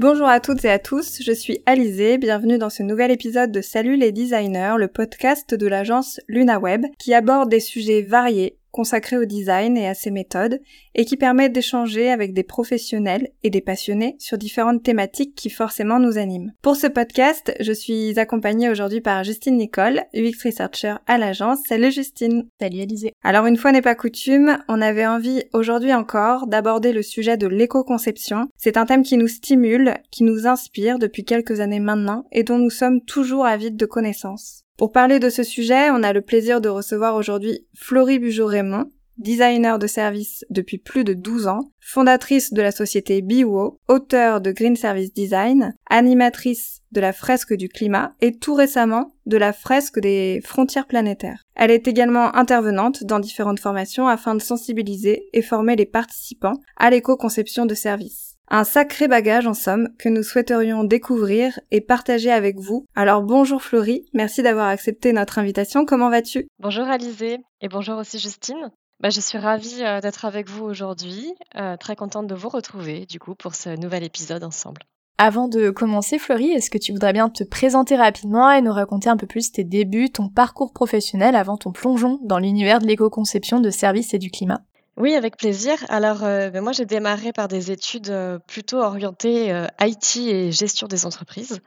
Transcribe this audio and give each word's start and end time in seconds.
Bonjour 0.00 0.28
à 0.28 0.40
toutes 0.40 0.64
et 0.64 0.70
à 0.70 0.78
tous, 0.78 1.22
je 1.22 1.30
suis 1.30 1.62
Alizée, 1.66 2.16
bienvenue 2.16 2.56
dans 2.56 2.70
ce 2.70 2.82
nouvel 2.82 3.10
épisode 3.10 3.52
de 3.52 3.60
Salut 3.60 3.98
les 3.98 4.12
designers, 4.12 4.76
le 4.78 4.88
podcast 4.88 5.54
de 5.54 5.66
l'agence 5.66 6.20
LunaWeb 6.26 6.86
qui 6.98 7.12
aborde 7.12 7.50
des 7.50 7.60
sujets 7.60 8.00
variés 8.00 8.56
consacré 8.70 9.16
au 9.16 9.24
design 9.24 9.76
et 9.76 9.86
à 9.86 9.94
ses 9.94 10.10
méthodes, 10.10 10.60
et 10.94 11.04
qui 11.04 11.16
permet 11.16 11.48
d'échanger 11.48 12.10
avec 12.10 12.32
des 12.32 12.42
professionnels 12.42 13.28
et 13.42 13.50
des 13.50 13.60
passionnés 13.60 14.16
sur 14.18 14.38
différentes 14.38 14.82
thématiques 14.82 15.34
qui 15.34 15.50
forcément 15.50 15.98
nous 15.98 16.18
animent. 16.18 16.52
Pour 16.62 16.76
ce 16.76 16.86
podcast, 16.86 17.54
je 17.60 17.72
suis 17.72 18.18
accompagnée 18.18 18.70
aujourd'hui 18.70 19.00
par 19.00 19.24
Justine 19.24 19.56
Nicole, 19.56 20.02
UX 20.14 20.44
Researcher 20.44 20.94
à 21.06 21.18
l'agence. 21.18 21.60
Salut 21.68 21.90
Justine 21.90 22.48
Salut 22.60 22.80
Alizé 22.80 23.12
Alors 23.22 23.46
une 23.46 23.56
fois 23.56 23.72
n'est 23.72 23.82
pas 23.82 23.94
coutume, 23.94 24.58
on 24.68 24.80
avait 24.80 25.06
envie 25.06 25.42
aujourd'hui 25.52 25.92
encore 25.92 26.46
d'aborder 26.46 26.92
le 26.92 27.02
sujet 27.02 27.36
de 27.36 27.46
l'éco-conception. 27.46 28.48
C'est 28.56 28.76
un 28.76 28.86
thème 28.86 29.02
qui 29.02 29.16
nous 29.16 29.28
stimule, 29.28 29.94
qui 30.10 30.24
nous 30.24 30.46
inspire 30.46 30.98
depuis 30.98 31.24
quelques 31.24 31.60
années 31.60 31.80
maintenant, 31.80 32.24
et 32.32 32.42
dont 32.42 32.58
nous 32.58 32.70
sommes 32.70 33.00
toujours 33.02 33.46
avides 33.46 33.76
de 33.76 33.86
connaissances. 33.86 34.64
Pour 34.80 34.92
parler 34.92 35.18
de 35.18 35.28
ce 35.28 35.42
sujet, 35.42 35.90
on 35.90 36.02
a 36.02 36.14
le 36.14 36.22
plaisir 36.22 36.62
de 36.62 36.70
recevoir 36.70 37.14
aujourd'hui 37.14 37.66
Florie 37.76 38.18
Bugeaud-Raymond, 38.18 38.90
designer 39.18 39.78
de 39.78 39.86
service 39.86 40.46
depuis 40.48 40.78
plus 40.78 41.04
de 41.04 41.12
12 41.12 41.48
ans, 41.48 41.70
fondatrice 41.80 42.54
de 42.54 42.62
la 42.62 42.70
société 42.70 43.20
BIWO, 43.20 43.78
auteure 43.88 44.40
de 44.40 44.52
Green 44.52 44.76
Service 44.76 45.12
Design, 45.12 45.74
animatrice 45.90 46.80
de 46.92 47.00
la 47.02 47.12
fresque 47.12 47.52
du 47.52 47.68
climat 47.68 48.14
et 48.22 48.38
tout 48.38 48.54
récemment 48.54 49.12
de 49.26 49.36
la 49.36 49.52
fresque 49.52 50.00
des 50.00 50.40
frontières 50.42 50.86
planétaires. 50.86 51.44
Elle 51.56 51.70
est 51.70 51.86
également 51.86 52.34
intervenante 52.34 53.04
dans 53.04 53.20
différentes 53.20 53.60
formations 53.60 54.08
afin 54.08 54.34
de 54.34 54.40
sensibiliser 54.40 55.28
et 55.34 55.42
former 55.42 55.76
les 55.76 55.84
participants 55.84 56.56
à 56.78 56.88
l'éco-conception 56.88 57.66
de 57.66 57.74
services. 57.74 58.29
Un 58.52 58.64
sacré 58.64 59.06
bagage 59.06 59.46
en 59.46 59.54
somme 59.54 59.90
que 59.96 60.08
nous 60.08 60.24
souhaiterions 60.24 60.82
découvrir 60.82 61.60
et 61.70 61.80
partager 61.80 62.32
avec 62.32 62.58
vous. 62.58 62.84
Alors 62.96 63.22
bonjour 63.22 63.62
Florie, 63.62 64.06
merci 64.12 64.42
d'avoir 64.42 64.66
accepté 64.66 65.12
notre 65.12 65.38
invitation. 65.38 65.84
Comment 65.84 66.10
vas-tu? 66.10 66.48
Bonjour 66.58 66.84
Alizé 66.88 67.38
et 67.60 67.68
bonjour 67.68 67.96
aussi 67.96 68.18
Justine. 68.18 68.72
Bah, 68.98 69.10
je 69.10 69.20
suis 69.20 69.38
ravie 69.38 69.84
euh, 69.84 70.00
d'être 70.00 70.24
avec 70.24 70.48
vous 70.48 70.64
aujourd'hui, 70.64 71.32
euh, 71.54 71.76
très 71.76 71.94
contente 71.94 72.26
de 72.26 72.34
vous 72.34 72.48
retrouver 72.48 73.06
du 73.06 73.20
coup 73.20 73.36
pour 73.36 73.54
ce 73.54 73.78
nouvel 73.78 74.02
épisode 74.02 74.42
ensemble. 74.42 74.82
Avant 75.16 75.46
de 75.46 75.70
commencer, 75.70 76.18
Florie, 76.18 76.50
est-ce 76.50 76.70
que 76.70 76.78
tu 76.78 76.90
voudrais 76.90 77.12
bien 77.12 77.28
te 77.28 77.44
présenter 77.44 77.94
rapidement 77.94 78.50
et 78.50 78.62
nous 78.62 78.72
raconter 78.72 79.10
un 79.10 79.16
peu 79.16 79.28
plus 79.28 79.52
tes 79.52 79.62
débuts, 79.62 80.10
ton 80.10 80.28
parcours 80.28 80.72
professionnel 80.72 81.36
avant 81.36 81.56
ton 81.56 81.70
plongeon 81.70 82.18
dans 82.24 82.40
l'univers 82.40 82.80
de 82.80 82.86
l'éco-conception 82.86 83.60
de 83.60 83.70
services 83.70 84.12
et 84.12 84.18
du 84.18 84.32
climat? 84.32 84.62
Oui, 85.00 85.14
avec 85.14 85.38
plaisir. 85.38 85.78
Alors, 85.88 86.22
euh, 86.24 86.50
ben, 86.50 86.62
moi, 86.62 86.72
j'ai 86.72 86.84
démarré 86.84 87.32
par 87.32 87.48
des 87.48 87.70
études 87.70 88.10
euh, 88.10 88.38
plutôt 88.38 88.80
orientées 88.80 89.50
euh, 89.50 89.66
IT 89.80 90.16
et 90.16 90.52
gestion 90.52 90.88
des 90.88 91.06
entreprises. 91.06 91.60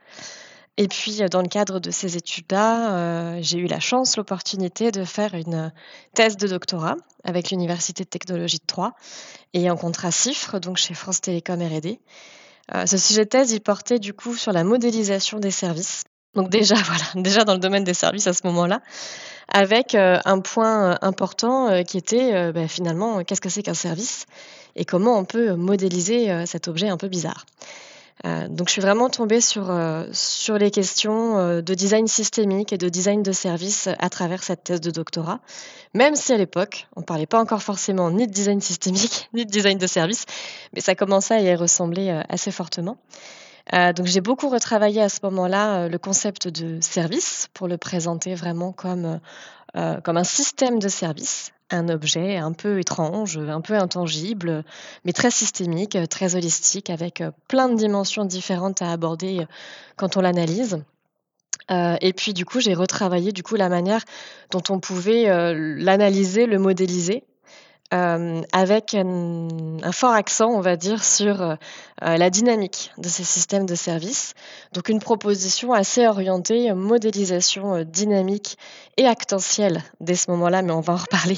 Et 0.78 0.88
puis, 0.88 1.20
dans 1.32 1.42
le 1.42 1.48
cadre 1.48 1.80
de 1.80 1.90
ces 1.90 2.16
études-là, 2.16 3.40
j'ai 3.42 3.60
eu 3.60 3.68
la 3.68 3.80
chance, 3.80 4.18
l'opportunité 4.18 4.90
de 4.90 5.04
faire 5.04 5.36
une 5.36 5.72
thèse 6.16 6.36
de 6.36 6.48
doctorat 6.48 6.96
avec 7.24 7.52
l'Université 7.52 8.04
de 8.04 8.10
technologie 8.10 8.58
de 8.58 8.66
Troyes 8.66 8.94
et 9.54 9.70
en 9.70 9.78
contrat 9.78 10.10
CIFRE, 10.10 10.60
donc 10.60 10.78
chez 10.78 10.96
France 10.96 11.22
Télécom 11.22 11.62
R&D. 11.62 12.00
ce 12.88 12.98
sujet 12.98 13.26
de 13.26 13.30
thèse, 13.30 13.52
il 13.52 13.62
portait 13.62 14.00
du 14.00 14.16
coup 14.16 14.36
sur 14.36 14.52
la 14.52 14.64
modélisation 14.64 15.40
des 15.40 15.52
services. 15.52 16.06
Donc 16.36 16.50
déjà, 16.50 16.76
voilà, 16.86 17.04
déjà 17.16 17.44
dans 17.44 17.54
le 17.54 17.60
domaine 17.60 17.84
des 17.84 17.94
services 17.94 18.28
à 18.28 18.34
ce 18.34 18.46
moment-là 18.46 18.82
avec 19.48 19.96
euh, 19.96 20.20
un 20.26 20.40
point 20.40 20.92
euh, 20.92 20.96
important 21.02 21.70
euh, 21.70 21.84
qui 21.84 21.98
était 21.98 22.52
bah, 22.52 22.68
finalement 22.68 23.24
qu'est-ce 23.24 23.42
que 23.42 23.50
c'est 23.50 23.64
qu'un 23.64 23.74
service 23.74 24.26
et 24.76 24.86
comment 24.86 25.18
on 25.18 25.26
peut 25.26 25.54
modéliser 25.54 26.46
cet 26.48 26.68
objet 26.68 26.90
un 26.90 26.98
peu 26.98 27.08
bizarre. 27.08 27.46
donc 28.24 28.70
je 28.70 28.72
suis 28.72 28.82
vraiment 28.82 29.08
tombée 29.08 29.40
sur, 29.40 29.72
sur 30.12 30.58
les 30.58 30.72
questions 30.72 31.62
de 31.62 31.74
design 31.76 32.08
systémique 32.08 32.74
et 32.74 32.80
de 32.80 32.90
design 32.90 33.22
de 33.22 33.32
service 33.32 33.88
à 34.00 34.10
travers 34.10 34.42
cette 34.42 34.64
thèse 34.64 34.82
de 34.82 34.90
doctorat, 34.90 35.42
même 35.94 36.16
si 36.16 36.34
à 36.34 36.38
l'époque 36.38 36.88
on 36.96 37.02
ne 37.02 37.06
parlait 37.06 37.28
pas 37.28 37.40
encore 37.40 37.62
forcément 37.62 38.10
ni 38.10 38.26
de 38.26 38.32
design 38.32 38.62
systémique 38.62 39.30
ni 39.34 39.46
de 39.46 39.52
design 39.52 39.78
de 39.78 39.86
service, 39.86 40.26
mais 40.74 40.82
ça 40.82 40.96
commençait 40.96 41.36
à 41.36 41.42
y 41.42 41.54
ressembler 41.54 42.10
assez 42.30 42.50
fortement. 42.50 42.98
Euh, 43.72 43.94
donc 43.94 44.08
j'ai 44.08 44.22
beaucoup 44.22 44.50
retravaillé 44.50 45.02
à 45.02 45.10
ce 45.10 45.20
moment-là 45.24 45.84
euh, 45.84 45.90
le 45.90 45.98
concept 45.98 46.50
de 46.50 46.82
service 46.82 47.48
pour 47.54 47.68
le 47.68 47.78
présenter 47.78 48.36
vraiment 48.36 48.74
comme, 48.74 49.22
euh, 49.78 50.02
comme 50.02 50.18
un 50.18 50.26
système 50.26 50.80
de 50.80 50.90
service, 50.90 51.52
un 51.70 51.88
objet 51.88 52.36
un 52.36 52.52
peu 52.52 52.80
étrange, 52.80 53.38
un 53.38 53.62
peu 53.62 53.76
intangible, 53.76 54.66
mais 55.06 55.14
très 55.14 55.32
systémique, 55.32 55.98
très 56.10 56.36
holistique, 56.36 56.90
avec 56.90 57.24
plein 57.48 57.70
de 57.70 57.76
dimensions 57.76 58.26
différentes 58.26 58.82
à 58.82 58.92
aborder 58.92 59.48
quand 59.96 60.18
on 60.18 60.22
l'analyse. 60.22 60.84
et 61.70 62.14
puis 62.14 62.34
du 62.34 62.46
coup, 62.46 62.60
j'ai 62.60 62.74
retravaillé 62.74 63.32
du 63.32 63.42
coup 63.42 63.56
la 63.56 63.70
manière 63.70 64.04
dont 64.52 64.62
on 64.70 64.80
pouvait 64.80 65.54
l'analyser, 65.56 66.46
le 66.46 66.60
modéliser 66.60 67.24
euh, 67.94 68.42
avec 68.52 68.96
un, 68.96 69.92
fort 69.92 70.14
accent, 70.14 70.50
on 70.50 70.62
va 70.62 70.78
dire, 70.78 71.04
sur 71.04 71.42
euh, 71.42 71.56
la 72.00 72.30
dynamique 72.30 72.92
de 72.98 73.08
ces 73.08 73.24
systèmes 73.24 73.66
de 73.66 73.76
services. 73.76 74.34
Donc 74.74 74.90
une 74.90 75.00
proposition 75.00 75.74
assez 75.74 76.08
orientée, 76.08 76.74
modélisation 76.74 77.76
euh, 77.76 77.84
dynamique 77.84 78.58
et 78.98 79.06
actentielle 79.06 79.84
dès 80.00 80.16
ce 80.16 80.32
moment-là, 80.32 80.64
mais 80.64 80.72
on 80.72 80.82
va 80.82 80.94
en 80.94 80.98
reparler, 80.98 81.38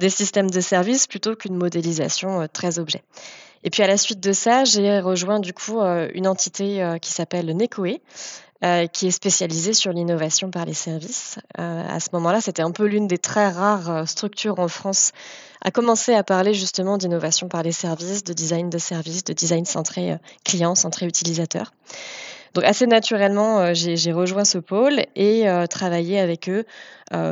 des 0.00 0.10
systèmes 0.10 0.50
de 0.50 0.60
services 0.60 1.06
plutôt 1.06 1.34
qu'une 1.34 1.56
modélisation 1.56 2.46
très 2.52 2.78
objet. 2.78 3.02
Et 3.62 3.70
puis 3.70 3.82
à 3.82 3.86
la 3.86 3.96
suite 3.96 4.20
de 4.20 4.32
ça, 4.32 4.64
j'ai 4.64 5.00
rejoint 5.00 5.40
du 5.40 5.54
coup 5.54 5.80
une 5.80 6.26
entité 6.26 6.96
qui 7.00 7.10
s'appelle 7.10 7.46
Necoe, 7.56 8.00
euh, 8.64 8.86
qui 8.86 9.08
est 9.08 9.10
spécialisée 9.10 9.74
sur 9.74 9.92
l'innovation 9.92 10.50
par 10.50 10.64
les 10.64 10.72
services. 10.72 11.38
Euh, 11.58 11.82
à 11.86 12.00
ce 12.00 12.08
moment-là, 12.14 12.40
c'était 12.40 12.62
un 12.62 12.70
peu 12.70 12.86
l'une 12.86 13.06
des 13.06 13.18
très 13.18 13.48
rares 13.48 13.90
euh, 13.90 14.04
structures 14.06 14.58
en 14.58 14.68
France 14.68 15.12
à 15.64 15.70
commencer 15.70 16.14
à 16.14 16.22
parler 16.22 16.54
justement 16.54 16.98
d'innovation 16.98 17.48
par 17.48 17.62
les 17.62 17.72
services, 17.72 18.24
de 18.24 18.32
design 18.32 18.70
de 18.70 18.78
services, 18.78 19.24
de 19.24 19.32
design 19.32 19.64
centré 19.64 20.16
client, 20.44 20.74
centré 20.74 21.06
utilisateur. 21.06 21.72
Donc 22.52 22.62
assez 22.64 22.86
naturellement, 22.86 23.74
j'ai 23.74 24.12
rejoint 24.12 24.44
ce 24.44 24.58
pôle 24.58 25.00
et 25.16 25.44
travaillé 25.68 26.20
avec 26.20 26.48
eux 26.48 26.64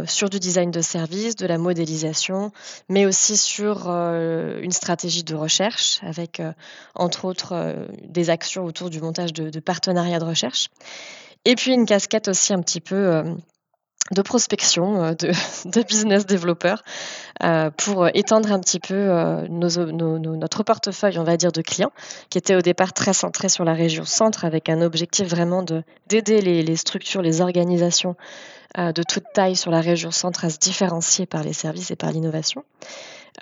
sur 0.04 0.28
du 0.28 0.40
design 0.40 0.72
de 0.72 0.80
service, 0.80 1.36
de 1.36 1.46
la 1.46 1.58
modélisation, 1.58 2.50
mais 2.88 3.06
aussi 3.06 3.36
sur 3.36 3.88
une 3.88 4.72
stratégie 4.72 5.22
de 5.22 5.36
recherche 5.36 6.00
avec 6.02 6.42
entre 6.96 7.24
autres 7.24 7.86
des 8.02 8.30
actions 8.30 8.64
autour 8.64 8.90
du 8.90 9.00
montage 9.00 9.32
de, 9.32 9.60
partenariats 9.60 10.18
de 10.18 10.24
recherche. 10.24 10.70
Et 11.44 11.56
puis 11.56 11.72
une 11.72 11.86
casquette 11.86 12.28
aussi 12.28 12.52
un 12.52 12.62
petit 12.62 12.80
peu 12.80 12.94
euh, 12.94 13.24
de 14.12 14.22
prospection, 14.22 15.04
euh, 15.04 15.12
de, 15.64 15.82
business 15.82 16.26
développeur, 16.26 16.82
euh, 17.42 17.70
pour 17.70 18.08
étendre 18.14 18.52
un 18.52 18.60
petit 18.60 18.80
peu 18.80 18.92
notre 19.48 20.62
portefeuille, 20.62 21.18
on 21.18 21.24
va 21.24 21.36
dire, 21.36 21.52
de 21.52 21.62
clients, 21.62 21.92
qui 22.30 22.38
était 22.38 22.54
au 22.54 22.60
départ 22.60 22.92
très 22.92 23.12
centré 23.12 23.48
sur 23.48 23.64
la 23.64 23.74
région 23.74 24.04
centre, 24.04 24.44
avec 24.44 24.68
un 24.68 24.80
objectif 24.80 25.28
vraiment 25.28 25.62
d'aider 25.62 26.40
les, 26.40 26.76
structures, 26.76 27.22
les 27.22 27.40
organisations 27.40 28.16
de 28.76 29.02
toute 29.02 29.24
taille 29.34 29.56
sur 29.56 29.70
la 29.70 29.80
région 29.80 30.10
centre 30.10 30.44
à 30.44 30.50
se 30.50 30.58
différencier 30.58 31.26
par 31.26 31.42
les 31.42 31.52
services 31.52 31.90
et 31.90 31.96
par 31.96 32.10
l'innovation. 32.12 32.64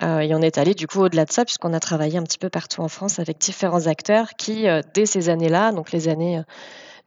et 0.01 0.33
on 0.33 0.41
est 0.41 0.57
allé 0.57 0.73
du 0.73 0.87
coup 0.87 1.01
au-delà 1.01 1.25
de 1.25 1.31
ça, 1.31 1.45
puisqu'on 1.45 1.73
a 1.73 1.79
travaillé 1.79 2.17
un 2.17 2.23
petit 2.23 2.39
peu 2.39 2.49
partout 2.49 2.81
en 2.81 2.87
France 2.87 3.19
avec 3.19 3.37
différents 3.37 3.87
acteurs 3.87 4.29
qui, 4.37 4.65
dès 4.93 5.05
ces 5.05 5.29
années-là, 5.29 5.71
donc 5.71 5.91
les 5.91 6.07
années 6.07 6.41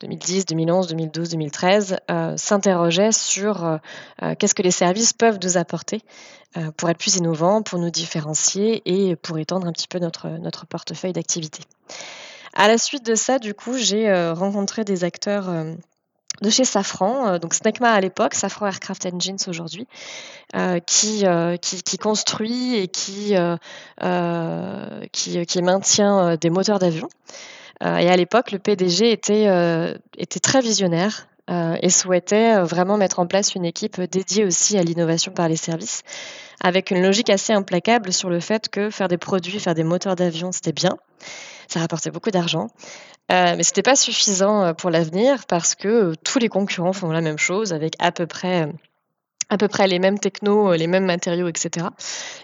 2010, 0.01 0.47
2011, 0.47 0.87
2012, 0.89 1.29
2013, 1.31 1.97
s'interrogeait 2.37 3.13
sur 3.13 3.65
euh, 3.65 3.77
euh, 4.23 4.35
qu'est-ce 4.39 4.55
que 4.55 4.63
les 4.63 4.71
services 4.71 5.13
peuvent 5.13 5.39
nous 5.43 5.57
apporter 5.57 6.03
euh, 6.57 6.71
pour 6.77 6.91
être 6.91 6.99
plus 6.99 7.17
innovants, 7.17 7.63
pour 7.63 7.79
nous 7.79 7.91
différencier 7.91 8.83
et 8.85 9.17
pour 9.17 9.39
étendre 9.39 9.67
un 9.67 9.73
petit 9.73 9.89
peu 9.89 9.99
notre, 9.99 10.67
portefeuille 10.67 11.13
d'activités. 11.13 11.63
À 12.55 12.69
la 12.69 12.79
suite 12.79 13.05
de 13.05 13.15
ça, 13.15 13.39
du 13.39 13.55
coup, 13.55 13.77
j'ai 13.77 14.13
rencontré 14.33 14.85
des 14.85 15.03
acteurs 15.03 15.47
de 16.41 16.51
chez 16.51 16.65
Safran, 16.65 17.39
donc 17.39 17.53
Snecma 17.53 17.91
à 17.91 18.01
l'époque, 18.01 18.35
Safran 18.35 18.67
Aircraft 18.67 19.07
Engines 19.07 19.39
aujourd'hui, 19.49 19.89
qui, 20.87 21.25
construit 22.01 22.77
et 22.77 22.87
qui, 22.87 23.35
qui, 25.11 25.47
qui, 25.47 25.63
maintient 25.63 26.37
des 26.37 26.51
moteurs 26.51 26.79
d'avion. 26.79 27.09
Euh, 27.83 27.97
et 27.97 28.09
à 28.09 28.17
l'époque, 28.17 28.53
le 28.53 28.59
PDG 28.59 29.11
était, 29.11 29.49
euh, 29.49 29.95
était 30.17 30.41
très 30.41 30.61
visionnaire 30.61 31.27
euh, 31.51 31.77
et 31.83 31.91
souhaitait 31.91 32.61
vraiment 32.61 32.97
mettre 32.97 33.19
en 33.19 33.27
place 33.27 33.55
une 33.55 33.65
équipe 33.65 34.01
dédiée 34.01 34.45
aussi 34.45 34.79
à 34.79 34.83
l'innovation 34.83 35.33
par 35.33 35.49
les 35.49 35.57
services, 35.57 36.03
avec 36.61 36.91
une 36.91 37.03
logique 37.03 37.31
assez 37.31 37.53
implacable 37.53 38.13
sur 38.13 38.31
le 38.31 38.41
fait 38.41 38.69
que 38.69 38.91
faire 38.91 39.09
des 39.09 39.19
produits, 39.19 39.59
faire 39.61 39.75
des 39.75 39.85
moteurs 39.85 40.17
d'avion, 40.17 40.53
c'était 40.53 40.73
bien, 40.73 40.97
ça 41.69 41.81
rapportait 41.81 42.11
beaucoup 42.11 42.31
d'argent, 42.31 42.69
mais 43.29 43.63
c'était 43.63 43.83
pas 43.83 43.97
suffisant 43.97 44.73
pour 44.75 44.91
l'avenir 44.91 45.45
parce 45.47 45.75
que 45.75 46.15
tous 46.25 46.39
les 46.39 46.49
concurrents 46.49 46.93
font 46.93 47.11
la 47.11 47.21
même 47.21 47.39
chose 47.39 47.73
avec 47.73 47.95
à 47.99 48.13
peu 48.13 48.27
près 48.27 48.69
à 49.49 49.57
peu 49.57 49.69
près 49.69 49.87
les 49.87 49.99
mêmes 49.99 50.19
technos, 50.19 50.75
les 50.75 50.87
mêmes 50.87 51.05
matériaux, 51.05 51.49
etc. 51.49 51.87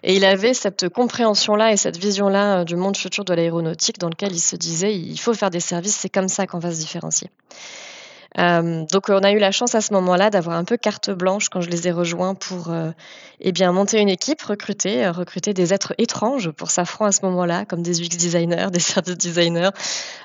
Et 0.03 0.17
il 0.17 0.25
avait 0.25 0.55
cette 0.55 0.89
compréhension-là 0.89 1.73
et 1.73 1.77
cette 1.77 1.97
vision-là 1.97 2.65
du 2.65 2.77
monde 2.77 2.97
futur 2.97 3.25
de 3.25 3.35
l'aéronautique 3.35 3.99
dans 3.99 4.09
lequel 4.09 4.33
il 4.33 4.41
se 4.41 4.57
disait 4.57 4.95
il 4.95 5.19
faut 5.19 5.35
faire 5.35 5.51
des 5.51 5.61
services, 5.61 5.97
c'est 5.97 6.09
comme 6.09 6.29
ça 6.29 6.47
qu'on 6.47 6.59
va 6.59 6.73
se 6.73 6.79
différencier. 6.79 7.31
Euh, 8.39 8.85
donc 8.91 9.09
on 9.09 9.23
a 9.23 9.33
eu 9.33 9.39
la 9.39 9.51
chance 9.51 9.75
à 9.75 9.81
ce 9.81 9.93
moment-là 9.95 10.31
d'avoir 10.31 10.57
un 10.57 10.65
peu 10.65 10.77
carte 10.77 11.11
blanche 11.11 11.49
quand 11.49 11.61
je 11.61 11.69
les 11.69 11.89
ai 11.89 11.91
rejoints 11.91 12.35
pour 12.35 12.71
euh, 12.71 12.93
eh 13.41 13.51
bien 13.51 13.73
monter 13.73 14.01
une 14.01 14.09
équipe, 14.09 14.41
recruter, 14.43 15.05
euh, 15.05 15.11
recruter 15.13 15.53
des 15.53 15.75
êtres 15.75 15.95
étranges 15.99 16.51
pour 16.51 16.71
Safran 16.71 17.07
à 17.07 17.13
ce 17.13 17.25
moment-là, 17.27 17.65
comme 17.65 17.83
des 17.83 18.01
UX 18.01 18.17
designers, 18.17 18.69
des 18.73 18.81
service 18.81 19.17
designers, 19.17 19.71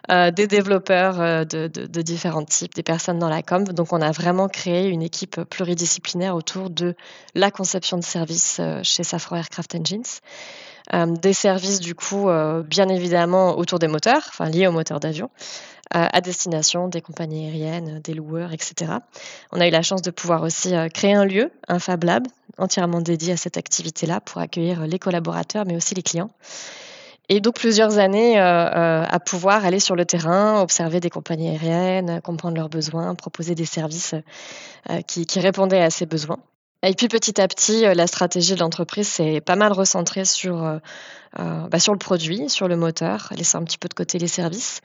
des 0.09 0.47
développeurs 0.47 1.45
de, 1.45 2.01
différents 2.01 2.45
types, 2.45 2.75
des 2.75 2.83
personnes 2.83 3.17
dans 3.17 3.29
la 3.29 3.41
com. 3.41 3.63
Donc 3.63 3.91
on 3.91 4.01
a 4.01 4.11
vraiment 4.11 4.47
créé 4.47 4.87
une 4.87 5.01
équipe 5.01 5.41
pluridisciplinaire 5.43 6.35
autour 6.35 6.69
de 6.69 6.95
la 7.33 7.49
conception 7.49 7.97
de 7.97 8.03
services 8.03 8.61
chez 8.83 9.03
Safran 9.03 9.37
Aircraft 9.37 9.75
Engines. 9.75 10.03
Euh, 10.93 11.07
des 11.07 11.33
services 11.33 11.79
du 11.79 11.95
coup 11.95 12.29
euh, 12.29 12.61
bien 12.61 12.89
évidemment 12.89 13.57
autour 13.57 13.79
des 13.79 13.87
moteurs, 13.87 14.21
enfin 14.27 14.49
liés 14.49 14.67
aux 14.67 14.71
moteurs 14.71 14.99
d'avion, 14.99 15.31
euh, 15.31 15.74
à 15.91 16.19
destination 16.21 16.87
des 16.87 17.01
compagnies 17.01 17.45
aériennes, 17.45 18.01
des 18.03 18.13
loueurs, 18.13 18.51
etc. 18.51 18.91
On 19.51 19.61
a 19.61 19.67
eu 19.67 19.71
la 19.71 19.81
chance 19.81 20.01
de 20.01 20.11
pouvoir 20.11 20.43
aussi 20.43 20.73
créer 20.93 21.13
un 21.13 21.25
lieu, 21.25 21.51
un 21.67 21.79
Fab 21.79 22.03
Lab, 22.03 22.27
entièrement 22.57 23.01
dédié 23.01 23.33
à 23.33 23.37
cette 23.37 23.57
activité-là 23.57 24.19
pour 24.19 24.41
accueillir 24.41 24.87
les 24.87 24.99
collaborateurs, 24.99 25.65
mais 25.65 25.75
aussi 25.75 25.95
les 25.95 26.01
clients. 26.01 26.31
Et 27.29 27.39
donc 27.39 27.55
plusieurs 27.55 27.97
années 27.97 28.39
à 28.39 29.19
pouvoir 29.25 29.65
aller 29.65 29.79
sur 29.79 29.95
le 29.95 30.05
terrain, 30.05 30.61
observer 30.61 30.99
des 30.99 31.09
compagnies 31.09 31.49
aériennes, 31.49 32.21
comprendre 32.21 32.57
leurs 32.57 32.69
besoins, 32.69 33.15
proposer 33.15 33.55
des 33.55 33.65
services 33.65 34.15
qui, 35.07 35.25
qui, 35.25 35.39
répondaient 35.39 35.81
à 35.81 35.89
ces 35.89 36.05
besoins. 36.05 36.39
Et 36.85 36.93
puis 36.93 37.07
petit 37.07 37.41
à 37.41 37.47
petit, 37.47 37.85
euh, 37.85 37.95
la 37.95 38.05
stratégie 38.05 38.53
de 38.53 38.59
l'entreprise 38.59 39.07
s'est 39.07 39.41
pas 39.41 39.55
mal 39.55 39.71
recentrée 39.71 40.23
sur, 40.23 40.63
euh, 40.63 40.77
euh, 41.39 41.67
bah, 41.67 41.79
sur 41.79 41.93
le 41.93 41.97
produit, 41.97 42.47
sur 42.47 42.67
le 42.67 42.77
moteur, 42.77 43.33
laissant 43.35 43.59
un 43.59 43.63
petit 43.63 43.79
peu 43.79 43.87
de 43.87 43.95
côté 43.95 44.19
les 44.19 44.27
services. 44.27 44.81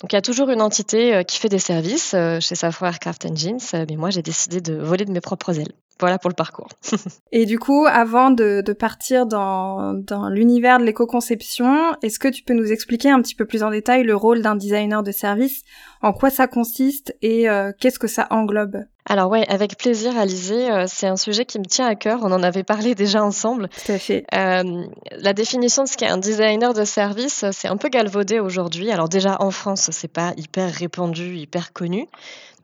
Donc 0.00 0.12
il 0.12 0.16
y 0.16 0.18
a 0.18 0.22
toujours 0.22 0.50
une 0.50 0.60
entité 0.60 1.24
qui 1.26 1.38
fait 1.38 1.48
des 1.48 1.58
services 1.58 2.14
chez 2.40 2.54
Safran 2.54 2.86
Aircraft 2.86 3.24
Engines, 3.24 3.58
mais 3.72 3.96
moi 3.96 4.10
j'ai 4.10 4.22
décidé 4.22 4.60
de 4.60 4.74
voler 4.74 5.06
de 5.06 5.10
mes 5.10 5.20
propres 5.20 5.58
ailes. 5.58 5.72
Voilà 6.00 6.18
pour 6.18 6.30
le 6.30 6.34
parcours. 6.34 6.68
Et 7.32 7.44
du 7.44 7.58
coup, 7.58 7.86
avant 7.86 8.30
de, 8.30 8.62
de 8.64 8.72
partir 8.72 9.26
dans, 9.26 9.94
dans 9.94 10.28
l'univers 10.28 10.78
de 10.78 10.84
l'éco-conception, 10.84 11.96
est-ce 12.02 12.18
que 12.18 12.28
tu 12.28 12.42
peux 12.42 12.54
nous 12.54 12.70
expliquer 12.70 13.10
un 13.10 13.20
petit 13.20 13.34
peu 13.34 13.44
plus 13.44 13.62
en 13.62 13.70
détail 13.70 14.04
le 14.04 14.14
rôle 14.14 14.42
d'un 14.42 14.54
designer 14.54 15.02
de 15.02 15.12
service, 15.12 15.62
en 16.02 16.12
quoi 16.12 16.30
ça 16.30 16.46
consiste 16.46 17.16
et 17.22 17.48
euh, 17.48 17.72
qu'est-ce 17.78 17.98
que 17.98 18.06
ça 18.06 18.26
englobe? 18.30 18.84
Alors 19.10 19.30
ouais, 19.30 19.46
avec 19.48 19.78
plaisir, 19.78 20.16
Alizé. 20.18 20.70
Euh, 20.70 20.84
c'est 20.86 21.06
un 21.06 21.16
sujet 21.16 21.46
qui 21.46 21.58
me 21.58 21.64
tient 21.64 21.86
à 21.86 21.94
cœur. 21.94 22.20
On 22.22 22.30
en 22.30 22.42
avait 22.42 22.62
parlé 22.62 22.94
déjà 22.94 23.24
ensemble. 23.24 23.68
Tout 23.68 23.92
à 23.92 23.98
fait. 23.98 24.24
Euh, 24.34 24.84
la 25.12 25.32
définition 25.32 25.84
de 25.84 25.88
ce 25.88 25.96
qu'est 25.96 26.06
un 26.06 26.18
designer 26.18 26.74
de 26.74 26.84
service, 26.84 27.44
c'est 27.52 27.68
un 27.68 27.78
peu 27.78 27.88
galvaudé 27.88 28.38
aujourd'hui. 28.38 28.90
Alors 28.90 29.08
déjà 29.08 29.36
en 29.40 29.50
France, 29.50 29.88
c'est 29.92 30.12
pas 30.12 30.34
hyper 30.36 30.70
répandu, 30.72 31.36
hyper 31.36 31.72
connu. 31.72 32.06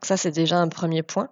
Ça, 0.05 0.17
c'est 0.17 0.31
déjà 0.31 0.57
un 0.57 0.67
premier 0.67 1.03
point. 1.03 1.29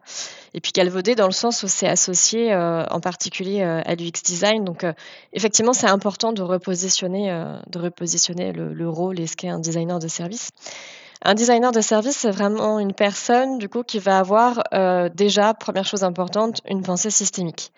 Et 0.54 0.62
puis 0.62 0.72
galvaudé 0.72 1.16
dans 1.16 1.28
le 1.28 1.32
sens 1.32 1.64
où 1.64 1.68
c'est 1.68 1.88
associé 1.88 2.54
euh, 2.54 2.86
en 2.90 3.00
particulier 3.00 3.62
euh, 3.62 3.82
à 3.86 3.96
l'UX 3.96 4.24
design. 4.24 4.64
Donc 4.66 4.86
effectivement, 5.32 5.74
c'est 5.74 5.88
important 5.88 6.34
de 6.34 6.42
repositionner, 6.42 7.32
le, 8.54 8.74
le 8.74 8.90
rôle 8.90 9.20
et 9.20 9.28
ce 9.28 9.36
qu'est 9.36 9.50
un 9.50 9.60
designer 9.60 10.00
de 10.00 10.08
service. 10.08 10.50
Un 11.26 11.36
designer 11.36 11.72
de 11.72 11.80
service, 11.80 12.18
c'est 12.18 12.32
vraiment 12.32 12.80
une 12.80 12.94
personne 12.94 13.58
du 13.58 13.70
coup 13.70 13.84
qui 13.84 13.98
va 13.98 14.20
avoir 14.20 14.62
euh, 14.74 15.08
déjà, 15.08 15.54
première 15.54 15.86
chose 15.86 16.04
importante, 16.04 16.62
une 16.68 16.82
pensée 16.82 17.12
systémique. 17.12 17.72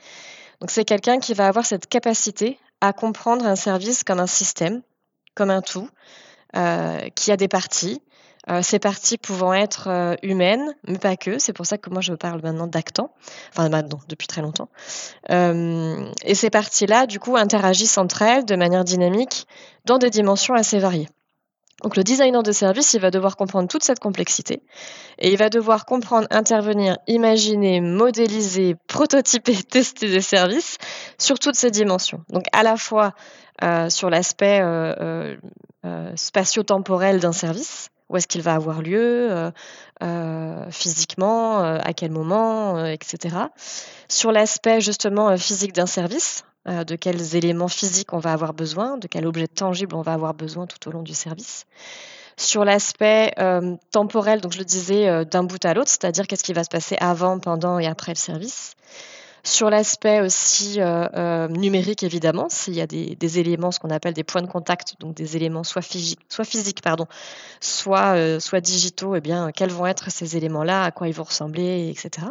Donc 0.62 0.72
c'est 0.72 0.84
quelqu'un 0.84 1.20
qui 1.20 1.36
va 1.36 1.48
avoir 1.48 1.64
cette 1.64 1.88
capacité 1.88 2.58
à 2.82 2.92
comprendre 2.92 3.46
un 3.46 3.56
service 3.56 4.04
comme 4.04 4.20
un 4.20 4.28
système, 4.28 4.82
comme 5.36 5.52
un 5.52 5.62
tout, 5.62 5.88
euh, 6.56 7.10
qui 7.14 7.32
a 7.32 7.38
des 7.38 7.48
parties. 7.48 8.02
Euh, 8.50 8.62
ces 8.62 8.80
parties 8.80 9.18
pouvant 9.18 9.54
être 9.54 9.88
euh, 9.90 10.16
humaines, 10.22 10.76
mais 10.88 11.00
pas 11.00 11.16
que. 11.16 11.40
C'est 11.40 11.54
pour 11.54 11.66
ça 11.66 11.78
que 11.78 11.90
moi 11.90 12.02
je 12.02 12.14
parle 12.14 12.42
maintenant 12.42 12.68
d'actant, 12.68 13.12
enfin 13.52 13.70
maintenant 13.70 14.00
depuis 14.08 14.28
très 14.28 14.42
longtemps. 14.42 14.70
Euh, 15.32 16.06
et 16.24 16.36
ces 16.36 16.50
parties-là, 16.50 17.08
du 17.08 17.20
coup, 17.20 17.38
interagissent 17.38 17.98
entre 17.98 18.22
elles 18.22 18.46
de 18.46 18.56
manière 18.56 18.84
dynamique 18.84 19.48
dans 19.86 19.98
des 19.98 20.10
dimensions 20.10 20.54
assez 20.54 20.78
variées. 20.78 21.10
Donc 21.84 21.98
le 21.98 22.04
designer 22.04 22.42
de 22.42 22.52
service, 22.52 22.94
il 22.94 23.02
va 23.02 23.12
devoir 23.12 23.36
comprendre 23.36 23.68
toute 23.68 23.84
cette 23.84 24.00
complexité 24.00 24.64
et 25.20 25.32
il 25.32 25.38
va 25.38 25.50
devoir 25.50 25.86
comprendre, 25.86 26.26
intervenir, 26.32 26.98
imaginer, 27.08 27.82
modéliser, 27.82 28.76
prototyper, 28.88 29.62
tester 29.70 30.10
des 30.10 30.22
services 30.22 30.78
sur 31.18 31.38
toutes 31.38 31.56
ces 31.56 31.72
dimensions. 31.72 32.24
Donc 32.30 32.46
à 32.54 32.64
la 32.64 32.78
fois 32.78 33.14
sur 33.90 34.10
l'aspect 34.10 34.62
spatio-temporel 36.16 37.20
d'un 37.20 37.34
service, 37.34 37.90
où 38.10 38.18
est-ce 38.18 38.28
qu'il 38.28 38.42
va 38.42 38.54
avoir 38.54 38.82
lieu, 38.82 39.52
euh, 40.04 40.72
physiquement, 40.72 41.60
à 41.60 41.94
quel 41.94 42.12
moment, 42.12 42.86
etc. 42.86 43.36
Sur 44.10 44.32
l'aspect 44.32 44.82
justement 44.82 45.36
physique 45.38 45.74
d'un 45.74 45.88
service, 45.88 46.44
euh, 46.68 46.84
de 46.84 46.96
quels 46.96 47.36
éléments 47.36 47.68
physiques 47.68 48.12
on 48.14 48.18
va 48.18 48.34
avoir 48.34 48.56
besoin, 48.56 48.98
de 48.98 49.08
quel 49.08 49.28
objet 49.28 49.48
tangible 49.48 49.94
on 49.96 50.02
va 50.02 50.14
avoir 50.14 50.34
besoin 50.34 50.66
tout 50.66 50.90
au 50.90 50.92
long 50.92 51.04
du 51.04 51.14
service. 51.14 51.68
Sur 52.38 52.66
l'aspect 52.66 53.34
euh, 53.38 53.76
temporel, 53.92 54.42
donc 54.42 54.52
je 54.52 54.58
le 54.58 54.66
disais, 54.66 55.08
euh, 55.08 55.26
d'un 55.26 55.44
bout 55.44 55.64
à 55.64 55.76
l'autre, 55.76 55.92
c'est-à-dire 55.92 56.26
qu'est-ce 56.26 56.44
qui 56.44 56.54
va 56.54 56.64
se 56.64 56.70
passer 56.70 56.98
avant, 57.00 57.38
pendant 57.38 57.78
et 57.78 57.86
après 57.86 58.14
le 58.14 58.18
service. 58.18 58.74
Sur 59.46 59.70
l'aspect 59.70 60.22
aussi 60.22 60.80
numérique, 61.50 62.04
évidemment, 62.04 62.48
s'il 62.50 62.74
y 62.74 62.82
a 62.82 62.88
des, 62.88 63.40
éléments, 63.40 63.72
ce 63.72 63.80
qu'on 63.80 63.92
appelle 63.92 64.14
des 64.14 64.24
points 64.24 64.42
de 64.42 64.48
contact, 64.48 64.96
donc 65.00 65.16
des 65.16 65.38
éléments 65.38 65.64
soit 65.64 65.82
physiques, 65.82 66.20
soit, 66.30 66.46
soit, 67.62 68.40
soit 68.40 68.62
digitaux, 68.62 69.16
eh 69.16 69.22
bien, 69.22 69.52
quels 69.52 69.70
vont 69.70 69.86
être 69.86 70.10
ces 70.12 70.36
éléments-là, 70.36 70.84
à 70.84 70.92
quoi 70.92 71.08
ils 71.08 71.14
vont 71.14 71.24
ressembler, 71.24 71.90
etc. 71.90 72.28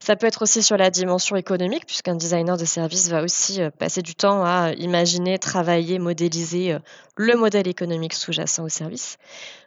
Ça 0.00 0.16
peut 0.16 0.26
être 0.26 0.42
aussi 0.42 0.62
sur 0.62 0.76
la 0.76 0.90
dimension 0.90 1.36
économique, 1.36 1.86
puisqu'un 1.86 2.14
designer 2.14 2.56
de 2.56 2.64
service 2.64 3.08
va 3.08 3.22
aussi 3.22 3.62
euh, 3.62 3.70
passer 3.70 4.02
du 4.02 4.14
temps 4.14 4.44
à 4.44 4.72
imaginer, 4.78 5.38
travailler, 5.38 5.98
modéliser 5.98 6.74
euh, 6.74 6.78
le 7.16 7.34
modèle 7.36 7.68
économique 7.68 8.14
sous-jacent 8.14 8.62
au 8.62 8.68
service. 8.68 9.18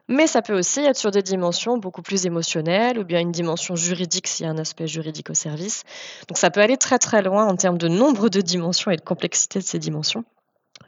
Mais 0.07 0.27
ça 0.27 0.41
peut 0.41 0.57
aussi 0.57 0.81
être 0.81 0.97
sur 0.97 1.11
des 1.11 1.21
dimensions 1.21 1.77
beaucoup 1.77 2.01
plus 2.01 2.25
émotionnelles 2.25 2.99
ou 2.99 3.03
bien 3.03 3.19
une 3.19 3.31
dimension 3.31 3.75
juridique 3.75 4.27
s'il 4.27 4.45
y 4.45 4.49
a 4.49 4.51
un 4.51 4.57
aspect 4.57 4.87
juridique 4.87 5.29
au 5.29 5.33
service. 5.33 5.83
Donc 6.27 6.37
ça 6.37 6.49
peut 6.49 6.61
aller 6.61 6.77
très 6.77 6.99
très 6.99 7.21
loin 7.21 7.45
en 7.45 7.55
termes 7.55 7.77
de 7.77 7.87
nombre 7.87 8.29
de 8.29 8.41
dimensions 8.41 8.91
et 8.91 8.97
de 8.97 9.01
complexité 9.01 9.59
de 9.59 9.63
ces 9.63 9.79
dimensions. 9.79 10.25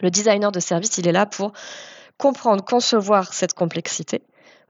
Le 0.02 0.10
designer 0.10 0.52
de 0.52 0.60
service, 0.60 0.98
il 0.98 1.08
est 1.08 1.12
là 1.12 1.26
pour 1.26 1.54
comprendre, 2.18 2.64
concevoir 2.64 3.34
cette 3.34 3.54
complexité, 3.54 4.22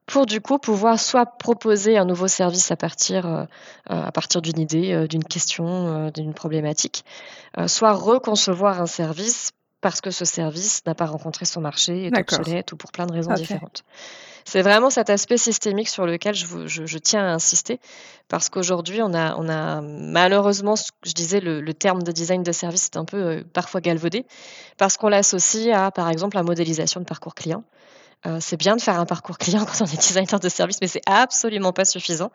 pour 0.05 0.25
du 0.25 0.41
coup 0.41 0.57
pouvoir 0.57 0.99
soit 0.99 1.25
proposer 1.25 1.97
un 1.97 2.05
nouveau 2.05 2.27
service 2.27 2.71
à 2.71 2.75
partir, 2.75 3.25
euh, 3.25 3.45
à 3.87 4.11
partir 4.11 4.41
d'une 4.41 4.59
idée, 4.59 4.91
euh, 4.91 5.07
d'une 5.07 5.23
question, 5.23 5.67
euh, 5.67 6.11
d'une 6.11 6.33
problématique, 6.33 7.05
soit 7.67 7.93
reconcevoir 7.93 8.81
un 8.81 8.87
service 8.87 9.51
parce 9.79 10.01
que 10.01 10.11
ce 10.11 10.25
service 10.25 10.81
n'a 10.87 10.95
pas 10.95 11.05
rencontré 11.05 11.45
son 11.45 11.61
marché, 11.61 12.05
est 12.05 12.17
obsolète 12.17 12.71
ou 12.71 12.77
pour 12.77 12.91
plein 12.91 13.05
de 13.05 13.13
raisons 13.13 13.33
différentes. 13.33 13.83
C'est 14.45 14.61
vraiment 14.61 14.89
cet 14.89 15.09
aspect 15.09 15.37
systémique 15.37 15.87
sur 15.87 16.05
lequel 16.05 16.35
je, 16.35 16.67
je, 16.67 16.85
je 16.85 16.97
tiens 16.97 17.25
à 17.25 17.31
insister, 17.33 17.79
parce 18.27 18.49
qu'aujourd'hui, 18.49 19.01
on 19.01 19.13
a, 19.13 19.35
on 19.37 19.47
a 19.49 19.81
malheureusement, 19.81 20.75
je 21.05 21.13
disais, 21.13 21.39
le, 21.39 21.61
le, 21.61 21.73
terme 21.73 22.01
de 22.01 22.11
design 22.11 22.43
de 22.43 22.51
service 22.51 22.85
est 22.85 22.97
un 22.97 23.05
peu 23.05 23.43
parfois 23.53 23.81
galvaudé, 23.81 24.25
parce 24.77 24.97
qu'on 24.97 25.09
l'associe 25.09 25.75
à, 25.77 25.91
par 25.91 26.09
exemple, 26.09 26.37
la 26.37 26.43
modélisation 26.43 26.99
de 26.99 27.05
parcours 27.05 27.35
client. 27.35 27.63
Euh, 28.25 28.37
c'est 28.39 28.57
bien 28.57 28.75
de 28.75 28.81
faire 28.81 28.99
un 28.99 29.05
parcours 29.05 29.37
client 29.37 29.65
quand 29.65 29.81
on 29.81 29.85
est 29.85 29.97
designer 29.97 30.39
de 30.39 30.49
service, 30.49 30.77
mais 30.81 30.87
c'est 30.87 31.01
absolument 31.05 31.73
pas 31.73 31.85
suffisant. 31.85 32.31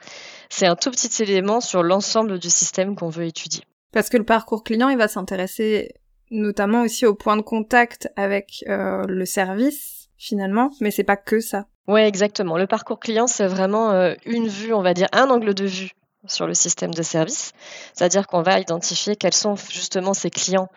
C'est 0.50 0.66
un 0.66 0.76
tout 0.76 0.90
petit 0.90 1.22
élément 1.22 1.60
sur 1.60 1.82
l'ensemble 1.82 2.38
du 2.38 2.50
système 2.50 2.94
qu'on 2.96 3.08
veut 3.08 3.24
étudier. 3.24 3.62
Parce 3.92 4.08
que 4.10 4.16
le 4.16 4.24
parcours 4.24 4.64
client, 4.64 4.88
il 4.90 4.98
va 4.98 5.08
s'intéresser 5.08 5.94
notamment 6.30 6.82
aussi 6.82 7.06
au 7.06 7.14
point 7.14 7.36
de 7.36 7.42
contact 7.42 8.08
avec 8.16 8.64
euh, 8.68 9.04
le 9.06 9.24
service 9.24 10.10
finalement, 10.18 10.70
mais 10.80 10.90
c'est 10.90 11.04
pas 11.04 11.16
que 11.16 11.40
ça. 11.40 11.66
Oui, 11.86 12.00
exactement. 12.00 12.58
Le 12.58 12.66
parcours 12.66 13.00
client, 13.00 13.26
c'est 13.26 13.46
vraiment 13.46 13.92
euh, 13.92 14.14
une 14.26 14.48
vue, 14.48 14.74
on 14.74 14.82
va 14.82 14.92
dire, 14.92 15.08
un 15.12 15.30
angle 15.30 15.54
de 15.54 15.64
vue 15.64 15.92
sur 16.26 16.46
le 16.46 16.54
système 16.54 16.92
de 16.92 17.02
service. 17.02 17.52
C'est-à-dire 17.94 18.26
qu'on 18.26 18.42
va 18.42 18.60
identifier 18.60 19.16
quels 19.16 19.32
sont 19.32 19.54
justement 19.56 20.12
ces 20.12 20.30
clients 20.30 20.68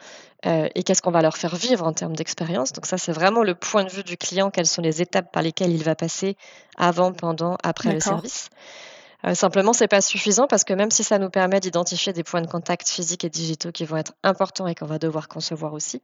euh, 0.46 0.70
et 0.74 0.84
qu'est-ce 0.84 1.02
qu'on 1.02 1.12
va 1.12 1.22
leur 1.22 1.38
faire 1.38 1.56
vivre 1.56 1.86
en 1.86 1.94
termes 1.94 2.16
d'expérience. 2.16 2.74
Donc 2.74 2.86
ça, 2.86 2.98
c'est 2.98 3.12
vraiment 3.12 3.44
le 3.44 3.56
point 3.56 3.84
de 3.84 3.90
vue 3.90 4.04
du 4.04 4.18
client, 4.18 4.50
quelles 4.50 4.68
sont 4.68 4.82
les 4.82 5.02
étapes 5.02 5.32
par 5.32 5.44
lesquelles 5.44 5.72
il 5.72 5.84
va 5.84 5.96
passer 5.96 6.36
avant, 6.78 7.14
pendant, 7.14 7.58
après 7.64 7.94
le 7.94 8.00
service. 8.00 8.50
Euh, 9.26 9.36
simplement, 9.36 9.74
c'est 9.74 9.88
pas 9.88 10.02
suffisant 10.02 10.48
parce 10.48 10.64
que 10.64 10.74
même 10.74 10.92
si 10.92 11.04
ça 11.04 11.20
nous 11.20 11.30
permet 11.30 11.60
d'identifier 11.60 12.14
des 12.14 12.24
points 12.24 12.42
de 12.42 12.48
contact 12.48 12.90
physiques 12.90 13.24
et 13.24 13.30
digitaux 13.30 13.72
qui 13.72 13.86
vont 13.86 13.98
être 13.98 14.14
importants 14.24 14.68
et 14.68 14.76
qu'on 14.76 14.86
va 14.86 15.00
devoir 15.00 15.28
concevoir 15.28 15.74
aussi, 15.74 16.02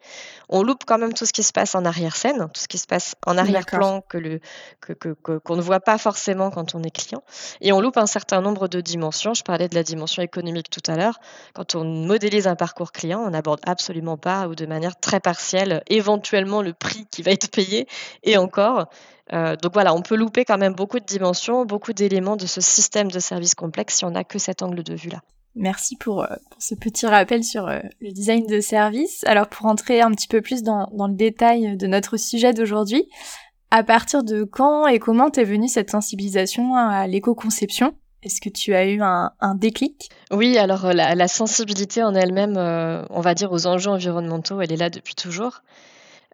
on 0.50 0.64
loupe 0.64 0.84
quand 0.86 0.98
même 0.98 1.14
tout 1.14 1.26
ce 1.26 1.34
qui 1.34 1.44
se 1.44 1.52
passe 1.52 1.76
en 1.76 1.86
arrière-scène, 1.86 2.48
tout 2.54 2.62
ce 2.62 2.68
qui 2.68 2.78
se 2.78 2.88
passe 2.88 3.16
en 3.26 3.38
arrière-plan 3.38 4.02
que 4.02 4.18
le 4.18 4.40
que, 4.82 4.94
que, 4.94 5.38
qu'on 5.38 5.56
ne 5.56 5.62
voit 5.62 5.80
pas 5.80 5.98
forcément 5.98 6.52
quand 6.52 6.76
on 6.76 6.84
est 6.84 6.92
client, 6.92 7.24
et 7.62 7.72
on 7.72 7.82
loupe 7.82 7.98
un 7.98 8.06
certain 8.06 8.42
nombre 8.42 8.68
de 8.68 8.82
dimensions. 8.82 9.34
Je 9.34 9.44
parlais 9.44 9.68
de 9.68 9.76
la 9.76 9.84
dimension 9.84 10.22
économique 10.22 10.70
tout 10.70 10.92
à 10.92 10.96
l'heure. 10.96 11.20
Quand 11.54 11.76
on 11.76 11.84
modélise 11.84 12.48
un 12.48 12.56
parcours 12.56 12.92
client, 12.92 13.22
on 13.26 13.32
n'aborde 13.32 13.62
absolument 13.66 14.18
pas 14.18 14.48
ou 14.48 14.56
de 14.56 14.66
manière 14.66 15.00
très 15.00 15.20
partielle, 15.20 15.84
éventuellement 15.88 16.62
le 16.62 16.74
prix 16.74 17.08
qui 17.12 17.24
va 17.24 17.32
être 17.32 17.50
payé 17.50 17.88
et 18.24 18.38
encore. 18.38 18.88
Euh, 19.34 19.56
donc 19.56 19.74
voilà, 19.74 19.94
on 19.94 20.02
peut 20.02 20.16
louper 20.16 20.46
quand 20.46 20.58
même 20.58 20.74
beaucoup 20.74 21.00
de 21.00 21.06
dimensions, 21.06 21.66
beaucoup 21.66 21.94
d'éléments 21.94 22.38
de 22.38 22.46
ce 22.46 22.62
système 22.62 23.12
de 23.12 23.20
service 23.20 23.56
complexe 23.56 23.98
si 23.98 24.06
on 24.06 24.12
n'a 24.12 24.24
que 24.24 24.40
cet 24.40 24.62
angle 24.62 24.84
de 24.84 24.96
vue-là. 24.96 25.22
Merci 25.56 25.96
pour, 25.96 26.24
euh, 26.24 26.28
pour, 26.52 26.62
ce 26.62 26.76
petit 26.76 27.08
rappel 27.08 27.44
sur 27.44 27.68
euh, 27.68 27.80
le 28.00 28.12
design 28.12 28.46
de 28.46 28.60
service. 28.62 29.24
Alors 29.26 29.48
pour 29.48 29.66
entrer 29.66 30.02
un 30.02 30.12
petit 30.12 30.28
peu 30.28 30.42
plus 30.42 30.64
dans, 30.64 30.90
dans 30.94 31.08
le 31.08 31.16
détail 31.16 31.76
de 31.76 31.88
notre 31.88 32.18
sujet 32.18 32.54
d'aujourd'hui, 32.54 33.10
à 33.72 33.84
partir 33.84 34.24
de 34.24 34.44
quand 34.44 34.88
et 34.88 35.00
comment 35.00 35.30
t'es 35.30 35.44
venue 35.44 35.68
cette 35.68 35.90
sensibilisation 35.90 36.76
à 36.76 37.06
l'éco-conception? 37.08 37.96
Est-ce 38.24 38.40
que 38.40 38.50
tu 38.50 38.74
as 38.74 38.86
eu 38.86 39.02
un, 39.02 39.32
un 39.40 39.56
déclic? 39.56 40.10
Oui, 40.32 40.58
alors 40.58 40.94
la, 40.94 41.16
la, 41.16 41.28
sensibilité 41.28 42.04
en 42.04 42.16
elle-même, 42.16 42.58
on 43.10 43.22
va 43.22 43.36
dire 43.36 43.52
aux 43.52 43.68
enjeux 43.68 43.92
environnementaux, 43.92 44.60
elle 44.60 44.72
est 44.72 44.78
là 44.78 44.90
depuis 44.90 45.16
toujours. 45.16 45.62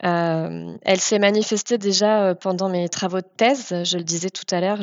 Euh, 0.03 0.75
elle 0.81 0.99
s'est 0.99 1.19
manifestée 1.19 1.77
déjà 1.77 2.23
euh, 2.23 2.35
pendant 2.35 2.69
mes 2.69 2.89
travaux 2.89 3.21
de 3.21 3.27
thèse. 3.37 3.83
Je 3.83 3.97
le 3.97 4.03
disais 4.03 4.29
tout 4.29 4.45
à 4.51 4.59
l'heure, 4.59 4.79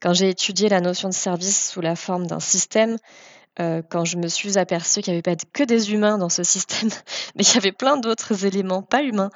quand 0.00 0.12
j'ai 0.12 0.28
étudié 0.28 0.68
la 0.68 0.80
notion 0.80 1.08
de 1.08 1.14
service 1.14 1.70
sous 1.70 1.80
la 1.80 1.96
forme 1.96 2.26
d'un 2.26 2.40
système, 2.40 2.98
euh, 3.58 3.82
quand 3.88 4.04
je 4.04 4.16
me 4.16 4.28
suis 4.28 4.56
aperçue 4.56 5.00
qu'il 5.00 5.12
n'y 5.12 5.16
avait 5.16 5.34
pas 5.36 5.44
que 5.52 5.64
des 5.64 5.92
humains 5.92 6.18
dans 6.18 6.28
ce 6.28 6.44
système, 6.44 6.90
mais 7.34 7.42
qu'il 7.42 7.54
y 7.54 7.58
avait 7.58 7.72
plein 7.72 7.96
d'autres 7.96 8.44
éléments 8.44 8.82
pas 8.82 9.02
humains, 9.02 9.30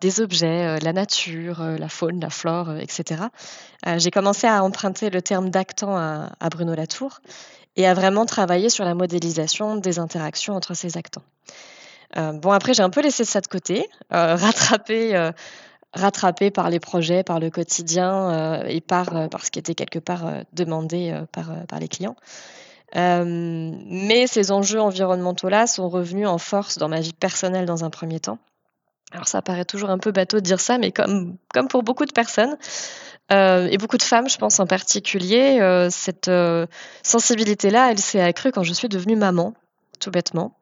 des 0.00 0.20
objets, 0.20 0.78
la 0.80 0.92
nature, 0.92 1.62
la 1.62 1.88
faune, 1.88 2.20
la 2.20 2.30
flore, 2.30 2.74
etc. 2.78 3.24
j'ai 3.98 4.10
commencé 4.10 4.46
à 4.46 4.64
emprunter 4.64 5.10
le 5.10 5.20
terme 5.20 5.50
d'actant 5.50 5.96
à, 5.96 6.32
à, 6.40 6.48
Bruno 6.48 6.74
Latour 6.74 7.20
et 7.76 7.86
à 7.86 7.92
vraiment 7.92 8.24
travailler 8.24 8.70
sur 8.70 8.86
la 8.86 8.94
modélisation 8.94 9.76
des 9.76 9.98
interactions 9.98 10.54
entre 10.54 10.72
ces 10.72 10.96
actants. 10.96 11.24
Euh, 12.16 12.32
bon, 12.32 12.50
après, 12.50 12.74
j'ai 12.74 12.82
un 12.82 12.90
peu 12.90 13.00
laissé 13.00 13.24
ça 13.24 13.40
de 13.40 13.46
côté, 13.46 13.88
euh, 14.12 14.36
rattrapé, 14.36 15.16
euh, 15.16 15.32
rattrapé 15.94 16.50
par 16.50 16.70
les 16.70 16.80
projets, 16.80 17.22
par 17.22 17.40
le 17.40 17.50
quotidien 17.50 18.62
et 18.64 18.80
par, 18.80 19.28
par 19.28 19.44
ce 19.44 19.50
qui 19.50 19.58
était 19.58 19.74
quelque 19.74 19.98
part 19.98 20.24
demandé 20.52 21.14
par, 21.32 21.66
par 21.66 21.80
les 21.80 21.88
clients. 21.88 22.16
mais 22.94 24.26
ces 24.26 24.52
enjeux 24.52 24.80
environnementaux-là 24.80 25.66
sont 25.66 25.90
revenus 25.90 26.26
en 26.26 26.38
force 26.38 26.78
dans 26.78 26.88
ma 26.88 27.00
vie 27.00 27.12
personnelle 27.12 27.66
dans 27.66 27.84
un 27.84 27.90
premier 27.90 28.20
temps. 28.20 28.38
Alors 29.12 29.28
ça 29.28 29.42
paraît 29.42 29.66
toujours 29.66 29.90
un 29.90 29.98
peu 29.98 30.12
bateau 30.12 30.38
de 30.38 30.44
dire 30.44 30.60
ça, 30.60 30.78
mais 30.78 30.92
comme, 30.92 31.36
comme 31.52 31.68
pour 31.68 31.82
beaucoup 31.82 32.06
de 32.06 32.12
personnes, 32.12 32.56
et 33.30 33.76
beaucoup 33.78 33.98
de 33.98 34.02
femmes, 34.02 34.30
je 34.30 34.38
pense 34.38 34.60
en 34.60 34.66
particulier, 34.66 35.58
cette 35.90 36.30
sensibilité-là, 37.02 37.90
elle 37.90 37.98
s'est 37.98 38.22
accrue 38.22 38.50
quand 38.50 38.62
je 38.62 38.72
suis 38.72 38.88
devenue 38.88 39.16
maman, 39.16 39.52
tout 40.00 40.10
bêtement 40.10 40.56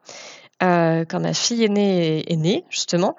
euh, 0.62 1.04
quand 1.08 1.20
ma 1.20 1.32
fille 1.32 1.64
est, 1.64 1.68
née, 1.68 2.64
justement, 2.68 3.16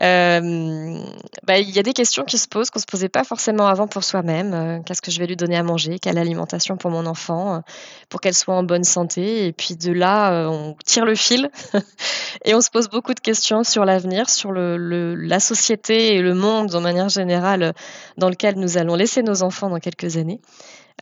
euh, 0.00 0.98
bah, 1.42 1.58
il 1.58 1.70
y 1.70 1.78
a 1.80 1.82
des 1.82 1.92
questions 1.92 2.24
qui 2.24 2.38
se 2.38 2.46
posent 2.46 2.70
qu'on 2.70 2.78
ne 2.78 2.82
se 2.82 2.86
posait 2.86 3.08
pas 3.08 3.24
forcément 3.24 3.66
avant 3.66 3.88
pour 3.88 4.04
soi-même. 4.04 4.54
Euh, 4.54 4.78
qu'est-ce 4.84 5.02
que 5.02 5.10
je 5.10 5.18
vais 5.18 5.26
lui 5.26 5.36
donner 5.36 5.56
à 5.56 5.64
manger 5.64 5.98
Quelle 5.98 6.18
alimentation 6.18 6.76
pour 6.76 6.92
mon 6.92 7.06
enfant 7.06 7.62
Pour 8.08 8.20
qu'elle 8.20 8.34
soit 8.34 8.54
en 8.54 8.62
bonne 8.62 8.84
santé 8.84 9.46
Et 9.46 9.52
puis 9.52 9.74
de 9.74 9.92
là, 9.92 10.48
on 10.48 10.76
tire 10.84 11.04
le 11.04 11.16
fil 11.16 11.50
et 12.44 12.54
on 12.54 12.60
se 12.60 12.70
pose 12.70 12.88
beaucoup 12.88 13.14
de 13.14 13.20
questions 13.20 13.64
sur 13.64 13.84
l'avenir, 13.84 14.30
sur 14.30 14.52
la 14.52 15.40
société 15.40 16.14
et 16.14 16.22
le 16.22 16.34
monde 16.34 16.70
de 16.70 16.78
manière 16.78 17.08
générale 17.08 17.74
dans 18.18 18.28
lequel 18.28 18.56
nous 18.56 18.78
allons 18.78 18.94
laisser 18.94 19.22
nos 19.22 19.42
enfants 19.42 19.68
dans 19.68 19.80
quelques 19.80 20.16
années. 20.16 20.40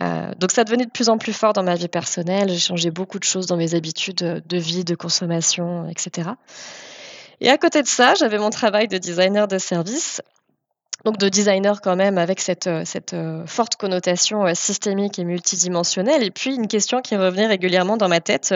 Euh, 0.00 0.32
donc 0.38 0.52
ça 0.52 0.64
devenait 0.64 0.86
de 0.86 0.90
plus 0.90 1.08
en 1.08 1.18
plus 1.18 1.32
fort 1.32 1.52
dans 1.52 1.62
ma 1.62 1.74
vie 1.74 1.88
personnelle. 1.88 2.48
J'ai 2.48 2.58
changé 2.58 2.90
beaucoup 2.90 3.18
de 3.18 3.24
choses 3.24 3.46
dans 3.46 3.56
mes 3.56 3.74
habitudes 3.74 4.42
de 4.46 4.56
vie, 4.56 4.84
de 4.84 4.94
consommation, 4.94 5.88
etc. 5.88 6.30
Et 7.40 7.50
à 7.50 7.58
côté 7.58 7.82
de 7.82 7.88
ça, 7.88 8.14
j'avais 8.14 8.38
mon 8.38 8.50
travail 8.50 8.88
de 8.88 8.98
designer 8.98 9.48
de 9.48 9.58
service. 9.58 10.22
Donc 11.04 11.18
de 11.18 11.28
designer 11.28 11.80
quand 11.80 11.96
même 11.96 12.16
avec 12.16 12.38
cette, 12.38 12.70
cette 12.84 13.12
euh, 13.12 13.44
forte 13.44 13.74
connotation 13.74 14.46
euh, 14.46 14.52
systémique 14.54 15.18
et 15.18 15.24
multidimensionnelle. 15.24 16.22
Et 16.22 16.30
puis 16.30 16.54
une 16.54 16.68
question 16.68 17.00
qui 17.00 17.16
revenait 17.16 17.48
régulièrement 17.48 17.96
dans 17.96 18.08
ma 18.08 18.20
tête 18.20 18.54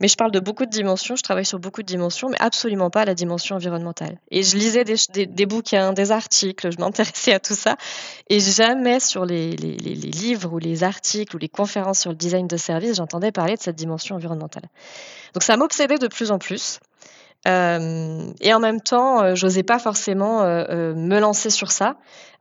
mais 0.00 0.08
je 0.08 0.16
parle 0.16 0.30
de 0.30 0.40
beaucoup 0.40 0.64
de 0.64 0.70
dimensions, 0.70 1.16
je 1.16 1.22
travaille 1.22 1.44
sur 1.44 1.58
beaucoup 1.58 1.82
de 1.82 1.86
dimensions, 1.86 2.28
mais 2.28 2.36
absolument 2.40 2.90
pas 2.90 3.04
la 3.04 3.14
dimension 3.14 3.56
environnementale. 3.56 4.18
Et 4.30 4.42
je 4.42 4.56
lisais 4.56 4.84
des, 4.84 5.46
bouquins, 5.46 5.92
des 5.92 6.12
articles, 6.12 6.70
je 6.70 6.78
m'intéressais 6.78 7.32
à 7.32 7.40
tout 7.40 7.54
ça, 7.54 7.76
et 8.28 8.40
jamais 8.40 9.00
sur 9.00 9.24
les, 9.24 9.50
livres 9.56 10.52
ou 10.52 10.58
les 10.58 10.84
articles 10.84 11.34
ou 11.34 11.38
les 11.38 11.48
conférences 11.48 12.00
sur 12.00 12.10
le 12.10 12.16
design 12.16 12.46
de 12.46 12.56
service, 12.56 12.96
j'entendais 12.96 13.32
parler 13.32 13.56
de 13.56 13.62
cette 13.62 13.76
dimension 13.76 14.16
environnementale. 14.16 14.68
Donc 15.34 15.42
ça 15.42 15.56
m'obsédait 15.56 15.98
de 15.98 16.08
plus 16.08 16.30
en 16.30 16.38
plus. 16.38 16.80
Euh, 17.46 18.32
et 18.40 18.52
en 18.52 18.60
même 18.60 18.80
temps, 18.80 19.22
euh, 19.22 19.34
j'osais 19.34 19.62
pas 19.62 19.78
forcément 19.78 20.42
euh, 20.42 20.64
euh 20.70 20.94
me 20.94 21.20
lancer 21.20 21.50
sur 21.50 21.70
ça 21.70 21.96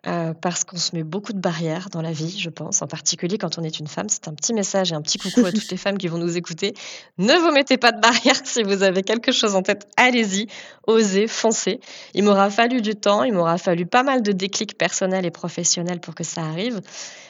euh, 0.08 0.34
parce 0.34 0.64
qu'on 0.64 0.78
se 0.78 0.96
met 0.96 1.04
beaucoup 1.04 1.34
de 1.34 1.40
barrières 1.40 1.90
dans 1.90 2.02
la 2.02 2.14
vie, 2.14 2.40
je 2.40 2.50
pense, 2.50 2.82
en 2.82 2.88
particulier 2.88 3.38
quand 3.38 3.58
on 3.58 3.64
est 3.64 3.80
une 3.80 3.88
femme. 3.88 4.08
C'est 4.08 4.30
un 4.30 4.34
petit 4.34 4.54
message 4.54 4.94
et 4.94 4.96
un 4.96 5.02
petit 5.02 5.18
coucou 5.18 5.46
à 5.46 5.52
toutes 5.52 5.70
les 5.70 5.78
femmes 5.78 5.98
qui 5.98 6.08
vont 6.08 6.18
nous 6.18 6.38
écouter. 6.38 6.74
Ne 7.18 7.34
vous 7.34 7.52
mettez 7.52 7.78
pas 7.78 7.92
de 7.92 8.00
barrières 8.00 8.40
si 8.46 8.64
vous 8.64 8.84
avez 8.84 9.04
quelque 9.04 9.34
chose 9.34 9.56
en 9.56 9.64
tête. 9.64 9.86
Allez-y, 9.98 10.48
osez, 10.86 11.28
foncez. 11.28 11.82
Il 12.14 12.24
m'aura 12.24 12.50
fallu 12.50 12.82
du 12.82 12.96
temps, 12.96 13.24
il 13.24 13.34
m'aura 13.34 13.58
fallu 13.58 13.86
pas 13.86 14.04
mal 14.04 14.22
de 14.22 14.32
déclics 14.32 14.78
personnels 14.78 15.26
et 15.26 15.32
professionnels 15.32 16.00
pour 16.00 16.16
que 16.16 16.24
ça 16.24 16.42
arrive. 16.42 16.80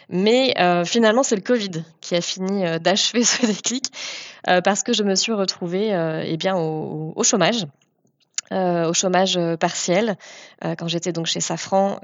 Mais 0.10 0.53
euh, 0.60 0.86
finalement, 0.86 1.24
c'est 1.24 1.36
le 1.36 1.41
Covid 1.41 1.84
qui 2.00 2.15
a 2.15 2.22
fini 2.22 2.63
euh, 2.63 2.77
d'achever 2.77 3.24
ce 3.24 3.46
déclic 3.46 3.91
parce 4.63 4.81
que 4.81 4.93
je 4.93 5.03
me 5.03 5.15
suis 5.15 5.34
retrouvée 5.34 5.89
eh 6.25 6.38
bien, 6.38 6.55
au, 6.55 7.12
au 7.17 7.24
chômage. 7.24 7.65
Euh, 8.53 8.87
au 8.87 8.93
chômage 8.93 9.35
euh, 9.35 9.57
partiel 9.57 10.15
euh, 10.63 10.75
quand 10.75 10.87
j'étais 10.87 11.11
donc 11.11 11.25
chez 11.25 11.41
Safran 11.41 11.99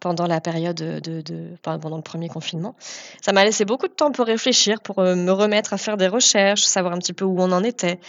pendant 0.00 0.26
la 0.26 0.40
période 0.40 0.76
de, 0.76 1.54
pendant 1.62 1.96
le 1.96 2.02
premier 2.02 2.28
confinement. 2.28 2.74
Ça 3.22 3.32
m'a 3.32 3.44
laissé 3.44 3.64
beaucoup 3.64 3.86
de 3.86 3.92
temps 3.92 4.10
pour 4.10 4.26
réfléchir, 4.26 4.80
pour 4.80 5.00
me 5.00 5.30
remettre 5.30 5.72
à 5.72 5.78
faire 5.78 5.96
des 5.96 6.08
recherches, 6.08 6.62
savoir 6.62 6.94
un 6.94 6.98
petit 6.98 7.12
peu 7.12 7.24
où 7.24 7.40
on 7.40 7.52
en 7.52 7.62
était. 7.62 8.00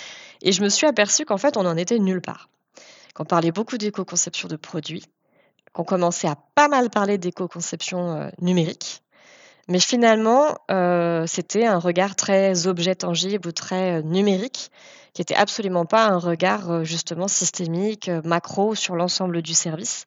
Et 0.41 0.51
je 0.51 0.63
me 0.63 0.69
suis 0.69 0.87
aperçue 0.87 1.25
qu'en 1.25 1.37
fait, 1.37 1.57
on 1.57 1.65
en 1.65 1.77
était 1.77 1.99
nulle 1.99 2.21
part. 2.21 2.49
Qu'on 3.13 3.25
parlait 3.25 3.51
beaucoup 3.51 3.77
d'éco-conception 3.77 4.47
de 4.47 4.55
produits, 4.55 5.05
qu'on 5.73 5.83
commençait 5.83 6.27
à 6.27 6.37
pas 6.55 6.69
mal 6.69 6.89
parler 6.89 7.17
d'éco-conception 7.17 8.31
numérique. 8.41 9.03
Mais 9.67 9.79
finalement, 9.79 10.55
c'était 11.27 11.65
un 11.65 11.79
regard 11.79 12.15
très 12.15 12.65
objet 12.67 12.95
tangible 12.95 13.47
ou 13.47 13.51
très 13.51 14.01
numérique 14.03 14.71
qui 15.13 15.21
était 15.21 15.35
absolument 15.35 15.85
pas 15.85 16.05
un 16.07 16.17
regard 16.17 16.69
euh, 16.71 16.83
justement 16.83 17.27
systémique, 17.27 18.09
euh, 18.09 18.21
macro 18.23 18.75
sur 18.75 18.95
l'ensemble 18.95 19.41
du 19.41 19.53
service. 19.53 20.05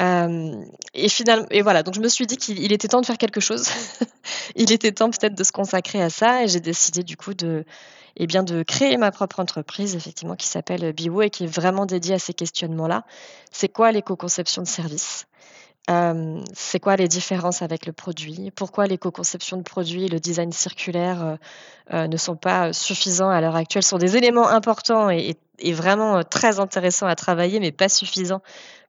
Euh, 0.00 0.54
et 0.94 1.08
finalement, 1.08 1.46
et 1.50 1.62
voilà, 1.62 1.82
donc 1.82 1.94
je 1.94 2.00
me 2.00 2.08
suis 2.08 2.26
dit 2.26 2.36
qu'il 2.36 2.72
était 2.72 2.88
temps 2.88 3.00
de 3.00 3.06
faire 3.06 3.18
quelque 3.18 3.40
chose. 3.40 3.68
il 4.56 4.70
était 4.70 4.92
temps 4.92 5.10
peut-être 5.10 5.34
de 5.34 5.44
se 5.44 5.52
consacrer 5.52 6.00
à 6.00 6.10
ça, 6.10 6.44
et 6.44 6.48
j'ai 6.48 6.60
décidé 6.60 7.02
du 7.02 7.16
coup 7.16 7.34
de, 7.34 7.64
eh 8.16 8.26
bien, 8.26 8.44
de 8.44 8.62
créer 8.62 8.96
ma 8.96 9.10
propre 9.10 9.40
entreprise, 9.40 9.96
effectivement, 9.96 10.36
qui 10.36 10.46
s'appelle 10.46 10.92
Biwo 10.92 11.22
et 11.22 11.30
qui 11.30 11.44
est 11.44 11.48
vraiment 11.48 11.86
dédiée 11.86 12.14
à 12.14 12.18
ces 12.18 12.34
questionnements-là. 12.34 13.04
C'est 13.50 13.68
quoi 13.68 13.90
l'éco-conception 13.90 14.62
de 14.62 14.68
service? 14.68 15.26
Euh, 15.88 16.40
c'est 16.52 16.80
quoi 16.80 16.96
les 16.96 17.08
différences 17.08 17.62
avec 17.62 17.86
le 17.86 17.92
produit? 17.92 18.50
Pourquoi 18.54 18.86
l'éco-conception 18.86 19.56
de 19.56 19.62
produits 19.62 20.04
et 20.04 20.08
le 20.08 20.20
design 20.20 20.52
circulaire 20.52 21.24
euh, 21.24 21.36
euh, 21.94 22.06
ne 22.06 22.16
sont 22.16 22.36
pas 22.36 22.72
suffisants 22.72 23.30
à 23.30 23.40
l'heure 23.40 23.56
actuelle? 23.56 23.82
Ce 23.82 23.90
sont 23.90 23.98
des 23.98 24.16
éléments 24.16 24.48
importants 24.48 25.10
et, 25.10 25.36
vraiment 25.72 26.22
très 26.22 26.60
intéressants 26.60 27.08
à 27.08 27.16
travailler, 27.16 27.58
mais 27.58 27.72
pas 27.72 27.88
suffisants 27.88 28.42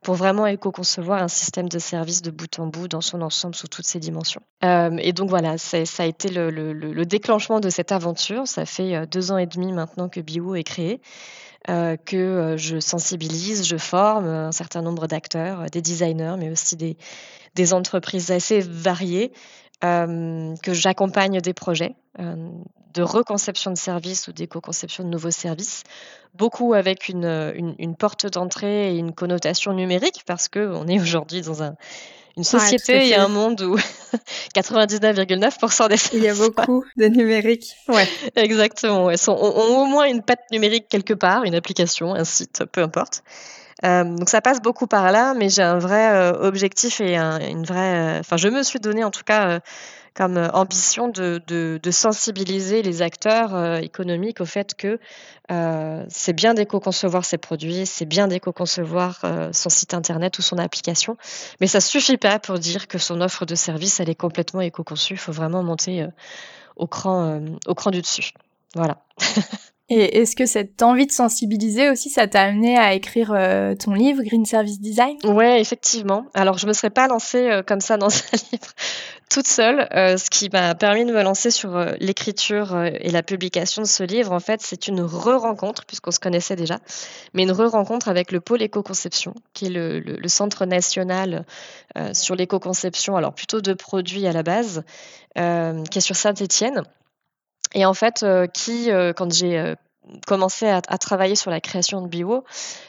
pour 0.04 0.14
vraiment 0.14 0.46
éco-concevoir 0.46 1.22
un 1.24 1.28
système 1.28 1.68
de 1.68 1.80
service 1.80 2.22
de 2.22 2.30
bout 2.30 2.60
en 2.60 2.68
bout 2.68 2.88
dans 2.88 3.02
son 3.02 3.24
ensemble 3.24 3.56
sous 3.56 3.68
toutes 3.68 3.88
ses 3.88 4.00
dimensions. 4.00 4.42
et 4.62 5.12
donc 5.12 5.30
voilà, 5.30 5.58
ça 5.58 5.78
a 5.78 6.06
été 6.06 6.30
le, 6.30 6.52
le, 6.52 6.74
le, 6.74 7.06
déclenchement 7.06 7.60
de 7.60 7.72
cette 7.72 7.92
aventure. 7.92 8.48
Ça 8.48 8.68
fait 8.68 9.08
deux 9.08 9.32
ans 9.32 9.40
et 9.40 9.48
demi 9.48 9.74
maintenant 9.74 10.10
que 10.10 10.20
Bio 10.20 10.54
est 10.54 10.64
créé. 10.64 11.02
Euh, 11.68 11.98
que 11.98 12.16
euh, 12.16 12.58
je 12.58 12.80
sensibilise, 12.80 13.68
je 13.68 13.76
forme 13.76 14.26
un 14.26 14.54
certain 14.54 14.82
nombre 14.82 15.08
d'acteurs, 15.08 15.60
euh, 15.60 15.66
des 15.66 15.82
designers, 15.82 16.36
mais 16.38 16.50
aussi 16.50 16.78
des, 16.78 17.74
entreprises 17.74 18.32
assez 18.32 18.62
variées, 18.62 19.34
euh, 19.84 20.56
que 20.64 20.74
j'accompagne 20.74 21.42
des 21.42 21.54
projets 21.54 21.96
euh, 22.20 22.50
de 22.94 23.02
reconception 23.02 23.72
de 23.72 23.78
services 23.78 24.30
ou 24.30 24.32
d'éco-conception 24.32 25.04
de 25.04 25.10
nouveaux 25.10 25.32
services, 25.32 25.84
beaucoup 26.34 26.74
avec 26.74 27.10
une 27.10 27.96
porte 28.00 28.26
d'entrée 28.28 28.96
et 28.96 28.98
une 28.98 29.14
connotation 29.14 29.74
numérique, 29.74 30.24
parce 30.26 30.48
qu'on 30.48 30.88
est 30.88 31.00
aujourd'hui 31.02 31.42
dans 31.42 31.62
un, 31.62 31.76
une 32.40 32.46
société 32.46 33.10
et 33.10 33.16
un 33.16 33.28
monde 33.28 33.62
où 33.62 33.76
99,9% 34.56 35.90
des 35.90 35.98
Il 36.14 36.24
y 36.24 36.30
a 36.30 36.34
beaucoup 36.34 36.86
de 36.96 37.06
numérique. 37.08 37.76
Ouais. 37.90 38.08
Exactement. 38.36 39.10
Elles 39.10 39.18
sont, 39.18 39.34
ont, 39.34 39.82
au 39.82 39.86
moins 39.86 40.06
une 40.06 40.22
patte 40.22 40.50
numérique 40.52 40.88
quelque 40.88 41.14
part, 41.14 41.44
une 41.44 41.54
application, 41.54 42.16
un 42.16 42.24
site, 42.24 42.64
peu 42.72 42.82
importe. 42.82 43.24
Euh, 43.84 44.06
donc 44.06 44.30
ça 44.30 44.40
passe 44.42 44.62
beaucoup 44.62 44.88
par 44.88 45.12
là, 45.12 45.34
mais 45.34 45.50
j'ai 45.50 45.64
un 45.64 45.80
vrai 45.80 46.14
euh, 46.14 46.48
objectif 46.48 47.02
et 47.02 47.18
une 47.18 47.66
vraie. 47.66 48.18
Euh, 48.18 48.20
enfin, 48.22 48.38
je 48.38 48.48
me 48.48 48.64
suis 48.64 48.80
donné 48.80 49.04
en 49.04 49.12
tout 49.12 49.24
cas 49.26 49.60
comme 50.14 50.38
ambition 50.54 51.08
de, 51.08 51.42
de, 51.48 51.80
de, 51.82 51.92
sensibiliser 51.92 52.82
les 52.82 53.02
acteurs 53.02 53.78
économiques 53.78 54.42
au 54.42 54.46
fait 54.46 54.76
que 54.76 55.00
c'est 56.10 56.34
bien 56.34 56.54
d'éco-concevoir 56.54 57.26
ses 57.26 57.38
produits, 57.38 57.86
c'est 57.86 58.06
bien 58.06 58.28
d'éco-concevoir 58.28 59.22
son 59.52 59.70
site 59.70 59.94
internet 59.94 60.38
ou 60.38 60.42
son 60.42 60.58
application, 60.58 61.18
mais 61.62 61.68
ça 61.68 61.82
suffit 61.82 62.18
pas 62.18 62.40
pour 62.40 62.60
dire 62.60 62.88
que 62.88 62.98
son 62.98 63.22
offre 63.22 63.46
de 63.46 63.56
service 63.56 64.00
elle 64.00 64.10
est 64.10 64.16
complètement 64.16 64.62
éco-conçue. 64.62 65.14
Il 65.14 65.20
faut 65.20 65.32
vraiment 65.32 65.64
monter 65.64 66.08
au 66.76 66.88
cran, 66.88 67.42
au 67.66 67.76
cran 67.76 67.92
du 67.92 68.02
dessus. 68.02 68.32
Voilà. 68.76 69.04
Et 69.92 70.20
est-ce 70.20 70.36
que 70.36 70.46
cette 70.46 70.84
envie 70.84 71.08
de 71.08 71.12
sensibiliser 71.12 71.90
aussi, 71.90 72.12
ça 72.12 72.28
t'a 72.28 72.44
amené 72.44 72.78
à 72.78 72.94
écrire 72.94 73.32
euh, 73.34 73.74
ton 73.74 73.94
livre 73.94 74.22
Green 74.22 74.46
Service 74.46 74.80
Design? 74.80 75.18
Ouais, 75.24 75.60
effectivement. 75.60 76.28
Alors 76.36 76.60
je 76.60 76.68
me 76.68 76.74
serais 76.74 76.92
pas 76.92 77.08
lancée 77.08 77.50
euh, 77.50 77.64
comme 77.64 77.82
ça 77.82 77.98
dans 77.98 78.08
un 78.34 78.38
livre 78.52 78.74
toute 79.30 79.48
seule. 79.48 79.88
Euh, 79.94 80.18
ce 80.18 80.30
qui 80.30 80.50
m'a 80.50 80.76
permis 80.76 81.06
de 81.06 81.12
me 81.14 81.22
lancer 81.22 81.52
sur 81.52 81.80
l'écriture 82.00 82.84
et 82.84 83.10
la 83.10 83.24
publication 83.24 83.82
de 83.82 83.88
ce 83.88 84.04
livre, 84.04 84.32
en 84.32 84.40
fait, 84.40 84.62
c'est 84.62 84.88
une 84.88 85.02
re-rencontre 85.02 85.86
puisqu'on 85.86 86.12
se 86.12 86.20
connaissait 86.20 86.56
déjà, 86.56 86.80
mais 87.34 87.44
une 87.44 87.52
re-rencontre 87.52 88.10
avec 88.10 88.32
le 88.32 88.42
pôle 88.42 88.62
éco-conception, 88.62 89.34
qui 89.54 89.68
est 89.68 89.70
le, 89.70 90.00
le, 90.00 90.28
centre 90.28 90.66
national 90.66 91.46
sur 92.14 92.36
l'éco-conception, 92.36 93.16
alors 93.16 93.34
plutôt 93.34 93.62
de 93.62 93.74
produits 93.74 94.28
à 94.28 94.32
la 94.32 94.44
base, 94.44 94.84
qui 95.36 95.98
est 95.98 96.02
sur 96.02 96.16
Saint-Étienne 96.16 96.84
et 97.74 97.86
en 97.86 97.94
fait, 97.94 98.24
euh, 98.24 98.48
qui, 98.48 98.92
euh, 98.92 99.14
quand 99.14 99.32
j'ai 99.32 99.76
euh, 100.10 100.18
commencé 100.28 100.68
à, 100.68 100.82
travailler 100.82 101.36
sur 101.36 101.52
la 101.52 101.62
création 101.62 102.02
de 102.02 102.08
Bio, 102.08 102.44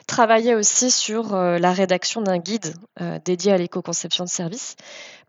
travaillait 0.06 0.54
aussi 0.54 0.90
sur 0.90 1.34
la 1.36 1.72
rédaction 1.72 2.22
d'un 2.22 2.38
guide 2.38 2.74
dédié 3.24 3.52
à 3.52 3.56
l'éco-conception 3.56 4.24
de 4.24 4.28
services, 4.28 4.76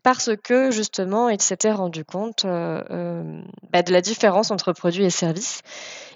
parce 0.02 0.30
que 0.42 0.70
justement, 0.70 1.28
il 1.28 1.40
s'était 1.40 1.70
rendu 1.70 2.04
compte 2.04 2.44
bah, 2.44 3.82
de 3.82 3.92
la 3.92 4.00
différence 4.00 4.50
entre 4.50 4.72
produits 4.72 5.04
et 5.04 5.10
services, 5.10 5.62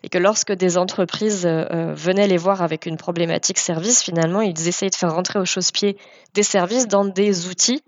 et 0.02 0.08
que 0.08 0.18
lorsque 0.18 0.52
des 0.52 0.76
entreprises 0.76 1.46
venaient 1.46 2.26
les 2.26 2.36
voir 2.36 2.62
avec 2.62 2.86
une 2.86 2.96
problématique 2.96 3.58
service, 3.58 4.02
finalement, 4.02 4.40
ils 4.40 4.68
essayaient 4.68 4.90
de 4.90 4.96
faire 4.96 5.14
rentrer 5.14 5.38
au 5.38 5.44
chausse-pied 5.44 5.96
des 6.34 6.42
services 6.42 6.88
dans 6.88 7.04
des 7.04 7.48
outils 7.48 7.82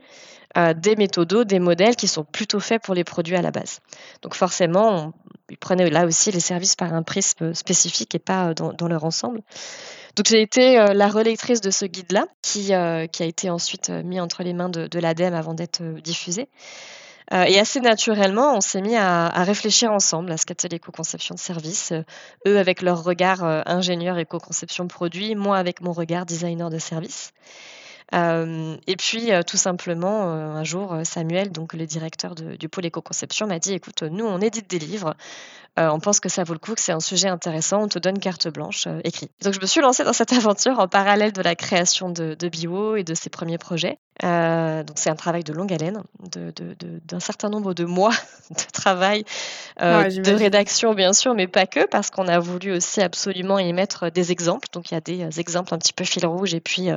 des 0.74 0.96
méthodos, 0.96 1.44
des 1.44 1.58
modèles 1.58 1.96
qui 1.96 2.08
sont 2.08 2.24
plutôt 2.24 2.60
faits 2.60 2.82
pour 2.82 2.94
les 2.94 3.04
produits 3.04 3.36
à 3.36 3.42
la 3.42 3.50
base. 3.50 3.80
Donc 4.22 4.34
forcément, 4.34 5.12
ils 5.50 5.56
prenaient 5.56 5.88
là 5.88 6.04
aussi 6.04 6.30
les 6.30 6.40
services 6.40 6.76
par 6.76 6.92
un 6.92 7.02
prisme 7.02 7.54
spécifique 7.54 8.14
et 8.14 8.18
pas 8.18 8.48
euh, 8.48 8.54
dans, 8.54 8.88
leur 8.88 9.04
ensemble. 9.04 9.40
Donc 10.16 10.26
j'ai 10.26 10.42
été 10.42 10.78
euh, 10.78 10.92
la 10.94 11.08
relectrice 11.08 11.60
de 11.60 11.70
ce 11.70 11.86
guide-là, 11.86 12.26
qui, 12.42 12.74
euh, 12.74 13.06
qui, 13.06 13.22
a 13.22 13.26
été 13.26 13.50
ensuite 13.50 13.90
mis 13.90 14.20
entre 14.20 14.42
les 14.42 14.52
mains 14.52 14.68
de, 14.68 14.98
l'ADEME 14.98 15.34
avant 15.34 15.54
d'être 15.54 15.82
diffusé. 16.02 16.48
et 17.32 17.58
assez 17.58 17.80
naturellement, 17.80 18.56
on 18.56 18.60
s'est 18.60 18.80
mis 18.80 18.96
à, 18.96 19.28
réfléchir 19.44 19.92
ensemble 19.92 20.32
à 20.32 20.36
ce 20.36 20.46
qu'était 20.46 20.68
l'éco-conception 20.68 21.34
de 21.34 21.40
service. 21.40 21.92
eux 22.46 22.58
avec 22.58 22.82
leur 22.82 23.04
regard 23.04 23.44
ingénieur 23.66 24.18
éco-conception 24.18 24.88
produit, 24.88 25.34
moi 25.34 25.58
avec 25.58 25.80
mon 25.80 25.92
regard 25.92 26.26
designer 26.26 26.70
de 26.70 26.78
service. 26.78 27.32
Euh, 28.14 28.76
et 28.86 28.96
puis, 28.96 29.32
euh, 29.32 29.42
tout 29.42 29.56
simplement, 29.56 30.32
euh, 30.32 30.52
un 30.52 30.64
jour, 30.64 30.96
Samuel, 31.04 31.52
donc 31.52 31.74
le 31.74 31.86
directeur 31.86 32.34
du 32.34 32.68
pôle 32.68 32.86
éco-conception, 32.86 33.46
m'a 33.46 33.58
dit 33.58 33.74
écoute, 33.74 34.02
nous, 34.02 34.24
on 34.24 34.40
édite 34.40 34.70
des 34.70 34.78
livres. 34.78 35.14
on 35.76 36.00
pense 36.00 36.18
que 36.18 36.28
ça 36.28 36.42
vaut 36.42 36.54
le 36.54 36.58
coup, 36.58 36.74
que 36.74 36.80
c'est 36.80 36.92
un 36.92 37.00
sujet 37.00 37.28
intéressant. 37.28 37.82
On 37.82 37.88
te 37.88 38.00
donne 38.00 38.18
carte 38.18 38.48
blanche, 38.48 38.88
écrit. 39.04 39.30
Donc, 39.42 39.54
je 39.54 39.60
me 39.60 39.66
suis 39.66 39.80
lancée 39.80 40.02
dans 40.02 40.12
cette 40.12 40.32
aventure 40.40 40.78
en 40.80 40.88
parallèle 40.88 41.32
de 41.32 41.42
la 41.42 41.54
création 41.54 42.10
de, 42.10 42.48
Bio 42.48 42.96
et 42.96 43.04
de 43.04 43.14
ses 43.14 43.30
premiers 43.30 43.58
projets. 43.58 43.98
donc, 44.22 44.96
c'est 44.96 45.10
un 45.10 45.16
travail 45.16 45.44
de 45.44 45.52
longue 45.52 45.72
haleine, 45.72 46.02
d'un 46.32 47.20
certain 47.20 47.50
nombre 47.50 47.74
de 47.74 47.84
mois 47.84 48.14
de 48.50 48.72
travail, 48.72 49.24
de 49.78 50.32
rédaction, 50.32 50.94
bien 50.94 51.12
sûr, 51.12 51.34
mais 51.34 51.46
pas 51.46 51.66
que, 51.66 51.86
parce 51.86 52.10
qu'on 52.10 52.26
a 52.26 52.38
voulu 52.40 52.72
aussi 52.72 53.00
absolument 53.00 53.58
y 53.58 53.72
mettre 53.72 54.10
des 54.10 54.32
exemples. 54.32 54.66
Donc, 54.72 54.90
il 54.90 54.94
y 54.94 54.96
a 54.96 55.00
des 55.00 55.38
exemples 55.38 55.74
un 55.74 55.78
petit 55.78 55.92
peu 55.92 56.04
fil 56.04 56.26
rouge 56.26 56.54
et 56.54 56.60
puis 56.60 56.90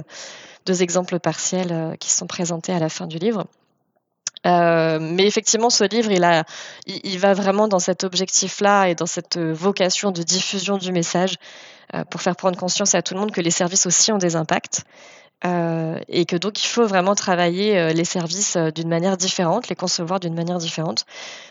deux 0.66 0.84
exemples 0.84 1.20
partiels 1.20 1.72
euh, 1.72 1.96
qui 1.96 2.12
sont 2.12 2.28
présentés 2.28 2.74
à 2.74 2.80
la 2.80 2.90
fin 2.90 3.08
du 3.08 3.18
livre. 3.18 3.46
Euh, 4.48 4.98
mais 5.00 5.28
effectivement, 5.28 5.70
ce 5.70 5.84
livre, 5.84 6.12
il, 6.12 6.24
a, 6.24 6.46
va 7.20 7.34
vraiment 7.34 7.68
dans 7.68 7.80
cet 7.80 8.04
objectif-là 8.04 8.88
et 8.88 8.96
dans 8.96 9.06
cette 9.06 9.38
vocation 9.38 10.12
de 10.12 10.24
diffusion 10.24 10.78
du 10.78 10.92
message 10.92 11.36
euh, 11.94 12.04
pour 12.06 12.22
faire 12.22 12.36
prendre 12.36 12.58
conscience 12.58 12.96
à 12.96 13.04
tout 13.04 13.14
le 13.14 13.20
monde 13.20 13.32
que 13.32 13.42
les 13.42 13.52
services 13.52 13.86
aussi 13.86 14.12
ont 14.12 14.18
des 14.18 14.36
impacts 14.36 14.84
et 15.44 16.26
que 16.28 16.36
donc 16.36 16.64
il 16.64 16.68
faut 16.68 16.86
vraiment 16.86 17.16
travailler 17.16 17.96
les 17.96 18.06
services 18.06 18.58
d'une 18.76 18.88
manière 18.88 19.18
différente, 19.18 19.70
les 19.70 19.76
concevoir 19.76 20.20
d'une 20.20 20.36
manière 20.36 20.60
différente. 20.60 21.08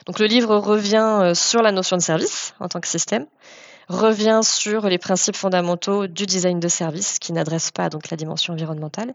Donc 0.06 0.20
le 0.20 0.26
livre 0.26 0.56
revient 0.58 1.32
sur 1.34 1.60
la 1.60 1.72
notion 1.72 1.96
de 1.96 2.02
service 2.02 2.54
en 2.60 2.68
tant 2.68 2.78
que 2.78 2.86
système, 2.86 3.26
revient 3.90 4.40
sur 4.44 4.88
les 4.88 4.98
principes 4.98 5.36
fondamentaux 5.36 6.06
du 6.06 6.24
design 6.24 6.60
de 6.60 6.68
service 6.68 7.18
qui 7.18 7.32
n'adresse 7.32 7.72
pas 7.72 7.90
donc 7.90 8.08
la 8.08 8.16
dimension 8.16 8.54
environnementale, 8.54 9.14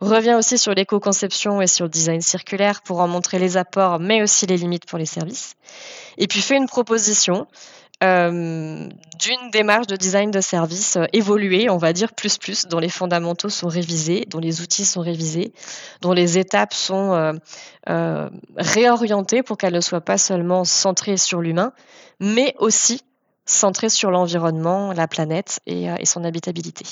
revient 0.00 0.34
aussi 0.34 0.58
sur 0.58 0.72
l'éco-conception 0.74 1.60
et 1.60 1.66
sur 1.66 1.86
le 1.86 1.90
design 1.90 2.20
circulaire 2.20 2.82
pour 2.82 3.00
en 3.00 3.08
montrer 3.08 3.40
les 3.40 3.56
apports 3.56 3.98
mais 3.98 4.22
aussi 4.22 4.46
les 4.46 4.56
limites 4.56 4.86
pour 4.86 4.98
les 4.98 5.06
services, 5.06 5.56
et 6.18 6.28
puis 6.28 6.40
fait 6.40 6.56
une 6.56 6.68
proposition 6.68 7.48
euh, 8.04 8.88
d'une 9.18 9.50
démarche 9.52 9.86
de 9.86 9.96
design 9.96 10.30
de 10.30 10.40
service 10.40 10.96
euh, 10.96 11.04
évoluée, 11.12 11.68
on 11.68 11.76
va 11.76 11.92
dire 11.92 12.14
plus 12.14 12.38
plus, 12.38 12.66
dont 12.66 12.80
les 12.80 12.88
fondamentaux 12.88 13.48
sont 13.48 13.68
révisés, 13.68 14.24
dont 14.28 14.40
les 14.40 14.60
outils 14.60 14.84
sont 14.84 15.02
révisés, 15.02 15.52
dont 16.00 16.12
les 16.12 16.36
étapes 16.38 16.74
sont 16.74 17.40
euh, 17.88 18.30
réorientées 18.56 19.42
pour 19.42 19.56
qu'elles 19.56 19.74
ne 19.74 19.80
soient 19.80 20.00
pas 20.00 20.18
seulement 20.18 20.64
centrées 20.64 21.16
sur 21.16 21.40
l'humain, 21.40 21.72
mais 22.18 22.54
aussi 22.58 23.02
centré 23.44 23.88
sur 23.88 24.10
l'environnement, 24.10 24.92
la 24.92 25.08
planète 25.08 25.60
euh, 25.68 25.96
et, 25.98 26.06
son 26.06 26.24
habitabilité. 26.24 26.84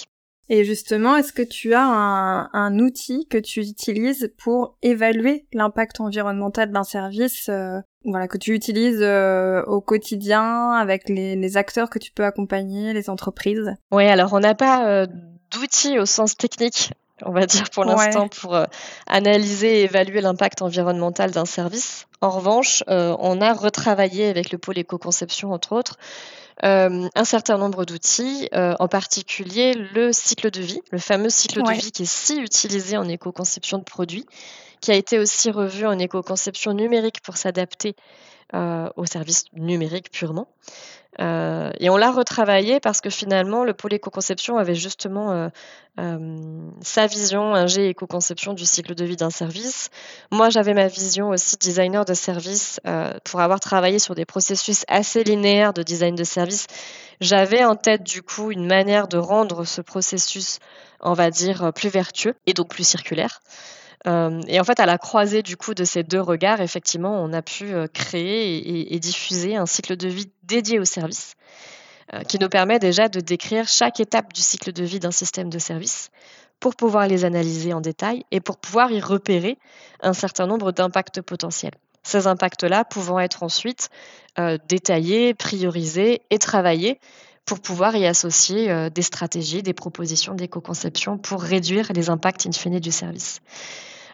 Et 0.48 0.64
justement, 0.64 1.16
est-ce 1.16 1.32
que 1.32 1.42
tu 1.42 1.74
as 1.74 1.84
un, 1.84 2.78
outil 2.80 3.28
que 3.28 3.38
tu 3.38 3.60
utilises 3.60 4.32
pour 4.36 4.76
évaluer 4.82 5.46
l'impact 5.52 6.00
environnemental 6.00 6.72
d'un 6.72 6.82
service 6.82 7.48
euh, 7.48 7.78
voilà, 8.04 8.26
que 8.26 8.36
tu 8.36 8.52
utilises 8.52 9.00
euh, 9.00 9.62
au 9.66 9.80
quotidien 9.80 10.72
avec 10.72 11.08
les, 11.08 11.56
acteurs 11.56 11.88
que 11.88 12.00
tu 12.00 12.10
peux 12.10 12.24
accompagner, 12.24 12.92
les 12.92 13.10
entreprises? 13.10 13.74
Oui, 13.92 14.06
alors 14.06 14.32
on 14.32 14.40
n'a 14.40 14.56
pas 14.56 15.06
d'outils 15.52 15.98
au 15.98 16.06
sens 16.06 16.36
technique 16.36 16.92
on 17.22 17.32
va 17.32 17.44
dire 17.44 17.68
pour 17.68 17.84
l'instant, 17.84 18.28
pour 18.28 18.58
analyser 19.06 19.80
et 19.80 19.82
évaluer 19.82 20.22
l'impact 20.22 20.62
environnemental 20.62 21.32
d'un 21.32 21.44
service. 21.44 22.06
En 22.22 22.30
revanche, 22.30 22.82
on 22.88 23.42
a 23.42 23.52
retravaillé 23.52 24.26
avec 24.26 24.50
le 24.52 24.56
pôle 24.56 24.78
éco-conception, 24.78 25.52
entre 25.52 25.72
autres, 25.72 25.98
euh, 26.64 27.08
un 27.14 27.24
certain 27.24 27.56
nombre 27.58 27.84
d'outils, 27.84 28.48
euh, 28.54 28.74
en 28.78 28.88
particulier 28.88 29.74
le 29.74 30.12
cycle 30.12 30.50
de 30.50 30.60
vie, 30.60 30.82
le 30.90 30.98
fameux 30.98 31.30
cycle 31.30 31.62
de 31.62 31.72
vie 31.72 31.92
qui 31.92 32.02
est 32.02 32.10
si 32.10 32.38
utilisé 32.38 32.96
en 32.96 33.08
éco-conception 33.08 33.78
de 33.78 33.84
produits, 33.84 34.26
qui 34.80 34.90
a 34.90 34.94
été 34.94 35.18
aussi 35.18 35.50
revu 35.50 35.86
en 35.86 35.98
éco-conception 35.98 36.72
numérique 36.74 37.22
pour 37.22 37.36
s'adapter 37.36 37.96
euh, 38.54 38.88
aux 38.96 39.06
services 39.06 39.44
numériques 39.54 40.10
purement. 40.10 40.48
Euh, 41.20 41.70
et 41.78 41.90
on 41.90 41.96
l'a 41.96 42.10
retravaillé 42.10 42.80
parce 42.80 43.00
que 43.00 43.10
finalement, 43.10 43.64
le 43.64 43.74
pôle 43.74 43.92
éco-conception 43.92 44.56
avait 44.56 44.74
justement 44.74 45.32
euh, 45.32 45.48
euh, 45.98 46.70
sa 46.82 47.06
vision, 47.06 47.54
un 47.54 47.66
G 47.66 47.88
éco-conception 47.88 48.54
du 48.54 48.64
cycle 48.64 48.94
de 48.94 49.04
vie 49.04 49.16
d'un 49.16 49.30
service. 49.30 49.90
Moi, 50.30 50.48
j'avais 50.48 50.72
ma 50.72 50.86
vision 50.88 51.28
aussi 51.28 51.56
designer 51.58 52.04
de 52.04 52.14
service 52.14 52.80
pour 53.24 53.40
avoir 53.40 53.60
travaillé 53.60 53.98
sur 53.98 54.14
des 54.14 54.24
processus 54.24 54.84
assez 54.88 55.24
linéaires 55.24 55.72
de 55.72 55.82
design 55.82 56.14
de 56.14 56.24
service. 56.24 56.66
J'avais 57.20 57.64
en 57.64 57.76
tête 57.76 58.02
du 58.02 58.22
coup 58.22 58.50
une 58.50 58.66
manière 58.66 59.06
de 59.06 59.18
rendre 59.18 59.64
ce 59.64 59.82
processus, 59.82 60.58
on 61.00 61.12
va 61.12 61.30
dire, 61.30 61.72
plus 61.74 61.90
vertueux 61.90 62.34
et 62.46 62.54
donc 62.54 62.70
plus 62.70 62.86
circulaire. 62.86 63.40
Euh, 64.06 64.40
et 64.48 64.60
en 64.60 64.64
fait, 64.64 64.80
à 64.80 64.86
la 64.86 64.98
croisée 64.98 65.42
du 65.42 65.56
coup 65.56 65.74
de 65.74 65.84
ces 65.84 66.02
deux 66.02 66.20
regards, 66.20 66.60
effectivement, 66.60 67.22
on 67.22 67.32
a 67.32 67.42
pu 67.42 67.72
euh, 67.72 67.86
créer 67.86 68.94
et, 68.94 68.98
diffuser 68.98 69.56
un 69.56 69.66
cycle 69.66 69.96
de 69.96 70.08
vie 70.08 70.30
dédié 70.42 70.78
au 70.78 70.84
service, 70.84 71.34
euh, 72.14 72.22
qui 72.22 72.38
nous 72.38 72.48
permet 72.48 72.78
déjà 72.78 73.08
de 73.08 73.20
décrire 73.20 73.68
chaque 73.68 74.00
étape 74.00 74.32
du 74.32 74.40
cycle 74.40 74.72
de 74.72 74.84
vie 74.84 75.00
d'un 75.00 75.10
système 75.10 75.50
de 75.50 75.58
service 75.58 76.10
pour 76.60 76.76
pouvoir 76.76 77.08
les 77.08 77.24
analyser 77.24 77.72
en 77.72 77.80
détail 77.80 78.24
et 78.30 78.40
pour 78.40 78.56
pouvoir 78.56 78.90
y 78.90 79.00
repérer 79.00 79.58
un 80.02 80.12
certain 80.12 80.46
nombre 80.46 80.72
d'impacts 80.72 81.20
potentiels. 81.20 81.74
Ces 82.02 82.26
impacts-là 82.26 82.84
pouvant 82.84 83.18
être 83.18 83.42
ensuite 83.42 83.90
détaillés, 84.68 85.34
priorisés 85.34 86.22
et 86.30 86.38
travaillés 86.38 86.98
pour 87.44 87.60
pouvoir 87.60 87.96
y 87.96 88.06
associer 88.06 88.90
des 88.90 89.02
stratégies, 89.02 89.62
des 89.62 89.72
propositions 89.72 90.34
d'éco-conception 90.34 91.18
pour 91.18 91.42
réduire 91.42 91.92
les 91.94 92.08
impacts 92.08 92.46
in 92.46 92.52
fine 92.52 92.78
du 92.78 92.92
service. 92.92 93.40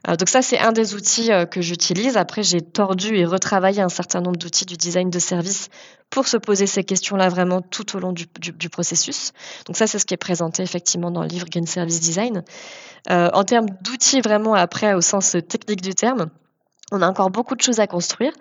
donc 0.07 0.29
ça, 0.29 0.41
c'est 0.41 0.59
un 0.59 0.73
des 0.73 0.95
outils 0.95 1.31
que 1.51 1.61
j'utilise. 1.61 2.17
Après, 2.17 2.43
j'ai 2.43 2.63
tordu 2.63 3.15
et 3.17 3.27
retravaillé 3.27 3.83
un 3.83 3.91
certain 3.91 4.21
nombre 4.21 4.39
d'outils 4.39 4.65
du 4.65 4.77
design 4.77 5.11
de 5.11 5.19
service 5.19 5.69
pour 6.09 6.29
se 6.29 6.39
poser 6.39 6.67
ces 6.67 6.85
questions-là 6.85 7.29
vraiment 7.29 7.61
tout 7.61 7.97
au 7.97 8.01
long 8.01 8.13
du, 8.13 8.27
processus. 8.71 9.33
Donc 9.67 9.77
ça, 9.77 9.87
c'est 9.87 9.99
ce 9.99 10.07
qui 10.07 10.15
est 10.15 10.19
présenté 10.19 10.63
effectivement 10.63 11.11
dans 11.11 11.23
le 11.23 11.29
livre 11.29 11.47
Green 11.51 11.67
Service 11.67 12.01
Design. 12.01 12.43
en 13.11 13.45
termes 13.45 13.69
d'outils 13.83 14.23
vraiment 14.23 14.55
après 14.55 14.95
au 14.95 15.03
sens 15.03 15.37
technique 15.47 15.83
du 15.83 15.95
terme, 15.95 16.31
on 16.93 17.03
a 17.03 17.09
encore 17.09 17.31
beaucoup 17.31 17.55
de 17.55 17.61
choses 17.63 17.81
à 17.81 17.87
construire. 17.87 18.33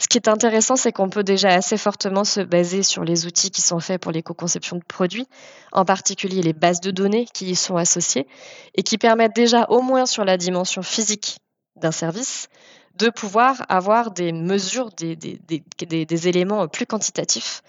Ce 0.00 0.06
qui 0.06 0.16
est 0.16 0.28
intéressant, 0.28 0.76
c'est 0.76 0.92
qu'on 0.92 1.10
peut 1.10 1.24
déjà 1.24 1.48
assez 1.48 1.76
fortement 1.76 2.22
se 2.24 2.40
baser 2.40 2.84
sur 2.84 3.02
les 3.02 3.26
outils 3.26 3.50
qui 3.50 3.62
sont 3.62 3.80
faits 3.80 4.00
pour 4.00 4.12
l'éco-conception 4.12 4.76
de 4.76 4.84
produits, 4.84 5.26
en 5.72 5.84
particulier 5.84 6.40
les 6.40 6.52
bases 6.52 6.80
de 6.80 6.92
données 6.92 7.26
qui 7.34 7.46
y 7.50 7.56
sont 7.56 7.76
associées, 7.76 8.28
et 8.76 8.84
qui 8.84 8.96
permettent 8.96 9.34
déjà, 9.34 9.66
au 9.70 9.82
moins 9.82 10.06
sur 10.06 10.24
la 10.24 10.36
dimension 10.36 10.82
physique 10.82 11.38
d'un 11.74 11.90
service, 11.90 12.48
de 12.94 13.10
pouvoir 13.10 13.64
avoir 13.68 14.12
des 14.12 14.32
mesures, 14.32 14.90
des, 14.90 16.28
éléments 16.28 16.68
plus 16.68 16.86
quantitatifs. 16.86 17.62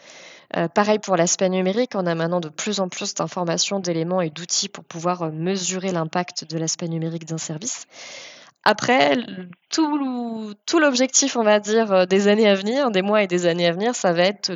Euh, 0.55 0.67
pareil 0.67 0.97
pour 0.97 1.15
l'aspect 1.15 1.49
numérique, 1.49 1.91
on 1.93 2.07
a 2.07 2.15
maintenant 2.15 2.39
de 2.39 2.49
plus 2.49 2.79
en 2.79 2.89
plus 2.89 3.13
d'informations, 3.13 3.79
d'éléments 3.79 4.21
et 4.21 4.31
d'outils 4.31 4.69
pour 4.69 4.83
pouvoir 4.83 5.31
mesurer 5.31 5.91
l'impact 5.91 6.49
de 6.49 6.57
l'aspect 6.57 6.87
numérique 6.87 7.25
d'un 7.25 7.37
service. 7.37 7.85
Après, 8.63 9.17
tout, 9.69 10.79
l'objectif, 10.79 11.35
on 11.37 11.43
va 11.43 11.59
dire, 11.59 11.91
euh, 11.91 12.05
des 12.05 12.27
années 12.27 12.47
à 12.47 12.55
venir, 12.55 12.91
des 12.91 13.01
mois 13.01 13.23
et 13.23 13.27
des 13.27 13.45
années 13.45 13.67
à 13.67 13.71
venir, 13.71 13.95
ça 13.95 14.13
va 14.13 14.23
être 14.23 14.51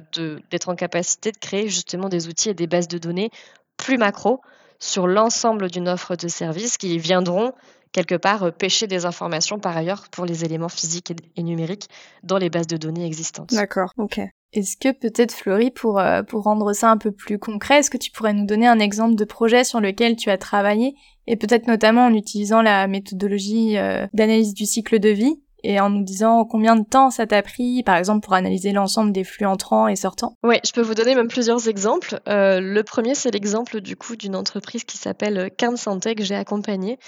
d'être 0.52 0.70
en 0.70 0.76
capacité 0.76 1.32
de 1.32 1.38
créer 1.38 1.70
justement 1.70 2.10
des 2.10 2.28
outils 2.28 2.50
et 2.50 2.54
des 2.54 2.68
bases 2.68 2.88
de 2.88 2.98
données 2.98 3.30
plus 3.78 3.98
macro 3.98 4.42
sur 4.80 5.08
l'ensemble 5.08 5.72
d'une 5.72 5.88
offre 5.88 6.16
de 6.16 6.28
services 6.28 6.78
qui 6.78 6.98
viendront 7.00 7.54
quelque 7.94 8.16
part 8.16 8.44
euh, 8.44 8.52
pêcher 8.52 8.88
des 8.88 9.06
informations 9.06 9.60
par 9.60 9.78
ailleurs 9.78 10.10
pour 10.12 10.26
les 10.26 10.44
éléments 10.44 10.70
physiques 10.70 11.14
et 11.36 11.44
numériques 11.44 11.88
dans 12.24 12.38
les 12.38 12.50
bases 12.50 12.68
de 12.68 12.78
données 12.78 13.06
existantes. 13.06 13.54
D'accord, 13.54 13.94
ok. 13.98 14.20
Est-ce 14.54 14.78
que 14.78 14.92
peut-être 14.92 15.34
pour, 15.72 16.00
euh, 16.00 16.22
pour 16.22 16.44
rendre 16.44 16.74
ça 16.74 16.92
un 16.92 16.98
peu 16.98 17.12
plus 17.12 17.40
concret, 17.40 17.80
est-ce 17.80 17.90
que 17.90 17.98
tu 17.98 18.12
pourrais 18.12 18.34
nous 18.34 18.46
donner 18.46 18.68
un 18.68 18.78
exemple 18.78 19.16
de 19.16 19.26
projet 19.26 19.64
sur 19.64 19.82
lequel 19.82 20.16
tu 20.16 20.30
as 20.30 20.38
travaillé 20.38 20.96
et 21.26 21.36
peut-être 21.38 21.68
notamment 21.68 22.06
en 22.06 22.14
utilisant 22.14 22.62
la 22.62 22.86
méthodologie 22.88 23.78
euh, 23.78 24.06
d'analyse 24.14 24.54
du 24.54 24.66
cycle 24.66 25.00
de 25.00 25.10
vie 25.10 25.40
et 25.64 25.80
en 25.80 25.90
nous 25.90 26.04
disant 26.04 26.46
combien 26.46 26.76
de 26.76 26.84
temps 26.84 27.10
ça 27.10 27.26
t'a 27.26 27.42
pris, 27.42 27.82
par 27.82 27.96
exemple, 27.96 28.24
pour 28.24 28.34
analyser 28.34 28.74
l'ensemble 28.74 29.12
des 29.12 29.24
flux 29.24 29.46
entrants 29.46 29.88
et 29.88 29.96
sortants? 29.96 30.36
Oui, 30.44 30.58
je 30.64 30.72
peux 30.72 30.82
vous 30.82 30.94
donner 30.94 31.16
même 31.16 31.30
plusieurs 31.30 31.68
exemples. 31.68 32.20
Euh, 32.28 32.60
le 32.60 32.84
premier, 32.84 33.16
c'est 33.16 33.32
l'exemple 33.32 33.82
du 33.82 33.96
coup 33.96 34.18
d'une 34.18 34.36
entreprise 34.36 34.84
qui 34.84 34.98
s'appelle 34.98 35.50
Cairn 35.58 35.78
Santé 35.78 36.16
que 36.16 36.24
j'ai 36.24 36.36
accompagnée 36.36 37.00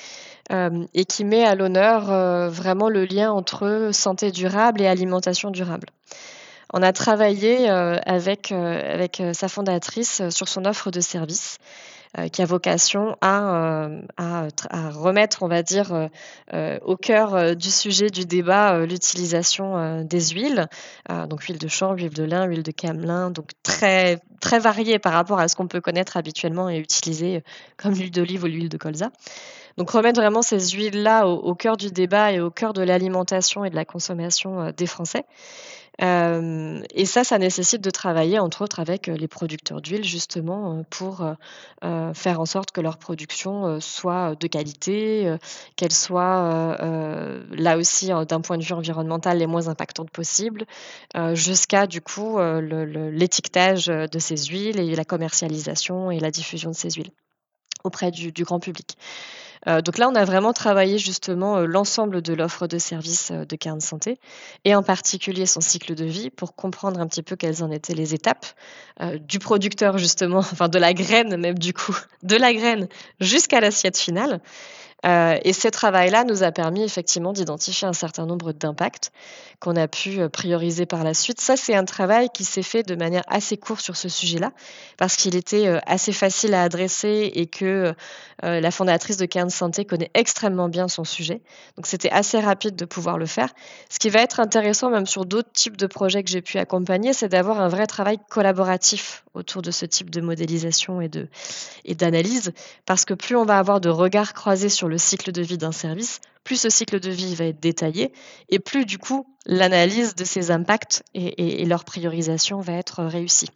et 0.52 1.06
qui 1.06 1.26
met 1.26 1.44
à 1.44 1.56
l'honneur 1.56 2.52
vraiment 2.52 2.88
le 2.88 3.04
lien 3.04 3.32
entre 3.32 3.90
santé 3.92 4.32
durable 4.32 4.80
et 4.80 4.88
alimentation 4.88 5.50
durable. 5.50 5.88
On 6.74 6.82
a 6.82 6.92
travaillé 6.94 7.70
euh, 7.70 7.98
avec, 8.06 8.52
euh, 8.52 9.08
euh, 9.20 9.34
sa 9.34 9.48
fondatrice 9.48 10.28
sur 10.30 10.48
son 10.48 10.66
offre 10.66 10.92
de 10.92 11.00
service 11.00 11.58
qui 12.32 12.42
a 12.42 12.46
vocation 12.46 13.18
à, 13.20 13.90
remettre, 14.94 15.44
on 15.44 15.50
va 15.50 15.64
dire, 15.64 15.92
au 16.54 16.96
cœur 16.96 17.58
du 17.58 17.70
sujet 17.70 18.10
du 18.10 18.24
débat 18.24 18.86
l'utilisation 18.86 20.02
des 20.06 20.30
huiles, 20.30 20.70
donc 21.10 21.42
huile 21.42 21.58
de 21.58 21.68
chanvre, 21.68 21.98
huile 21.98 22.14
de 22.14 22.24
lin, 22.24 22.46
huile 22.46 22.64
de 22.64 22.72
camelin, 22.72 23.32
donc 23.32 23.50
très 23.64 24.22
très 24.40 24.60
varié 24.60 24.98
par 24.98 25.12
rapport 25.12 25.40
à 25.40 25.50
ce 25.50 25.58
qu'on 25.58 25.68
peut 25.68 25.82
connaître 25.82 26.16
habituellement 26.16 26.70
et 26.70 26.78
utiliser 26.78 27.44
comme 27.76 27.94
l'huile 27.94 28.12
d'olive 28.12 28.46
ou 28.46 28.48
l'huile 28.48 28.70
de 28.70 28.78
colza. 28.78 29.12
Donc 29.76 29.90
remettre 29.90 30.22
vraiment 30.22 30.42
ces 30.42 30.70
huiles-là 30.70 31.28
au, 31.28 31.54
cœur 31.54 31.76
du 31.76 31.92
débat 31.92 32.32
et 32.32 32.40
au 32.40 32.50
cœur 32.50 32.72
de 32.72 32.82
l'alimentation 32.82 33.66
et 33.66 33.70
de 33.70 33.76
la 33.76 33.84
consommation 33.84 34.72
des 34.72 34.88
Français. 34.88 35.26
Euh, 36.02 36.82
et 36.94 37.06
ça, 37.06 37.24
ça 37.24 37.38
nécessite 37.38 37.82
de 37.82 37.90
travailler, 37.90 38.40
entre 38.40 38.64
autres, 38.64 38.80
avec 38.80 39.08
euh, 39.08 39.16
les 39.16 39.28
producteurs 39.28 39.82
d'huile, 39.82 40.04
justement, 40.04 40.80
euh, 40.80 40.84
pour 40.90 41.26
faire 42.14 42.40
en 42.40 42.46
sorte 42.46 42.72
que 42.72 42.82
leur 42.82 42.98
production 42.98 43.80
soit 43.80 44.36
de 44.40 44.48
qualité, 44.48 45.36
qu'elle 45.76 45.92
soit, 45.92 46.78
là 47.52 47.78
aussi, 47.78 48.10
d'un 48.28 48.42
point 48.42 48.58
de 48.58 48.64
vue 48.64 48.74
environnemental, 48.74 49.38
les 49.38 49.46
moins 49.46 49.68
impactantes 49.68 50.10
possibles, 50.10 50.66
jusqu'à, 51.34 51.86
du 51.86 52.02
coup, 52.02 52.40
l'étiquetage 52.40 53.86
de 53.88 54.20
ces 54.20 54.38
huiles 54.38 54.80
et 54.80 54.96
la 54.96 55.06
commercialisation 55.06 56.10
et 56.10 56.20
la 56.20 56.32
diffusion 56.32 56.72
de 56.72 56.76
ces 56.76 56.90
huiles 56.90 57.12
auprès 57.86 58.12
du 58.12 58.32
grand 58.44 58.60
public. 58.60 58.98
Euh, 59.68 59.82
donc 59.82 59.98
là, 59.98 60.10
on 60.10 60.16
a 60.16 60.26
vraiment 60.26 60.54
travaillé 60.54 60.98
justement 60.98 61.58
euh, 61.58 61.66
l'ensemble 61.66 62.22
de 62.22 62.34
l'offre 62.34 62.68
de 62.68 62.78
services 62.78 63.32
euh, 63.32 63.46
de 63.46 63.56
Cairn 63.56 63.82
Santé 63.82 64.20
et 64.64 64.76
en 64.76 64.84
particulier 64.84 65.46
son 65.46 65.62
cycle 65.62 65.96
de 65.96 66.06
vie 66.06 66.30
pour 66.30 66.56
comprendre 66.56 67.00
un 67.00 67.08
petit 67.08 67.24
peu 67.24 67.36
quelles 67.36 67.64
en 67.64 67.72
étaient 67.72 67.96
les 67.96 68.14
étapes 68.14 68.46
du 69.28 69.40
producteur 69.40 69.98
justement, 69.98 70.38
enfin 70.52 70.70
de 70.70 70.80
la 70.80 70.94
graine 70.94 71.36
même 71.38 71.60
du 71.60 71.74
coup, 71.74 71.98
de 72.24 72.36
la 72.36 72.54
graine 72.54 72.88
jusqu'à 73.20 73.60
l'assiette 73.60 73.98
finale. 73.98 74.40
Euh, 75.06 75.38
et 75.44 75.54
ce 75.54 75.68
travail-là 75.68 76.24
nous 76.24 76.44
a 76.44 76.52
permis 76.52 76.84
effectivement 76.84 77.34
d'identifier 77.34 77.88
un 77.88 77.94
certain 77.94 78.26
nombre 78.26 78.54
d'impacts 78.54 79.12
qu'on 79.60 79.76
a 79.76 79.88
pu 79.88 80.20
euh, 80.20 80.30
prioriser 80.30 80.86
par 80.86 81.04
la 81.04 81.14
suite. 81.14 81.40
Ça, 81.40 81.56
c'est 81.58 81.76
un 81.76 81.86
travail 81.86 82.30
qui 82.34 82.44
s'est 82.44 82.64
fait 82.64 82.84
de 82.84 82.96
manière 82.96 83.24
assez 83.28 83.58
courte 83.58 83.82
sur 83.82 83.96
ce 83.96 84.10
sujet-là, 84.10 84.52
parce 84.98 85.16
qu'il 85.16 85.36
était 85.36 85.68
euh, 85.68 85.80
assez 85.86 86.12
facile 86.12 86.54
à 86.54 86.64
adresser 86.64 87.32
et 87.34 87.46
que 87.46 87.94
la 88.44 88.70
fondatrice 88.70 89.18
de 89.18 89.26
Cairn 89.26 89.50
Santé 89.50 89.86
connaît 89.86 90.12
extrêmement 90.14 90.68
bien 90.68 90.88
son 90.88 91.04
sujet. 91.04 91.42
Donc 91.78 91.88
c'était 91.88 92.12
assez 92.12 92.40
rapide 92.40 92.76
de 92.76 92.86
pouvoir 92.86 93.18
le 93.18 93.26
faire. 93.26 93.50
Ce 93.90 93.98
qui 93.98 94.10
va 94.10 94.22
être 94.22 94.40
intéressant 94.40 94.90
même 94.90 95.06
sur 95.06 95.26
d'autres 95.26 95.52
types 95.52 95.78
de 95.78 95.88
projets 95.88 96.22
que 96.24 96.30
j'ai 96.30 96.42
pu 96.42 96.58
accompagner, 96.58 97.14
c'est 97.14 97.30
d'avoir 97.30 97.62
un 97.62 97.70
vrai 97.70 97.88
travail 97.88 98.20
collaboratif 98.30 99.24
autour 99.34 99.62
de 99.62 99.72
ce 99.72 99.86
type 99.86 100.10
de 100.10 100.22
modélisation 100.22 101.02
et 101.02 101.10
de 101.10 101.28
et 101.86 101.96
d'analyse, 101.96 102.52
parce 102.86 103.06
que 103.06 103.14
plus 103.14 103.36
on 103.36 103.46
va 103.46 103.58
avoir 103.58 103.80
de 103.80 103.90
regards 103.90 104.34
croisés 104.34 104.70
sur 104.70 104.88
le 104.88 104.95
cycle 104.98 105.32
de 105.32 105.42
vie 105.42 105.58
d'un 105.58 105.72
service, 105.72 106.22
plus 106.44 106.60
ce 106.60 106.70
cycle 106.70 107.00
de 107.00 107.10
vie 107.10 107.36
va 107.36 107.46
être 107.46 107.60
détaillé 107.60 108.14
et 108.50 108.60
plus 108.60 108.86
du 108.86 108.98
coup 108.98 109.28
l'analyse 109.46 110.16
de 110.16 110.24
ses 110.24 110.52
impacts 110.52 111.04
et, 111.14 111.62
et 111.62 111.66
leur 111.66 111.86
priorisation 111.86 112.60
va 112.60 112.74
être 112.74 113.04
réussie. 113.04 113.50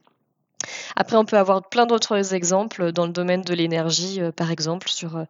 Après, 0.95 1.15
on 1.15 1.25
peut 1.25 1.38
avoir 1.38 1.67
plein 1.69 1.86
d'autres 1.86 2.34
exemples 2.34 2.91
dans 2.91 3.06
le 3.06 3.13
domaine 3.13 3.41
de 3.41 3.54
l'énergie, 3.54 4.21
euh, 4.21 4.32
par 4.32 4.52
exemple, 4.52 4.89
sur 4.89 5.17
euh, 5.17 5.25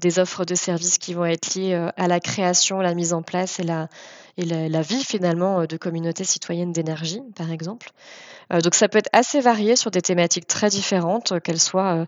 des 0.00 0.18
offres 0.18 0.44
de 0.44 0.54
services 0.54 0.98
qui 0.98 1.14
vont 1.14 1.24
être 1.24 1.54
liées 1.54 1.74
euh, 1.74 1.90
à 1.96 2.06
la 2.06 2.20
création, 2.20 2.80
la 2.80 2.94
mise 2.94 3.12
en 3.12 3.22
place 3.22 3.58
et 3.58 3.64
la, 3.64 3.88
la, 4.44 4.82
vie 4.82 5.04
finalement 5.04 5.64
de 5.66 5.76
communautés 5.76 6.24
citoyennes 6.24 6.72
d'énergie, 6.72 7.22
par 7.36 7.50
exemple. 7.50 7.90
donc 8.50 8.74
ça 8.74 8.88
peut 8.88 8.98
être 8.98 9.10
assez 9.12 9.40
varié 9.40 9.76
sur 9.76 9.90
des 9.90 10.02
thématiques 10.02 10.46
très 10.46 10.68
différentes, 10.68 11.40
qu'elles 11.40 11.60
soient 11.60 12.06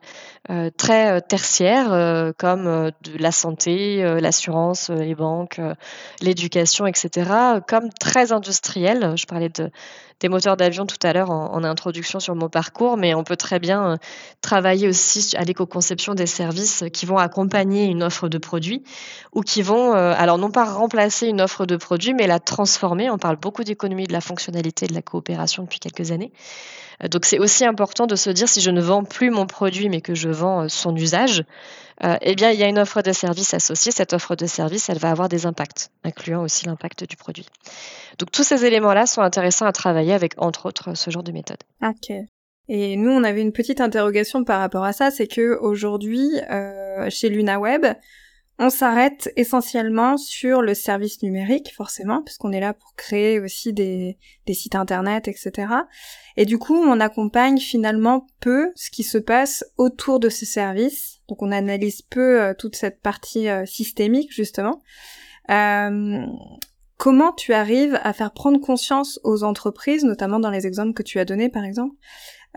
très 0.77 1.21
tertiaires, 1.23 2.33
comme 2.39 2.91
de 3.03 3.19
la 3.19 3.33
santé, 3.33 4.03
l'assurance, 4.21 4.91
les 4.91 5.15
banques, 5.15 5.61
l'éducation, 6.21 6.87
etc., 6.87 7.31
comme 7.69 7.91
très 8.01 8.33
industrielles. 8.33 9.15
Je 9.17 9.27
parlais 9.27 9.49
de 9.49 9.71
des 10.23 10.29
moteurs 10.29 10.57
d'avion 10.57 10.87
tout 10.87 10.97
à 11.03 11.13
l'heure 11.13 11.31
en, 11.31 11.63
introduction 11.65 12.21
sur 12.21 12.35
mon 12.35 12.49
parcours, 12.49 12.97
mais 12.97 13.15
on 13.15 13.25
peut 13.25 13.37
très 13.37 13.59
bien 13.59 13.93
euh, 13.93 13.97
travailler 14.41 14.89
aussi 14.89 15.37
à 15.37 15.45
l'éco-conception 15.45 16.15
des 16.15 16.27
services 16.27 16.85
qui 16.93 17.07
vont 17.07 17.19
accompagner 17.19 17.87
une 17.87 18.03
offre 18.03 18.29
de 18.29 18.39
produits 18.39 18.83
ou 19.33 19.43
qui 19.43 19.63
vont, 19.63 19.95
euh, 19.95 20.15
alors 20.17 20.39
non 20.39 20.51
pas 20.51 20.65
remplacer 20.65 21.27
une 21.27 21.41
offre 21.41 21.67
de 21.67 21.77
produits, 21.77 22.15
mais 22.15 22.22
la 22.27 22.41
transformer. 22.41 23.11
On 23.11 23.19
parle 23.19 23.37
beaucoup 23.37 23.65
d'économie 23.65 24.07
de 24.07 24.13
la 24.13 24.21
fonctionnalité 24.21 24.87
de 24.87 24.95
la 24.95 25.03
coopération 25.03 25.63
depuis 25.65 25.79
quelques 25.79 26.11
années. 26.11 26.33
Euh, 27.03 27.09
donc 27.09 27.25
c'est 27.25 27.39
aussi 27.39 27.65
important 27.65 28.07
de 28.07 28.17
se 28.17 28.31
dire 28.31 28.49
si 28.49 28.61
je 28.61 28.71
ne 28.71 28.81
vends 28.81 29.05
plus 29.05 29.31
mon 29.31 29.47
produit 29.47 29.89
mais 29.89 30.01
que 30.01 30.15
je 30.15 30.29
vends 30.29 30.69
son 30.69 30.95
usage, 30.97 31.45
euh, 32.05 32.17
eh 32.21 32.35
bien, 32.35 32.51
il 32.51 32.59
y 32.59 32.63
a 32.63 32.69
une 32.69 32.79
offre 32.79 33.03
de 33.03 33.13
service 33.13 33.55
associée. 33.55 33.93
Cette 33.93 34.13
offre 34.13 34.35
de 34.35 34.47
service, 34.47 34.89
elle 34.89 34.99
va 34.99 35.11
avoir 35.11 35.29
des 35.29 35.47
impacts, 35.47 35.91
incluant 36.05 36.43
aussi 36.43 36.67
l'impact 36.67 37.05
du 37.05 37.17
produit. 37.17 37.47
Donc, 38.19 38.31
tous 38.33 38.43
ces 38.43 38.65
éléments-là 38.65 39.07
sont 39.07 39.21
intéressants 39.21 39.67
à 39.67 39.73
travailler 39.73 40.13
avec, 40.13 40.35
entre 40.39 40.67
autres, 40.67 40.95
ce 40.97 41.11
genre 41.11 41.23
de 41.23 41.33
méthode. 41.33 41.59
Ok. 41.83 42.13
Et 42.69 42.97
nous, 42.97 43.11
on 43.11 43.25
avait 43.25 43.43
une 43.43 43.53
petite 43.53 43.81
interrogation 43.81 44.45
par 44.45 44.61
rapport 44.61 44.85
à 44.85 44.93
ça, 44.93 45.11
c'est 45.11 45.27
que 45.27 45.59
aujourd'hui, 45.61 46.29
euh, 46.51 47.09
chez 47.11 47.29
LunaWeb, 47.29 47.87
on 48.59 48.71
s'arrête 48.71 49.33
essentiellement 49.37 50.17
sur 50.17 50.63
le 50.63 50.75
service 50.75 51.23
numérique, 51.23 51.73
forcément, 51.75 52.23
puisqu'on 52.23 52.53
est 52.53 52.61
là 52.61 52.75
pour 52.75 52.95
créer 52.95 53.41
aussi 53.41 53.73
des, 53.73 54.19
sites 54.53 54.75
internet, 54.75 55.27
etc. 55.27 55.73
Et 56.37 56.45
du 56.45 56.59
coup, 56.59 56.77
on 56.77 57.01
accompagne 57.01 57.59
finalement 57.59 58.27
peu 58.41 58.71
ce 58.75 58.91
qui 58.91 59.03
se 59.03 59.19
passe 59.19 59.65
autour 59.79 60.21
de 60.21 60.29
ces 60.29 60.47
services. 60.47 61.21
Donc 61.29 61.43
on 61.43 61.51
analyse 61.51 62.03
peu 62.03 62.41
euh, 62.41 62.55
toute 62.55 62.77
cette 62.77 63.01
partie 63.01 63.49
euh, 63.49 63.65
systémique, 63.67 64.33
justement. 64.33 64.83
Euh, 65.51 66.25
comment 66.99 67.33
tu 67.33 67.55
arrives 67.55 67.99
à 68.03 68.13
faire 68.13 68.33
prendre 68.33 68.61
conscience 68.61 69.19
aux 69.25 69.45
entreprises, 69.45 70.05
notamment 70.05 70.39
dans 70.39 70.51
les 70.51 70.67
exemples 70.67 70.93
que 70.93 71.03
tu 71.03 71.19
as 71.19 71.25
donnés, 71.25 71.49
par 71.49 71.65
exemple, 71.65 71.97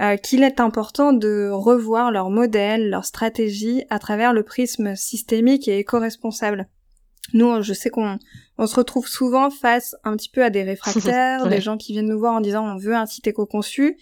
euh, 0.02 0.18
qu'il 0.18 0.44
est 0.44 0.60
important 0.60 1.14
de 1.14 1.50
revoir 1.50 2.12
leur 2.12 2.30
modèle, 2.30 2.90
leur 2.90 3.06
stratégie 3.06 3.84
à 3.90 3.98
travers 3.98 4.34
le 4.34 4.44
prisme 4.44 4.96
systémique 4.96 5.68
et 5.68 5.80
éco-responsable. 5.80 6.68
nous, 7.34 7.62
je 7.62 7.74
sais 7.74 7.90
qu'on 7.90 8.20
on 8.58 8.68
se 8.68 8.76
retrouve 8.76 9.08
souvent 9.08 9.50
face 9.50 9.96
un 10.04 10.16
petit 10.16 10.30
peu 10.30 10.44
à 10.44 10.50
des 10.50 10.64
réfractaires, 10.64 11.48
des 11.50 11.62
gens 11.62 11.78
qui 11.78 11.94
viennent 11.94 12.10
nous 12.10 12.20
voir 12.20 12.34
en 12.34 12.42
disant 12.42 12.66
on 12.66 12.78
veut 12.78 12.96
un 12.96 13.06
site 13.06 13.28
éco-conçu. 13.28 13.98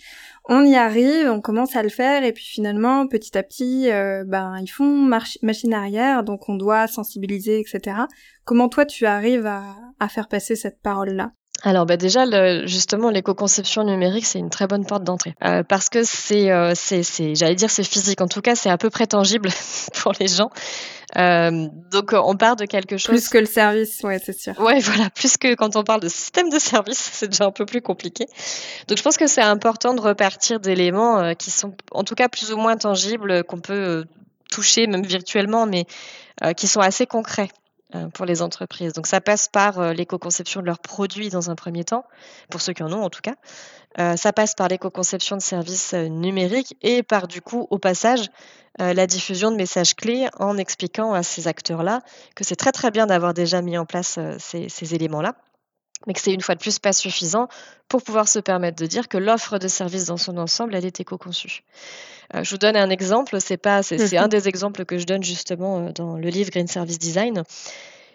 On 0.50 0.66
y 0.66 0.76
arrive, 0.76 1.30
on 1.30 1.42
commence 1.42 1.76
à 1.76 1.84
le 1.84 1.90
faire 1.90 2.24
et 2.24 2.34
puis 2.34 2.44
finalement, 2.44 3.08
petit 3.08 3.38
à 3.38 3.44
petit, 3.44 3.92
euh, 3.92 4.24
ben 4.26 4.58
ils 4.60 4.68
font 4.68 5.10
machine 5.42 5.74
arrière, 5.74 6.24
donc 6.24 6.50
on 6.50 6.56
doit 6.56 6.88
sensibiliser, 6.88 7.60
etc. 7.60 7.98
Comment 8.46 8.68
toi 8.68 8.86
tu 8.86 9.06
arrives 9.06 9.46
à, 9.46 9.76
à 10.00 10.10
faire 10.10 10.28
passer 10.28 10.56
cette 10.56 10.82
parole-là? 10.82 11.34
Alors 11.66 11.86
bah 11.86 11.96
déjà, 11.96 12.26
le, 12.26 12.68
justement, 12.68 13.10
l'éco-conception 13.10 13.86
numérique, 13.86 14.26
c'est 14.26 14.40
une 14.40 14.50
très 14.50 14.68
bonne 14.68 14.86
porte 14.86 15.06
d'entrée. 15.06 15.34
Euh, 15.46 15.64
parce 15.64 15.88
que 15.88 16.04
c'est, 16.04 16.52
euh, 16.52 16.74
c'est, 16.76 17.04
c'est, 17.04 17.36
j'allais 17.36 17.56
dire 17.56 17.70
c'est 17.70 17.86
physique, 17.86 18.20
en 18.20 18.28
tout 18.28 18.42
cas 18.42 18.56
c'est 18.56 18.70
à 18.70 18.78
peu 18.78 18.90
près 18.90 19.08
tangible 19.08 19.50
pour 20.02 20.12
les 20.20 20.28
gens. 20.28 20.50
Euh, 21.16 21.68
donc 21.92 22.12
on 22.14 22.36
part 22.36 22.58
de 22.58 22.66
quelque 22.66 22.98
chose... 22.98 23.16
Plus 23.16 23.30
que 23.30 23.38
le 23.38 23.46
service, 23.46 24.02
ouais, 24.04 24.20
c'est 24.24 24.38
sûr. 24.38 24.60
Ouais, 24.60 24.80
voilà, 24.80 25.10
plus 25.10 25.38
que 25.38 25.56
quand 25.56 25.78
on 25.78 25.84
parle 25.84 26.02
de 26.02 26.10
système 26.10 26.50
de 26.50 26.60
service, 26.60 26.98
c'est 27.14 27.30
déjà 27.30 27.46
un 27.46 27.52
peu 27.52 27.66
plus 27.66 27.82
compliqué. 27.82 28.26
Donc 28.90 28.98
je 28.98 29.04
pense 29.04 29.16
que 29.16 29.28
c'est 29.28 29.42
important 29.42 29.94
de 29.94 30.02
repartir 30.02 30.60
d'éléments 30.60 31.20
euh, 31.20 31.34
qui 31.34 31.50
sont 31.50 31.76
en 31.92 32.04
tout 32.04 32.16
cas 32.16 32.28
plus 32.28 32.52
ou 32.52 32.58
moins 32.58 32.76
tangibles, 32.76 33.46
qu'on 33.46 33.62
peut 33.62 33.74
euh, 33.74 34.04
toucher 34.52 34.86
même 34.88 35.06
virtuellement, 35.06 35.66
mais 35.66 35.86
qui 36.58 36.68
sont 36.68 36.82
assez 36.82 37.06
concrets. 37.06 37.48
Euh, 37.96 38.08
pour 38.08 38.26
les 38.26 38.42
entreprises. 38.42 38.94
Donc 38.94 39.08
ça 39.08 39.22
passe 39.22 39.48
par 39.48 39.80
euh, 39.80 39.94
l'éco-conception 39.94 40.62
de 40.62 40.66
leurs 40.66 40.80
produits 40.80 41.30
dans 41.30 41.50
un 41.52 41.56
premier 41.56 41.84
temps, 41.84 42.06
pour 42.50 42.62
ceux 42.62 42.74
qui 42.74 42.82
en 42.82 42.92
ont 42.92 43.04
en 43.04 43.10
tout 43.10 43.22
cas. 43.22 43.36
Euh, 44.00 44.16
ça 44.16 44.34
passe 44.34 44.56
par 44.56 44.68
l'éco-conception 44.68 45.38
de 45.38 45.42
services 45.42 45.94
numériques 45.94 46.76
et 46.82 47.04
par 47.04 47.28
du 47.28 47.42
coup 47.42 47.68
au 47.70 47.78
passage 47.78 48.30
la 48.80 49.06
diffusion 49.06 49.52
de 49.52 49.56
messages 49.56 49.96
clés 49.96 50.28
en 50.40 50.58
expliquant 50.58 51.14
à 51.14 51.22
ces 51.22 51.48
acteurs-là 51.48 52.02
que 52.36 52.44
c'est 52.44 52.56
très 52.56 52.72
très 52.72 52.90
bien 52.90 53.06
d'avoir 53.06 53.36
déjà 53.36 53.62
mis 53.62 53.78
en 53.78 53.86
place 53.86 54.18
ces, 54.40 54.68
ces 54.68 54.96
éléments-là 54.96 55.36
mais 56.08 56.14
que 56.14 56.22
c'est 56.22 56.34
une 56.34 56.42
fois 56.42 56.56
de 56.56 56.60
plus 56.60 56.80
pas 56.80 56.94
suffisant 56.94 57.48
pour 57.88 58.02
pouvoir 58.02 58.28
se 58.28 58.40
permettre 58.40 58.82
de 58.82 58.86
dire 58.86 59.08
que 59.08 59.18
l'offre 59.18 59.58
de 59.58 59.68
services 59.68 60.06
dans 60.06 60.18
son 60.18 60.38
ensemble, 60.38 60.76
elle 60.76 60.86
est 60.86 61.00
éco-conçue. 61.00 61.64
Euh, 62.36 62.44
je 62.44 62.50
vous 62.52 62.58
donne 62.58 62.76
un 62.76 62.90
exemple, 62.90 63.40
c'est 63.40 63.58
pas, 63.58 63.84
c'est 63.84 64.18
un 64.18 64.28
des 64.28 64.48
exemples 64.48 64.86
que 64.86 64.98
je 64.98 65.06
donne 65.06 65.24
justement 65.24 65.80
euh, 65.88 65.92
dans 65.92 66.18
le 66.18 66.30
livre 66.30 66.50
Green 66.52 66.68
Service 66.68 67.00
Design. 67.00 67.44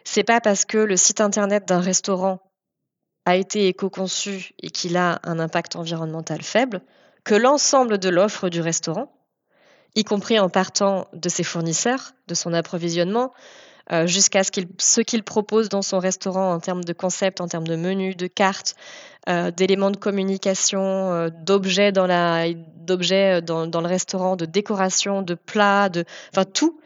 C'est 0.04 0.24
pas 0.24 0.40
parce 0.40 0.64
que 0.64 0.78
le 0.78 0.96
site 0.96 1.20
internet 1.20 1.66
d'un 1.66 1.80
restaurant 1.80 2.40
a 3.26 3.36
été 3.36 3.68
éco-conçu 3.68 4.52
et 4.62 4.70
qu'il 4.70 4.96
a 4.96 5.20
un 5.22 5.38
impact 5.38 5.76
environnemental 5.76 6.42
faible 6.42 6.80
que 7.24 7.34
l'ensemble 7.34 7.98
de 7.98 8.08
l'offre 8.08 8.48
du 8.48 8.62
restaurant, 8.62 9.12
y 9.94 10.04
compris 10.04 10.38
en 10.38 10.48
partant 10.48 11.08
de 11.12 11.28
ses 11.28 11.42
fournisseurs, 11.42 12.12
de 12.26 12.34
son 12.34 12.54
approvisionnement, 12.54 13.32
euh, 13.90 14.06
jusqu'à 14.06 14.44
ce, 14.44 14.50
qu'il, 14.50 14.66
ce 14.78 15.00
qu'il 15.00 15.22
propose 15.22 15.70
dans 15.70 15.80
son 15.80 15.98
restaurant 15.98 16.52
en 16.52 16.60
termes 16.60 16.84
de 16.84 16.92
concept, 16.92 17.40
en 17.40 17.48
termes 17.48 17.66
de 17.66 17.76
menu, 17.76 18.14
de 18.14 18.26
cartes, 18.26 18.76
euh, 19.30 19.50
d'éléments 19.50 19.90
de 19.90 19.96
communication, 19.96 20.82
euh, 20.82 21.30
d'objets 21.30 21.90
dans 21.90 22.06
la, 22.06 22.52
d'objets 22.52 23.40
dans, 23.40 23.66
dans, 23.66 23.80
le 23.80 23.86
restaurant, 23.86 24.36
de 24.36 24.44
décoration, 24.44 25.22
de 25.22 25.34
plats, 25.34 25.88
de, 25.88 26.04
enfin 26.34 26.44
tout, 26.44 26.80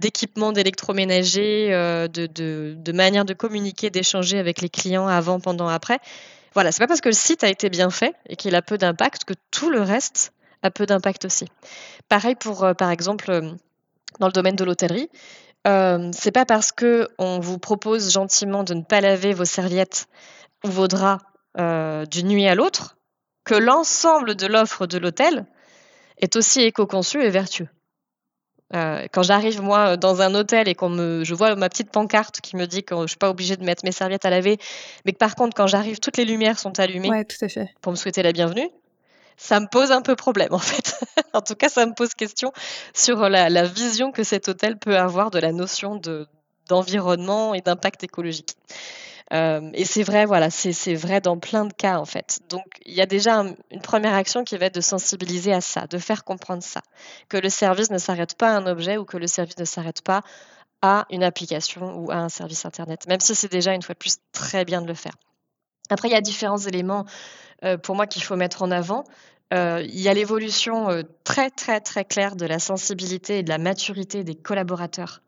d'équipements 0.00 0.50
d'électroménager, 0.50 1.68
de, 1.70 2.26
de, 2.26 2.74
de 2.76 2.92
manière 2.92 3.24
de 3.24 3.34
communiquer, 3.34 3.88
d'échanger 3.88 4.36
avec 4.36 4.60
les 4.60 4.68
clients 4.68 5.06
avant, 5.06 5.38
pendant, 5.38 5.68
après. 5.68 6.00
Voilà, 6.54 6.72
c'est 6.72 6.80
pas 6.80 6.88
parce 6.88 7.00
que 7.00 7.08
le 7.08 7.14
site 7.14 7.44
a 7.44 7.48
été 7.48 7.70
bien 7.70 7.90
fait 7.90 8.16
et 8.28 8.34
qu'il 8.34 8.56
a 8.56 8.62
peu 8.62 8.78
d'impact 8.78 9.22
que 9.22 9.34
tout 9.52 9.70
le 9.70 9.80
reste 9.80 10.32
a 10.64 10.72
peu 10.72 10.86
d'impact 10.86 11.26
aussi. 11.26 11.46
Pareil 12.08 12.34
pour, 12.34 12.66
par 12.76 12.90
exemple, 12.90 13.54
dans 14.18 14.26
le 14.26 14.32
domaine 14.32 14.56
de 14.56 14.64
l'hôtellerie, 14.64 15.08
euh, 15.66 16.10
c'est 16.12 16.32
pas 16.32 16.44
parce 16.44 16.72
que 16.72 17.08
on 17.18 17.40
vous 17.40 17.58
propose 17.58 18.12
gentiment 18.12 18.62
de 18.62 18.74
ne 18.74 18.82
pas 18.82 19.00
laver 19.00 19.32
vos 19.32 19.44
serviettes 19.44 20.06
ou 20.64 20.68
vos 20.68 20.88
draps 20.88 21.24
euh, 21.58 22.06
d'une 22.06 22.28
nuit 22.28 22.46
à 22.46 22.54
l'autre 22.54 22.96
que 23.44 23.54
l'ensemble 23.54 24.34
de 24.34 24.46
l'offre 24.46 24.86
de 24.86 24.98
l'hôtel 24.98 25.46
est 26.18 26.36
aussi 26.36 26.62
éco-conçu 26.62 27.22
et 27.22 27.30
vertueux. 27.30 27.68
Euh, 28.74 29.06
quand 29.12 29.22
j'arrive 29.22 29.62
moi 29.62 29.96
dans 29.96 30.20
un 30.22 30.34
hôtel 30.34 30.68
et 30.68 30.74
qu'on 30.74 30.88
me, 30.88 31.22
je 31.22 31.34
vois 31.34 31.54
ma 31.54 31.68
petite 31.68 31.90
pancarte 31.90 32.40
qui 32.40 32.56
me 32.56 32.66
dit 32.66 32.82
que 32.82 33.00
je 33.02 33.06
suis 33.06 33.16
pas 33.16 33.30
obligée 33.30 33.56
de 33.56 33.64
mettre 33.64 33.84
mes 33.84 33.92
serviettes 33.92 34.24
à 34.24 34.30
laver, 34.30 34.58
mais 35.04 35.12
que 35.12 35.18
par 35.18 35.36
contre 35.36 35.56
quand 35.56 35.68
j'arrive 35.68 36.00
toutes 36.00 36.16
les 36.16 36.24
lumières 36.24 36.58
sont 36.58 36.78
allumées 36.80 37.24
tout 37.26 37.44
à 37.44 37.48
fait. 37.48 37.68
pour 37.80 37.92
me 37.92 37.96
souhaiter 37.96 38.24
la 38.24 38.32
bienvenue, 38.32 38.68
ça 39.36 39.60
me 39.60 39.66
pose 39.66 39.92
un 39.92 40.02
peu 40.02 40.16
problème 40.16 40.52
en 40.52 40.58
fait. 40.58 40.98
en 41.32 41.40
tout 41.40 41.54
cas, 41.54 41.68
ça 41.68 41.86
me 41.86 41.94
pose 41.94 42.14
question 42.14 42.52
sur 42.94 43.28
la, 43.28 43.64
vision 43.64 44.12
que 44.12 44.24
cet 44.24 44.48
hôtel 44.48 44.78
peut 44.78 44.96
avoir 44.96 45.30
de 45.30 45.38
la 45.38 45.52
notion 45.52 45.96
de, 45.96 46.26
d'environnement 46.68 47.54
et 47.54 47.60
d'impact 47.60 48.04
écologique. 48.04 48.56
Euh, 49.32 49.70
et 49.74 49.84
c'est 49.84 50.04
vrai, 50.04 50.24
voilà, 50.24 50.50
c'est, 50.50 50.94
vrai 50.94 51.20
dans 51.20 51.36
plein 51.36 51.64
de 51.64 51.72
cas 51.72 51.98
en 51.98 52.04
fait. 52.04 52.40
Donc 52.48 52.64
il 52.84 52.94
y 52.94 53.00
a 53.00 53.06
déjà 53.06 53.44
une 53.70 53.80
première 53.82 54.14
action 54.14 54.44
qui 54.44 54.56
va 54.56 54.66
être 54.66 54.74
de 54.74 54.80
sensibiliser 54.80 55.52
à 55.52 55.60
ça, 55.60 55.86
de 55.86 55.98
faire 55.98 56.24
comprendre 56.24 56.62
ça, 56.62 56.80
que 57.28 57.36
le 57.36 57.48
service 57.48 57.90
ne 57.90 57.98
s'arrête 57.98 58.36
pas 58.36 58.50
à 58.50 58.56
un 58.56 58.66
objet 58.66 58.98
ou 58.98 59.04
que 59.04 59.16
le 59.16 59.26
service 59.26 59.58
ne 59.58 59.64
s'arrête 59.64 60.02
pas 60.02 60.22
à 60.80 61.06
une 61.10 61.24
application 61.24 61.96
ou 61.96 62.12
à 62.12 62.16
un 62.16 62.28
service 62.28 62.64
internet, 62.64 63.08
même 63.08 63.18
si 63.18 63.34
c'est 63.34 63.50
déjà 63.50 63.74
une 63.74 63.82
fois 63.82 63.94
de 63.94 63.98
plus 63.98 64.18
très 64.32 64.64
bien 64.64 64.80
de 64.80 64.86
le 64.86 64.94
faire. 64.94 65.14
Après, 65.90 66.08
il 66.08 66.12
y 66.12 66.16
a 66.16 66.20
différents 66.20 66.58
éléments 66.58 67.06
pour 67.82 67.94
moi 67.96 68.06
qu'il 68.06 68.22
faut 68.22 68.36
mettre 68.36 68.62
en 68.62 68.70
avant. 68.70 69.04
Euh, 69.54 69.80
il 69.84 70.00
y 70.00 70.08
a 70.08 70.14
l'évolution 70.14 70.90
euh, 70.90 71.02
très 71.22 71.50
très 71.50 71.80
très 71.80 72.04
claire 72.04 72.34
de 72.34 72.46
la 72.46 72.58
sensibilité 72.58 73.38
et 73.38 73.42
de 73.44 73.48
la 73.48 73.58
maturité 73.58 74.24
des 74.24 74.34
collaborateurs 74.34 75.22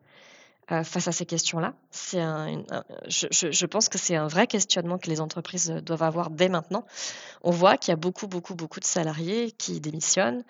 face 0.85 1.09
à 1.09 1.13
ces 1.13 1.25
questions-là. 1.25 1.73
Je, 2.13 3.65
pense 3.65 3.89
que 3.89 3.97
c'est 3.97 4.17
un 4.17 4.27
vrai 4.27 4.47
questionnement 4.47 4.99
que 4.99 5.09
les 5.09 5.23
entreprises 5.23 5.71
doivent 5.71 6.03
avoir 6.03 6.29
dès 6.29 6.51
maintenant. 6.51 6.85
On 7.43 7.51
voit 7.51 7.79
qu'il 7.79 7.91
y 7.91 7.95
a 7.95 7.97
beaucoup 7.97 8.27
beaucoup 8.27 8.55
beaucoup 8.55 8.79
de 8.79 8.85
salariés 8.85 9.51
qui 9.53 9.81
démissionnent, 9.81 10.45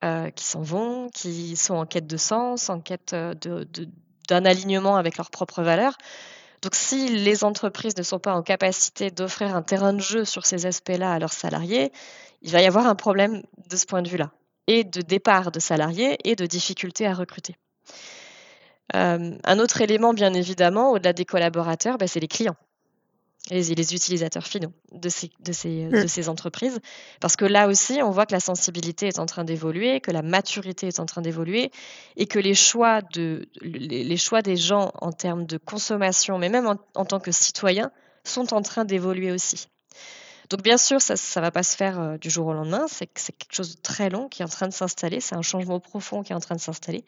qui 0.00 0.44
s'en 0.46 0.62
vont, 0.62 1.10
qui 1.10 1.54
sont 1.54 1.74
en 1.74 1.84
quête 1.84 2.06
de 2.06 2.16
sens, 2.16 2.70
en 2.70 2.80
quête 2.80 3.14
d'un 3.14 4.44
alignement 4.46 4.96
avec 4.96 5.18
leurs 5.18 5.30
propres 5.30 5.62
valeurs. 5.62 5.98
Donc 6.62 6.74
si 6.74 7.08
les 7.08 7.44
entreprises 7.44 7.96
ne 7.96 8.02
sont 8.02 8.18
pas 8.18 8.34
en 8.34 8.42
capacité 8.42 9.10
d'offrir 9.10 9.54
un 9.54 9.62
terrain 9.62 9.92
de 9.92 10.00
jeu 10.00 10.24
sur 10.24 10.44
ces 10.44 10.66
aspects-là 10.66 11.12
à 11.12 11.18
leurs 11.18 11.32
salariés, 11.32 11.92
il 12.42 12.50
va 12.50 12.62
y 12.62 12.66
avoir 12.66 12.86
un 12.86 12.94
problème 12.94 13.42
de 13.68 13.76
ce 13.76 13.86
point 13.86 14.02
de 14.02 14.08
vue-là, 14.08 14.32
et 14.66 14.84
de 14.84 15.00
départ 15.00 15.52
de 15.52 15.60
salariés 15.60 16.18
et 16.24 16.36
de 16.36 16.46
difficulté 16.46 17.06
à 17.06 17.14
recruter. 17.14 17.56
Euh, 18.94 19.36
un 19.44 19.58
autre 19.58 19.80
élément, 19.82 20.14
bien 20.14 20.32
évidemment, 20.32 20.92
au-delà 20.92 21.12
des 21.12 21.24
collaborateurs, 21.24 21.98
bah, 21.98 22.06
c'est 22.06 22.20
les 22.20 22.28
clients 22.28 22.56
les, 23.50 23.74
les 23.74 23.94
utilisateurs 23.94 24.46
finaux 24.46 24.72
de 24.92 25.08
ces, 25.08 25.30
de, 25.40 25.52
ces, 25.52 25.84
de 25.84 26.06
ces 26.06 26.28
entreprises. 26.28 26.80
Parce 27.20 27.36
que 27.36 27.44
là 27.44 27.68
aussi, 27.68 28.00
on 28.02 28.10
voit 28.10 28.26
que 28.26 28.32
la 28.32 28.40
sensibilité 28.40 29.06
est 29.06 29.18
en 29.18 29.26
train 29.26 29.44
d'évoluer, 29.44 30.00
que 30.00 30.10
la 30.10 30.22
maturité 30.22 30.88
est 30.88 31.00
en 31.00 31.06
train 31.06 31.22
d'évoluer 31.22 31.70
et 32.16 32.26
que 32.26 32.38
les 32.38 32.54
choix, 32.54 33.00
de, 33.02 33.48
les, 33.62 34.16
choix 34.16 34.42
des 34.42 34.56
gens 34.56 34.92
en 35.00 35.12
termes 35.12 35.46
de 35.46 35.58
consommation, 35.58 36.38
mais 36.38 36.48
même 36.48 36.66
en, 36.66 37.04
tant 37.04 37.20
que 37.20 37.32
citoyens, 37.32 37.90
sont 38.24 38.52
en 38.54 38.62
train 38.62 38.84
d'évoluer 38.84 39.32
aussi. 39.32 39.68
Donc 40.50 40.62
bien 40.62 40.78
sûr, 40.78 41.00
ça 41.00 41.14
ne 41.14 41.44
va 41.44 41.50
pas 41.50 41.62
se 41.62 41.76
faire 41.76 42.00
euh, 42.00 42.16
du 42.16 42.30
jour 42.30 42.46
au 42.46 42.54
lendemain, 42.54 42.86
c'est 42.88 43.06
quelque 43.06 43.52
chose 43.52 43.76
de 43.76 43.82
très 43.82 44.08
long 44.08 44.28
qui 44.28 44.40
est 44.40 44.44
en 44.46 44.48
train 44.48 44.66
de 44.66 44.72
s'installer, 44.72 45.20
c'est 45.20 45.34
un 45.34 45.42
changement 45.42 45.78
profond 45.78 46.22
qui 46.22 46.32
est 46.32 46.34
en 46.34 46.40
train 46.40 46.54
de 46.54 46.60
s'installer. 46.60 47.04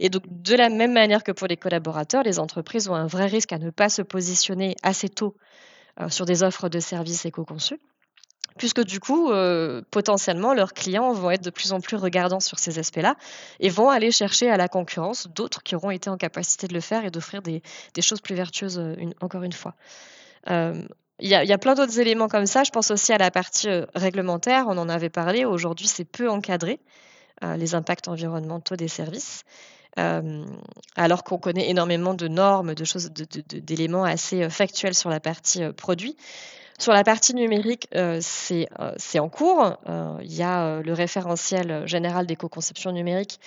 Et 0.00 0.08
donc 0.08 0.22
de 0.26 0.54
la 0.54 0.68
même 0.68 0.92
manière 0.92 1.24
que 1.24 1.32
pour 1.32 1.46
les 1.46 1.56
collaborateurs, 1.56 2.22
les 2.22 2.38
entreprises 2.38 2.88
ont 2.88 2.94
un 2.94 3.06
vrai 3.06 3.26
risque 3.26 3.52
à 3.52 3.58
ne 3.58 3.70
pas 3.70 3.88
se 3.88 4.02
positionner 4.02 4.76
assez 4.82 5.08
tôt 5.08 5.36
euh, 6.00 6.08
sur 6.08 6.26
des 6.26 6.42
offres 6.42 6.68
de 6.68 6.80
services 6.80 7.24
éco-conçus 7.24 7.80
puisque 8.58 8.82
du 8.82 9.00
coup, 9.00 9.30
euh, 9.30 9.82
potentiellement, 9.90 10.54
leurs 10.54 10.72
clients 10.72 11.12
vont 11.12 11.30
être 11.30 11.44
de 11.44 11.50
plus 11.50 11.72
en 11.72 11.80
plus 11.80 11.96
regardants 11.96 12.40
sur 12.40 12.58
ces 12.58 12.78
aspects-là 12.78 13.16
et 13.60 13.68
vont 13.68 13.90
aller 13.90 14.10
chercher 14.10 14.50
à 14.50 14.56
la 14.56 14.68
concurrence 14.68 15.28
d'autres 15.28 15.62
qui 15.62 15.76
auront 15.76 15.90
été 15.90 16.08
en 16.08 16.16
capacité 16.16 16.66
de 16.66 16.72
le 16.74 16.80
faire 16.80 17.04
et 17.04 17.10
d'offrir 17.10 17.42
des, 17.42 17.62
choses 18.00 18.22
plus 18.22 18.34
vertueuses, 18.34 18.78
euh, 18.78 18.94
encore 19.20 19.42
une 19.42 19.52
fois. 19.52 19.74
Il 20.48 21.28
y, 21.28 21.34
a, 21.34 21.58
plein 21.58 21.74
d'autres 21.74 21.98
éléments 21.98 22.28
comme 22.28 22.46
ça. 22.46 22.62
Je 22.62 22.70
pense 22.70 22.90
aussi 22.90 23.12
à 23.12 23.18
la 23.18 23.30
partie 23.30 23.68
réglementaire. 23.94 24.66
On 24.68 24.78
en 24.78 24.88
avait 24.88 25.10
parlé. 25.10 25.44
Aujourd'hui, 25.44 25.86
c'est 25.86 26.04
peu 26.04 26.28
encadré, 26.28 26.78
les 27.42 27.74
impacts 27.74 28.06
environnementaux 28.06 28.76
des 28.76 28.88
services. 28.88 29.42
Euh, 29.98 30.44
alors 30.94 31.24
qu'on 31.24 31.38
connaît 31.38 31.70
énormément 31.70 32.14
de 32.14 32.28
normes, 32.28 32.74
de 32.74 32.84
choses, 32.84 33.10
d'éléments 33.10 34.04
assez 34.04 34.42
euh, 34.42 34.50
factuels 34.50 34.94
sur 34.94 35.08
la 35.08 35.20
partie 35.20 35.62
euh, 35.62 35.72
produit. 35.72 36.16
Sur 36.78 36.92
la 36.92 37.04
partie 37.04 37.34
numérique, 37.34 37.88
c'est 38.20 38.68
en 39.18 39.30
cours. 39.30 39.78
Il 40.20 40.34
y 40.34 40.42
a 40.42 40.82
le 40.82 40.92
référentiel 40.92 41.86
général 41.86 42.26
d'éco-conception 42.26 42.92
numérique 42.92 43.40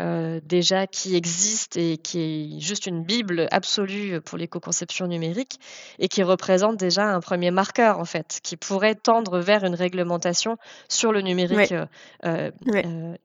euh, 0.00 0.40
déjà 0.44 0.86
qui 0.86 1.16
existe 1.16 1.76
et 1.76 1.98
qui 1.98 2.20
est 2.20 2.60
juste 2.60 2.86
une 2.86 3.04
bible 3.04 3.46
absolue 3.50 4.20
pour 4.20 4.38
l'éco-conception 4.38 5.06
numérique 5.06 5.60
et 5.98 6.08
qui 6.08 6.22
représente 6.22 6.76
déjà 6.76 7.04
un 7.04 7.20
premier 7.20 7.50
marqueur 7.50 7.98
en 7.98 8.04
fait, 8.04 8.40
qui 8.42 8.56
pourrait 8.56 8.94
tendre 8.94 9.38
vers 9.38 9.64
une 9.64 9.74
réglementation 9.74 10.56
sur 10.88 11.12
le 11.12 11.20
numérique 11.20 11.74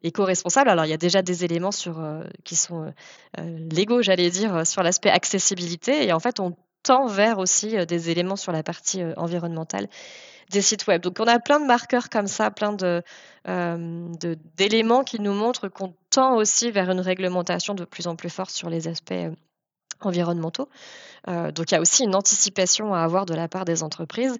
éco-responsable. 0.04 0.70
Alors 0.70 0.86
il 0.86 0.90
y 0.90 0.94
a 0.94 0.98
déjà 0.98 1.22
des 1.22 1.46
éléments 1.46 1.72
sur, 1.72 2.04
qui 2.44 2.56
sont 2.56 2.94
légaux, 3.38 4.02
j'allais 4.02 4.30
dire, 4.30 4.68
sur 4.68 4.84
l'aspect 4.84 5.10
accessibilité 5.10 6.06
et 6.06 6.12
en 6.12 6.20
fait 6.20 6.40
on 6.40 6.56
tend 6.84 7.08
vers 7.08 7.40
aussi 7.40 7.86
des 7.86 8.10
éléments 8.10 8.36
sur 8.36 8.52
la 8.52 8.64
partie 8.64 9.02
environnementale 9.16 9.88
des 10.50 10.62
sites 10.62 10.88
web. 10.88 11.02
Donc 11.02 11.18
on 11.20 11.28
a 11.28 11.40
plein 11.40 11.60
de 11.60 11.66
marqueurs 11.66 12.10
comme 12.10 12.28
ça, 12.28 12.52
plein 12.52 12.76
euh, 12.82 14.08
d'éléments 14.58 15.04
qui 15.04 15.20
nous 15.20 15.34
montrent 15.34 15.68
qu'on 15.68 15.94
tend 16.10 16.36
aussi 16.36 16.72
vers 16.72 16.90
une 16.90 17.02
réglementation 17.02 17.74
de 17.74 17.86
plus 17.86 18.08
en 18.08 18.16
plus 18.16 18.30
forte 18.30 18.52
sur 18.52 18.70
les 18.70 18.88
aspects 18.88 19.12
euh, 19.12 19.32
environnementaux. 20.02 20.70
Euh, 21.28 21.52
donc 21.52 21.72
il 21.72 21.76
y 21.76 21.78
a 21.78 21.82
aussi 21.82 22.04
une 22.04 22.16
anticipation 22.16 22.94
à 22.94 23.02
avoir 23.02 23.26
de 23.26 23.34
la 23.34 23.48
part 23.48 23.66
des 23.66 23.84
entreprises, 23.84 24.38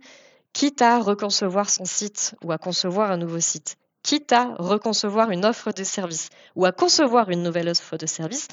quitte 0.54 0.82
à 0.82 1.00
reconcevoir 1.00 1.70
son 1.70 1.86
site 1.86 2.36
ou 2.44 2.52
à 2.52 2.58
concevoir 2.58 3.12
un 3.12 3.18
nouveau 3.18 3.40
site 3.40 3.78
quitte 4.08 4.32
à 4.32 4.56
reconcevoir 4.58 5.32
une 5.32 5.44
offre 5.44 5.74
de 5.74 5.84
service 5.84 6.30
ou 6.56 6.66
à 6.66 6.72
concevoir 6.72 7.30
une 7.30 7.44
nouvelle 7.44 7.68
offre 7.68 7.98
de 7.98 8.06
service. 8.06 8.48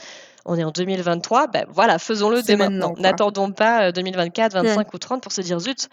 On 0.44 0.58
est 0.58 0.64
en 0.64 0.70
2023, 0.70 1.46
ben 1.46 1.64
voilà, 1.70 1.98
faisons-le 1.98 2.42
dès 2.42 2.56
maintenant. 2.56 2.94
N'attendons 2.98 3.50
pas 3.50 3.92
2024, 3.92 4.52
25 4.52 4.92
ou 4.92 4.98
30 4.98 5.22
pour 5.22 5.32
se 5.32 5.40
dire 5.40 5.58
zut, 5.58 5.88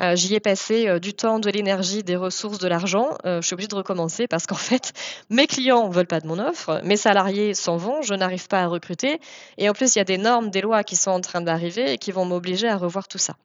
euh, 0.00 0.14
j'y 0.14 0.34
ai 0.34 0.40
passé 0.40 0.88
euh, 0.88 0.98
du 0.98 1.14
temps, 1.14 1.38
de 1.38 1.48
l'énergie, 1.48 2.02
des 2.02 2.16
ressources, 2.16 2.58
de 2.58 2.68
l'argent. 2.68 3.16
Euh, 3.24 3.40
je 3.40 3.46
suis 3.46 3.54
obligée 3.54 3.68
de 3.68 3.74
recommencer 3.74 4.26
parce 4.26 4.46
qu'en 4.46 4.54
fait, 4.54 4.92
mes 5.30 5.46
clients 5.46 5.88
ne 5.88 5.92
veulent 5.92 6.06
pas 6.06 6.20
de 6.20 6.26
mon 6.26 6.38
offre, 6.38 6.80
mes 6.84 6.96
salariés 6.96 7.54
s'en 7.54 7.76
vont, 7.76 8.02
je 8.02 8.14
n'arrive 8.14 8.46
pas 8.48 8.62
à 8.62 8.66
recruter. 8.66 9.20
Et 9.58 9.68
en 9.68 9.72
plus, 9.72 9.94
il 9.94 9.98
y 9.98 10.02
a 10.02 10.04
des 10.04 10.18
normes, 10.18 10.50
des 10.50 10.60
lois 10.60 10.84
qui 10.84 10.96
sont 10.96 11.10
en 11.10 11.20
train 11.20 11.40
d'arriver 11.40 11.92
et 11.92 11.98
qui 11.98 12.12
vont 12.12 12.24
m'obliger 12.24 12.68
à 12.68 12.76
revoir 12.76 13.08
tout 13.08 13.18
ça. 13.18 13.36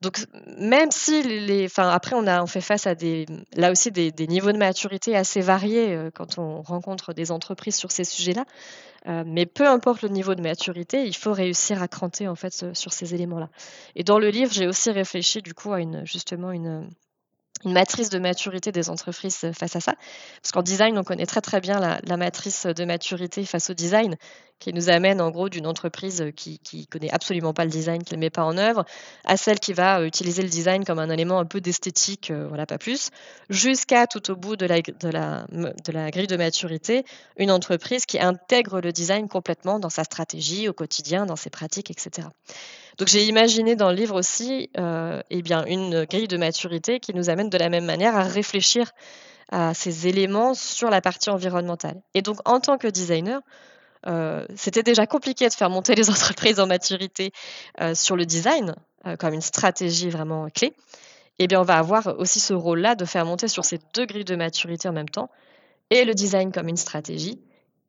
Donc, 0.00 0.24
même 0.56 0.90
si 0.90 1.22
les, 1.22 1.66
enfin, 1.66 1.90
après, 1.90 2.16
on 2.16 2.26
a, 2.26 2.42
on 2.42 2.46
fait 2.46 2.62
face 2.62 2.86
à 2.86 2.94
des, 2.94 3.26
là 3.54 3.70
aussi, 3.70 3.90
des, 3.90 4.12
niveaux 4.26 4.52
de 4.52 4.56
maturité 4.56 5.14
assez 5.14 5.40
variés 5.42 5.94
euh, 5.94 6.10
quand 6.10 6.38
on 6.38 6.62
rencontre 6.62 7.12
des 7.12 7.30
entreprises 7.30 7.76
sur 7.76 7.90
ces 7.90 8.04
sujets-là. 8.04 8.46
Euh, 9.08 9.24
mais 9.26 9.46
peu 9.46 9.66
importe 9.66 10.02
le 10.02 10.08
niveau 10.08 10.34
de 10.34 10.42
maturité, 10.42 11.06
il 11.06 11.16
faut 11.16 11.32
réussir 11.32 11.82
à 11.82 11.88
cranter 11.88 12.28
en 12.28 12.34
fait 12.34 12.74
sur 12.74 12.92
ces 12.92 13.14
éléments-là. 13.14 13.48
Et 13.94 14.04
dans 14.04 14.18
le 14.18 14.28
livre, 14.28 14.52
j'ai 14.52 14.66
aussi 14.66 14.90
réfléchi 14.90 15.42
du 15.42 15.54
coup 15.54 15.72
à 15.72 15.80
une, 15.80 16.04
justement 16.06 16.50
une, 16.50 16.88
une 17.64 17.72
matrice 17.72 18.10
de 18.10 18.18
maturité 18.18 18.72
des 18.72 18.88
entreprises 18.88 19.50
face 19.52 19.76
à 19.76 19.80
ça. 19.80 19.94
Parce 20.42 20.52
qu'en 20.52 20.62
design, 20.62 20.96
on 20.98 21.04
connaît 21.04 21.26
très 21.26 21.40
très 21.40 21.60
bien 21.60 21.78
la, 21.78 22.16
matrice 22.16 22.66
de 22.66 22.84
maturité 22.84 23.44
face 23.44 23.70
au 23.70 23.74
design, 23.74 24.16
qui 24.58 24.72
nous 24.72 24.90
amène 24.90 25.20
en 25.20 25.30
gros 25.30 25.48
d'une 25.48 25.66
entreprise 25.66 26.24
qui, 26.36 26.58
qui 26.58 26.86
connaît 26.86 27.10
absolument 27.10 27.54
pas 27.54 27.64
le 27.64 27.70
design, 27.70 28.02
qui 28.02 28.14
ne 28.14 28.18
le 28.18 28.20
met 28.20 28.30
pas 28.30 28.44
en 28.44 28.56
œuvre, 28.58 28.84
à 29.24 29.36
celle 29.36 29.58
qui 29.58 29.72
va 29.72 30.04
utiliser 30.04 30.42
le 30.42 30.48
design 30.48 30.84
comme 30.84 30.98
un 30.98 31.08
élément 31.10 31.38
un 31.38 31.46
peu 31.46 31.60
d'esthétique, 31.60 32.30
euh, 32.30 32.46
voilà 32.48 32.66
pas 32.66 32.78
plus, 32.78 33.10
jusqu'à 33.48 34.06
tout 34.06 34.30
au 34.30 34.36
bout 34.36 34.56
de 34.56 34.66
la, 34.66 34.80
de, 34.80 35.08
la, 35.08 35.46
de 35.50 35.92
la 35.92 36.10
grille 36.10 36.26
de 36.26 36.36
maturité, 36.36 37.04
une 37.36 37.50
entreprise 37.50 38.04
qui 38.06 38.18
intègre 38.18 38.80
le 38.80 38.92
design 38.92 39.28
complètement 39.28 39.78
dans 39.78 39.90
sa 39.90 40.04
stratégie 40.04 40.68
au 40.68 40.72
quotidien, 40.72 41.26
dans 41.26 41.36
ses 41.36 41.50
pratiques, 41.50 41.90
etc. 41.90 42.28
Donc 43.00 43.08
j'ai 43.08 43.24
imaginé 43.24 43.76
dans 43.76 43.88
le 43.88 43.96
livre 43.96 44.14
aussi 44.14 44.68
euh, 44.76 45.22
eh 45.30 45.40
bien, 45.40 45.64
une 45.64 46.04
grille 46.04 46.28
de 46.28 46.36
maturité 46.36 47.00
qui 47.00 47.14
nous 47.14 47.30
amène 47.30 47.48
de 47.48 47.56
la 47.56 47.70
même 47.70 47.86
manière 47.86 48.14
à 48.14 48.24
réfléchir 48.24 48.92
à 49.50 49.72
ces 49.72 50.06
éléments 50.06 50.52
sur 50.52 50.90
la 50.90 51.00
partie 51.00 51.30
environnementale. 51.30 52.02
Et 52.12 52.20
donc 52.20 52.46
en 52.46 52.60
tant 52.60 52.76
que 52.76 52.86
designer, 52.86 53.40
euh, 54.06 54.46
c'était 54.54 54.82
déjà 54.82 55.06
compliqué 55.06 55.48
de 55.48 55.54
faire 55.54 55.70
monter 55.70 55.94
les 55.96 56.10
entreprises 56.10 56.60
en 56.60 56.66
maturité 56.66 57.32
euh, 57.80 57.94
sur 57.94 58.16
le 58.16 58.26
design 58.26 58.74
comme 59.18 59.32
une 59.32 59.40
stratégie 59.40 60.10
vraiment 60.10 60.50
clé. 60.50 60.74
Eh 61.38 61.46
bien, 61.46 61.58
on 61.58 61.64
va 61.64 61.78
avoir 61.78 62.18
aussi 62.18 62.38
ce 62.38 62.52
rôle-là 62.52 62.96
de 62.96 63.06
faire 63.06 63.24
monter 63.24 63.48
sur 63.48 63.64
ces 63.64 63.80
deux 63.94 64.04
grilles 64.04 64.26
de 64.26 64.36
maturité 64.36 64.90
en 64.90 64.92
même 64.92 65.08
temps, 65.08 65.30
et 65.88 66.04
le 66.04 66.12
design 66.12 66.52
comme 66.52 66.68
une 66.68 66.76
stratégie, 66.76 67.40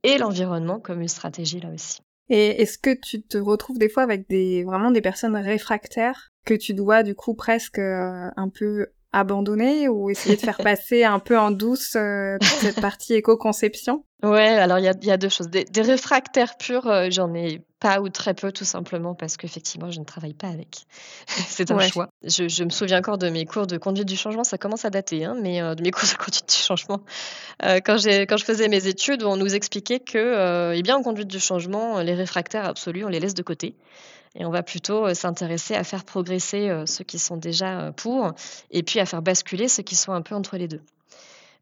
et 0.04 0.18
l'environnement 0.18 0.80
comme 0.80 1.02
une 1.02 1.10
stratégie 1.10 1.60
là 1.60 1.68
aussi. 1.68 2.00
Et 2.30 2.62
est-ce 2.62 2.78
que 2.78 2.94
tu 2.94 3.22
te 3.22 3.38
retrouves 3.38 3.78
des 3.78 3.90
fois 3.90 4.04
avec 4.04 4.30
des 4.30 4.64
vraiment 4.64 4.92
des 4.92 5.02
personnes 5.02 5.36
réfractaires 5.36 6.30
que 6.46 6.54
tu 6.54 6.74
dois 6.74 7.04
du 7.04 7.16
coup 7.16 7.34
presque 7.34 7.80
euh, 7.80 8.30
un 8.36 8.50
peu 8.50 8.88
abandonner 9.14 9.90
ou 9.90 10.10
essayer 10.10 10.36
de 10.36 10.42
faire 10.42 10.58
passer 10.64 11.04
un 11.04 11.20
peu 11.20 11.38
en 11.38 11.52
douce 11.52 11.96
euh, 11.96 12.38
toute 12.40 12.60
cette 12.60 12.82
partie 12.82 13.14
éco-conception? 13.16 14.06
Ouais, 14.24 14.48
alors 14.48 14.80
il 14.80 14.86
y 14.86 15.12
a, 15.12 15.18
deux 15.18 15.30
choses. 15.30 15.50
Des, 15.50 15.66
réfractaires 15.82 16.58
purs, 16.58 16.88
euh, 16.88 17.08
j'en 17.10 17.34
ai 17.34 17.62
pas 17.82 18.00
ou 18.00 18.08
très 18.08 18.34
peu, 18.34 18.52
tout 18.52 18.64
simplement 18.64 19.16
parce 19.16 19.36
qu'effectivement, 19.36 19.92
je 19.92 20.00
ne 20.00 20.06
travaille 20.06 20.36
pas 20.36 20.48
avec. 20.48 20.86
C'est 21.28 21.70
un 21.72 21.80
choix. 21.80 22.10
Je, 22.24 22.64
me 22.64 22.70
souviens 22.70 23.00
encore 23.00 23.18
de 23.18 23.28
mes 23.28 23.46
cours 23.46 23.68
de 23.68 23.78
conduite 23.78 24.08
du 24.08 24.16
changement, 24.16 24.46
ça 24.46 24.58
commence 24.58 24.86
à 24.86 24.90
dater, 24.90 25.26
hein, 25.26 25.36
mais 25.42 25.62
euh, 25.62 25.76
de 25.76 25.82
mes 25.82 25.92
cours 25.92 26.08
de 26.08 26.16
conduite 26.16 26.48
du 26.48 26.56
changement. 26.56 27.02
Euh, 27.66 27.80
quand, 27.84 27.98
quand 28.06 28.38
je 28.38 28.46
faisais 28.46 28.70
mes 28.70 28.88
études, 28.88 29.24
on 29.24 29.36
nous 29.36 29.54
expliquait 29.54 30.00
que, 30.00 30.74
eh 30.74 30.82
bien, 30.84 30.96
en 30.96 31.04
conduite 31.04 31.28
du 31.28 31.40
changement, 31.40 32.00
les 32.02 32.14
réfractaires 32.14 32.66
absolus, 32.66 33.04
on 33.04 33.10
les 33.10 33.20
laisse 33.20 33.34
de 33.34 33.44
côté. 33.44 33.76
Et 34.36 34.46
on 34.46 34.50
va 34.52 34.64
plutôt 34.64 35.14
s'intéresser 35.14 35.76
à 35.76 35.84
faire 35.84 36.06
progresser 36.06 36.72
ceux 36.86 37.04
qui 37.04 37.20
sont 37.20 37.36
déjà 37.36 37.92
pour, 37.98 38.32
et 38.70 38.84
puis 38.84 39.00
à 39.02 39.06
faire 39.06 39.22
basculer 39.22 39.68
ceux 39.68 39.84
qui 39.84 39.98
sont 39.98 40.14
un 40.14 40.22
peu 40.22 40.36
entre 40.36 40.56
les 40.56 40.70
deux. 40.70 40.82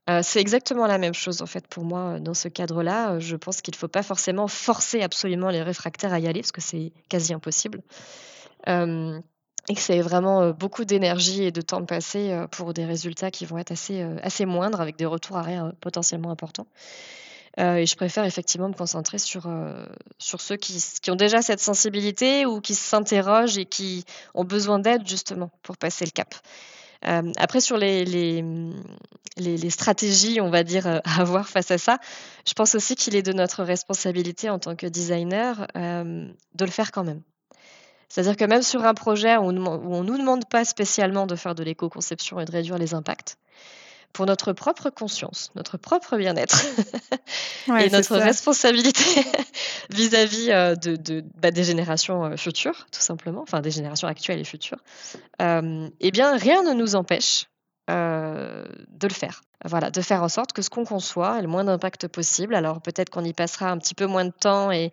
Euh, 0.09 0.21
c'est 0.23 0.39
exactement 0.39 0.87
la 0.87 0.97
même 0.97 1.13
chose 1.13 1.41
en 1.41 1.45
fait 1.45 1.67
pour 1.67 1.83
moi 1.83 2.15
euh, 2.15 2.19
dans 2.19 2.33
ce 2.33 2.47
cadre-là. 2.47 3.13
Euh, 3.13 3.19
je 3.19 3.35
pense 3.35 3.61
qu'il 3.61 3.73
ne 3.73 3.77
faut 3.77 3.87
pas 3.87 4.01
forcément 4.01 4.47
forcer 4.47 5.01
absolument 5.01 5.49
les 5.49 5.61
réfractaires 5.61 6.13
à 6.13 6.19
y 6.19 6.27
aller 6.27 6.41
parce 6.41 6.51
que 6.51 6.61
c'est 6.61 6.91
quasi 7.09 7.33
impossible. 7.33 7.81
et 8.67 9.75
que 9.75 9.81
c'est 9.81 10.01
vraiment 10.01 10.49
beaucoup 10.49 10.83
d'énergie 10.83 11.43
et 11.43 11.51
de 11.51 11.61
temps 11.61 11.79
de 11.79 11.85
passer 11.85 12.45
pour 12.51 12.73
des 12.73 12.85
résultats 12.85 13.29
qui 13.29 13.45
vont 13.45 13.59
être 13.59 13.71
assez, 13.71 14.01
assez 14.23 14.45
moindres 14.45 14.81
avec 14.81 14.95
des 14.97 15.05
retours 15.05 15.37
arrière 15.37 15.73
potentiellement 15.79 16.31
importants. 16.31 16.65
et 17.57 17.85
je 17.85 17.95
préfère 17.95 18.25
effectivement 18.25 18.69
me 18.69 18.73
concentrer 18.73 19.19
sur, 19.19 19.47
sur 20.17 20.41
ceux 20.41 20.55
qui, 20.57 20.83
qui, 21.01 21.11
ont 21.11 21.15
déjà 21.15 21.43
cette 21.43 21.59
sensibilité 21.59 22.47
ou 22.47 22.61
qui 22.61 22.73
s'interrogent 22.73 23.59
et 23.59 23.65
qui 23.65 24.05
ont 24.33 24.43
besoin 24.43 24.79
d'aide 24.79 25.07
justement 25.07 25.51
pour 25.61 25.77
passer 25.77 26.05
le 26.05 26.11
cap. 26.11 26.33
Euh, 27.05 27.31
après, 27.37 27.61
sur 27.61 27.77
les, 27.77 28.03
les, 28.05 29.69
stratégies, 29.69 30.41
on 30.41 30.49
va 30.49 30.63
dire, 30.63 30.87
euh, 30.87 30.99
à 31.05 31.21
avoir 31.21 31.47
face 31.47 31.71
à 31.71 31.77
ça, 31.77 31.99
je 32.47 32.53
pense 32.53 32.75
aussi 32.75 32.95
qu'il 32.95 33.15
est 33.15 33.21
de 33.21 33.33
notre 33.33 33.63
responsabilité 33.63 34.49
en 34.49 34.59
tant 34.59 34.75
que 34.75 34.87
designer 34.87 35.67
euh, 35.77 36.27
de 36.55 36.65
le 36.65 36.71
faire 36.71 36.91
quand 36.91 37.03
même. 37.03 37.21
C'est-à-dire 38.09 38.35
que 38.35 38.45
même 38.45 38.63
sur 38.63 38.83
un 38.85 38.95
projet 38.95 39.37
où 39.37 39.43
on 39.43 39.51
ne 39.51 40.03
nous 40.03 40.17
demande 40.17 40.45
pas 40.49 40.65
spécialement 40.65 41.27
de 41.27 41.35
faire 41.35 41.53
de 41.53 41.63
l'éco-conception 41.63 42.39
et 42.39 42.45
de 42.45 42.51
réduire 42.51 42.79
les 42.79 42.95
impacts, 42.95 43.37
pour 44.13 44.25
notre 44.25 44.53
propre 44.53 44.89
conscience, 44.89 45.51
notre 45.55 45.77
propre 45.77 46.17
bien-être 46.17 46.65
et 47.79 47.89
notre 47.89 48.17
responsabilité 48.17 49.23
vis-à-vis 49.89 50.51
euh, 50.51 50.75
de, 50.75 51.23
bah, 51.35 51.51
des 51.51 51.63
générations 51.63 52.25
euh, 52.25 52.37
futures, 52.37 52.87
tout 52.91 53.01
simplement, 53.01 53.41
enfin 53.41 53.61
des 53.61 53.71
générations 53.71 54.07
actuelles 54.07 54.39
et 54.39 54.43
futures, 54.43 54.79
euh, 55.41 55.87
eh 55.99 56.11
bien 56.11 56.35
rien 56.37 56.63
ne 56.63 56.73
nous 56.73 56.95
empêche 56.95 57.45
de 57.87 59.07
le 59.07 59.13
faire. 59.13 59.41
Voilà, 59.65 59.89
de 59.89 59.99
faire 60.01 60.21
en 60.21 60.29
sorte 60.29 60.53
que 60.53 60.61
ce 60.61 60.69
qu'on 60.69 60.85
conçoit 60.85 61.39
ait 61.39 61.41
le 61.41 61.47
moins 61.47 61.63
d'impact 61.63 62.07
possible. 62.07 62.53
Alors 62.53 62.81
peut-être 62.81 63.09
qu'on 63.09 63.23
y 63.23 63.33
passera 63.33 63.71
un 63.71 63.79
petit 63.79 63.95
peu 63.95 64.05
moins 64.05 64.25
de 64.25 64.31
temps 64.31 64.71
et, 64.71 64.91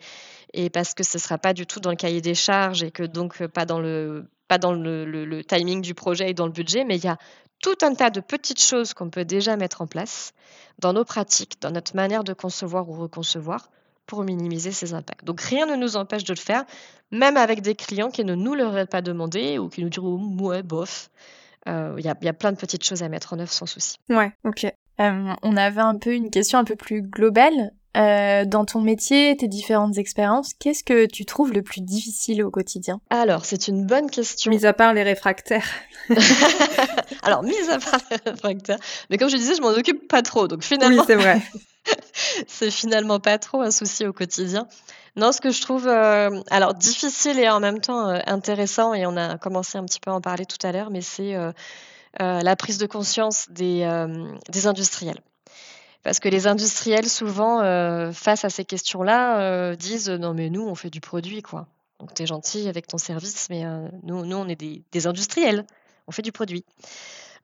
et 0.55 0.71
parce 0.71 0.95
que 0.95 1.05
ce 1.05 1.19
ne 1.19 1.21
sera 1.21 1.37
pas 1.37 1.53
du 1.53 1.67
tout 1.67 1.79
dans 1.79 1.91
le 1.91 1.97
cahier 1.97 2.23
des 2.23 2.35
charges 2.35 2.83
et 2.83 2.91
que 2.91 3.03
donc 3.03 3.47
pas 3.49 3.67
dans 3.67 3.81
le 3.81 4.31
pas 4.49 4.59
dans 4.59 4.73
le, 4.73 5.05
le, 5.05 5.45
timing 5.45 5.83
du 5.83 5.95
projet 5.95 6.31
et 6.31 6.35
dans 6.35 6.47
le 6.47 6.53
budget, 6.53 6.85
mais 6.85 6.97
il 6.97 7.05
y 7.05 7.09
a 7.09 7.19
tout 7.61 7.77
un 7.83 7.95
tas 7.95 8.11
de 8.11 8.21
petites 8.21 8.61
choses 8.61 8.95
qu'on 8.95 9.11
peut 9.11 9.25
déjà 9.25 9.57
mettre 9.57 9.83
en 9.83 9.87
place 9.87 10.33
dans 10.79 10.93
nos 10.93 11.05
pratiques, 11.05 11.61
dans 11.61 11.71
notre 11.71 11.97
manière 11.97 12.25
de 12.25 12.33
concevoir 12.33 12.89
ou 12.89 12.95
reconcevoir 12.95 13.71
pour 14.07 14.23
minimiser 14.23 14.73
ces 14.73 14.95
impacts. 14.95 15.25
Donc 15.25 15.41
rien 15.41 15.67
ne 15.67 15.75
nous 15.75 15.97
empêche 15.97 16.25
de 16.25 16.33
le 16.33 16.39
faire, 16.39 16.65
même 17.11 17.37
avec 17.37 17.61
des 17.61 17.75
clients 17.75 18.11
qui 18.11 18.25
ne 18.25 18.35
nous 18.35 18.55
l'auraient 18.55 18.87
pas 18.87 19.03
demandé 19.03 19.59
ou 19.59 19.69
qui 19.69 19.83
nous 19.83 19.89
diront 19.89 20.37
ouais, 20.41 20.63
bof. 20.63 21.11
Euh, 21.69 21.97
il 21.99 22.05
y, 22.05 22.09
a, 22.09 22.17
y, 22.21 22.29
a, 22.29 22.33
plein 22.33 22.53
de 22.53 22.57
petites 22.57 22.85
choses 22.85 23.03
à 23.03 23.09
mettre 23.09 23.33
en 23.33 23.41
œuvre 23.41 23.51
sans 23.51 23.67
souci. 23.67 23.97
Ouais, 24.09 24.33
ok. 24.45 24.67
Euh, 25.01 25.35
on 25.43 25.57
avait 25.57 25.81
un 25.81 25.99
peu 25.99 26.15
une 26.15 26.31
question 26.31 26.59
un 26.59 26.65
peu 26.65 26.77
plus 26.77 27.03
globale. 27.03 27.73
Euh, 27.97 28.45
dans 28.45 28.67
ton 28.67 28.81
métier, 28.81 29.37
tes 29.37 29.49
différentes 29.49 29.97
expériences, 29.97 30.53
qu'est-ce 30.55 30.85
que 30.85 31.07
tu 31.07 31.25
trouves 31.25 31.53
le 31.53 31.63
plus 31.63 31.81
difficile 31.81 32.43
au 32.45 32.51
quotidien? 32.51 33.01
Alors, 33.09 33.47
c'est 33.47 33.69
une 33.69 33.87
bonne 33.87 34.11
question. 34.11 34.51
Mis 34.51 34.67
à 34.67 34.75
part 34.75 34.93
les 34.93 35.03
réfractaires. 35.03 35.69
Alors, 37.23 37.43
mis 37.43 37.57
à 37.71 37.79
part 37.79 38.01
les 38.11 38.31
réfractaires. 38.31 38.79
Mais 39.09 39.17
comme 39.17 39.31
je 39.31 39.37
disais, 39.37 39.55
je 39.55 39.63
m'en 39.63 39.71
occupe 39.71 40.09
pas 40.09 40.23
trop. 40.23 40.47
Donc 40.47 40.63
finalement. 40.63 40.99
Oui, 40.99 41.05
c'est 41.07 41.15
vrai. 41.15 41.41
c'est 42.47 42.71
finalement 42.71 43.19
pas 43.19 43.39
trop 43.39 43.63
un 43.63 43.71
souci 43.71 44.05
au 44.07 44.13
quotidien. 44.13 44.69
Non, 45.17 45.33
ce 45.33 45.41
que 45.41 45.51
je 45.51 45.63
trouve 45.63 45.89
euh, 45.89 46.43
alors 46.51 46.75
difficile 46.75 47.39
et 47.39 47.49
en 47.49 47.61
même 47.61 47.81
temps 47.81 48.11
euh, 48.11 48.19
intéressant, 48.27 48.93
et 48.93 49.07
on 49.07 49.17
a 49.17 49.39
commencé 49.39 49.79
un 49.79 49.85
petit 49.87 50.01
peu 50.01 50.11
à 50.11 50.15
en 50.15 50.21
parler 50.21 50.45
tout 50.45 50.65
à 50.67 50.73
l'heure, 50.73 50.91
mais 50.91 51.01
c'est 51.01 51.35
la 52.19 52.57
prise 52.57 52.77
de 52.77 52.87
conscience 52.87 53.47
des, 53.51 53.89
des 54.51 54.67
industriels. 54.67 55.21
Parce 56.07 56.21
que 56.21 56.29
les 56.29 56.47
industriels, 56.47 57.09
souvent, 57.09 57.59
face 58.13 58.45
à 58.45 58.49
ces 58.49 58.65
questions-là, 58.65 59.75
disent 59.75 60.09
non, 60.09 60.35
mais 60.35 60.51
nous, 60.51 60.63
on 60.63 60.77
fait 60.77 60.89
du 60.89 61.01
produit, 61.01 61.43
quoi. 61.43 61.67
Donc, 61.99 62.15
tu 62.15 62.23
es 62.23 62.27
gentil 62.27 62.69
avec 62.69 62.87
ton 62.87 62.97
service, 62.97 63.49
mais 63.51 63.65
nous, 64.05 64.25
nous, 64.25 64.37
on 64.37 64.47
est 64.47 64.55
des, 64.55 64.85
des 64.93 65.07
industriels, 65.09 65.67
on 66.07 66.13
fait 66.13 66.23
du 66.23 66.31
produit. 66.31 66.65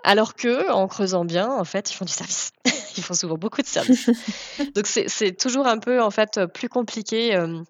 Alors 0.04 0.34
que, 0.34 0.70
en 0.70 0.86
creusant 0.86 1.24
bien, 1.24 1.50
en 1.50 1.64
fait, 1.64 1.90
ils 1.90 1.94
font 1.94 2.04
du 2.04 2.12
service. 2.12 2.52
ils 2.96 3.02
font 3.02 3.14
souvent 3.14 3.36
beaucoup 3.36 3.62
de 3.62 3.66
services. 3.66 4.10
Donc 4.74 4.86
c'est 4.86 5.36
toujours 5.36 5.66
un 5.66 5.78
peu 5.78 6.02
en 6.02 6.10
fait 6.10 6.40
plus 6.46 6.68
compliqué 6.68 7.34
euh, 7.34 7.62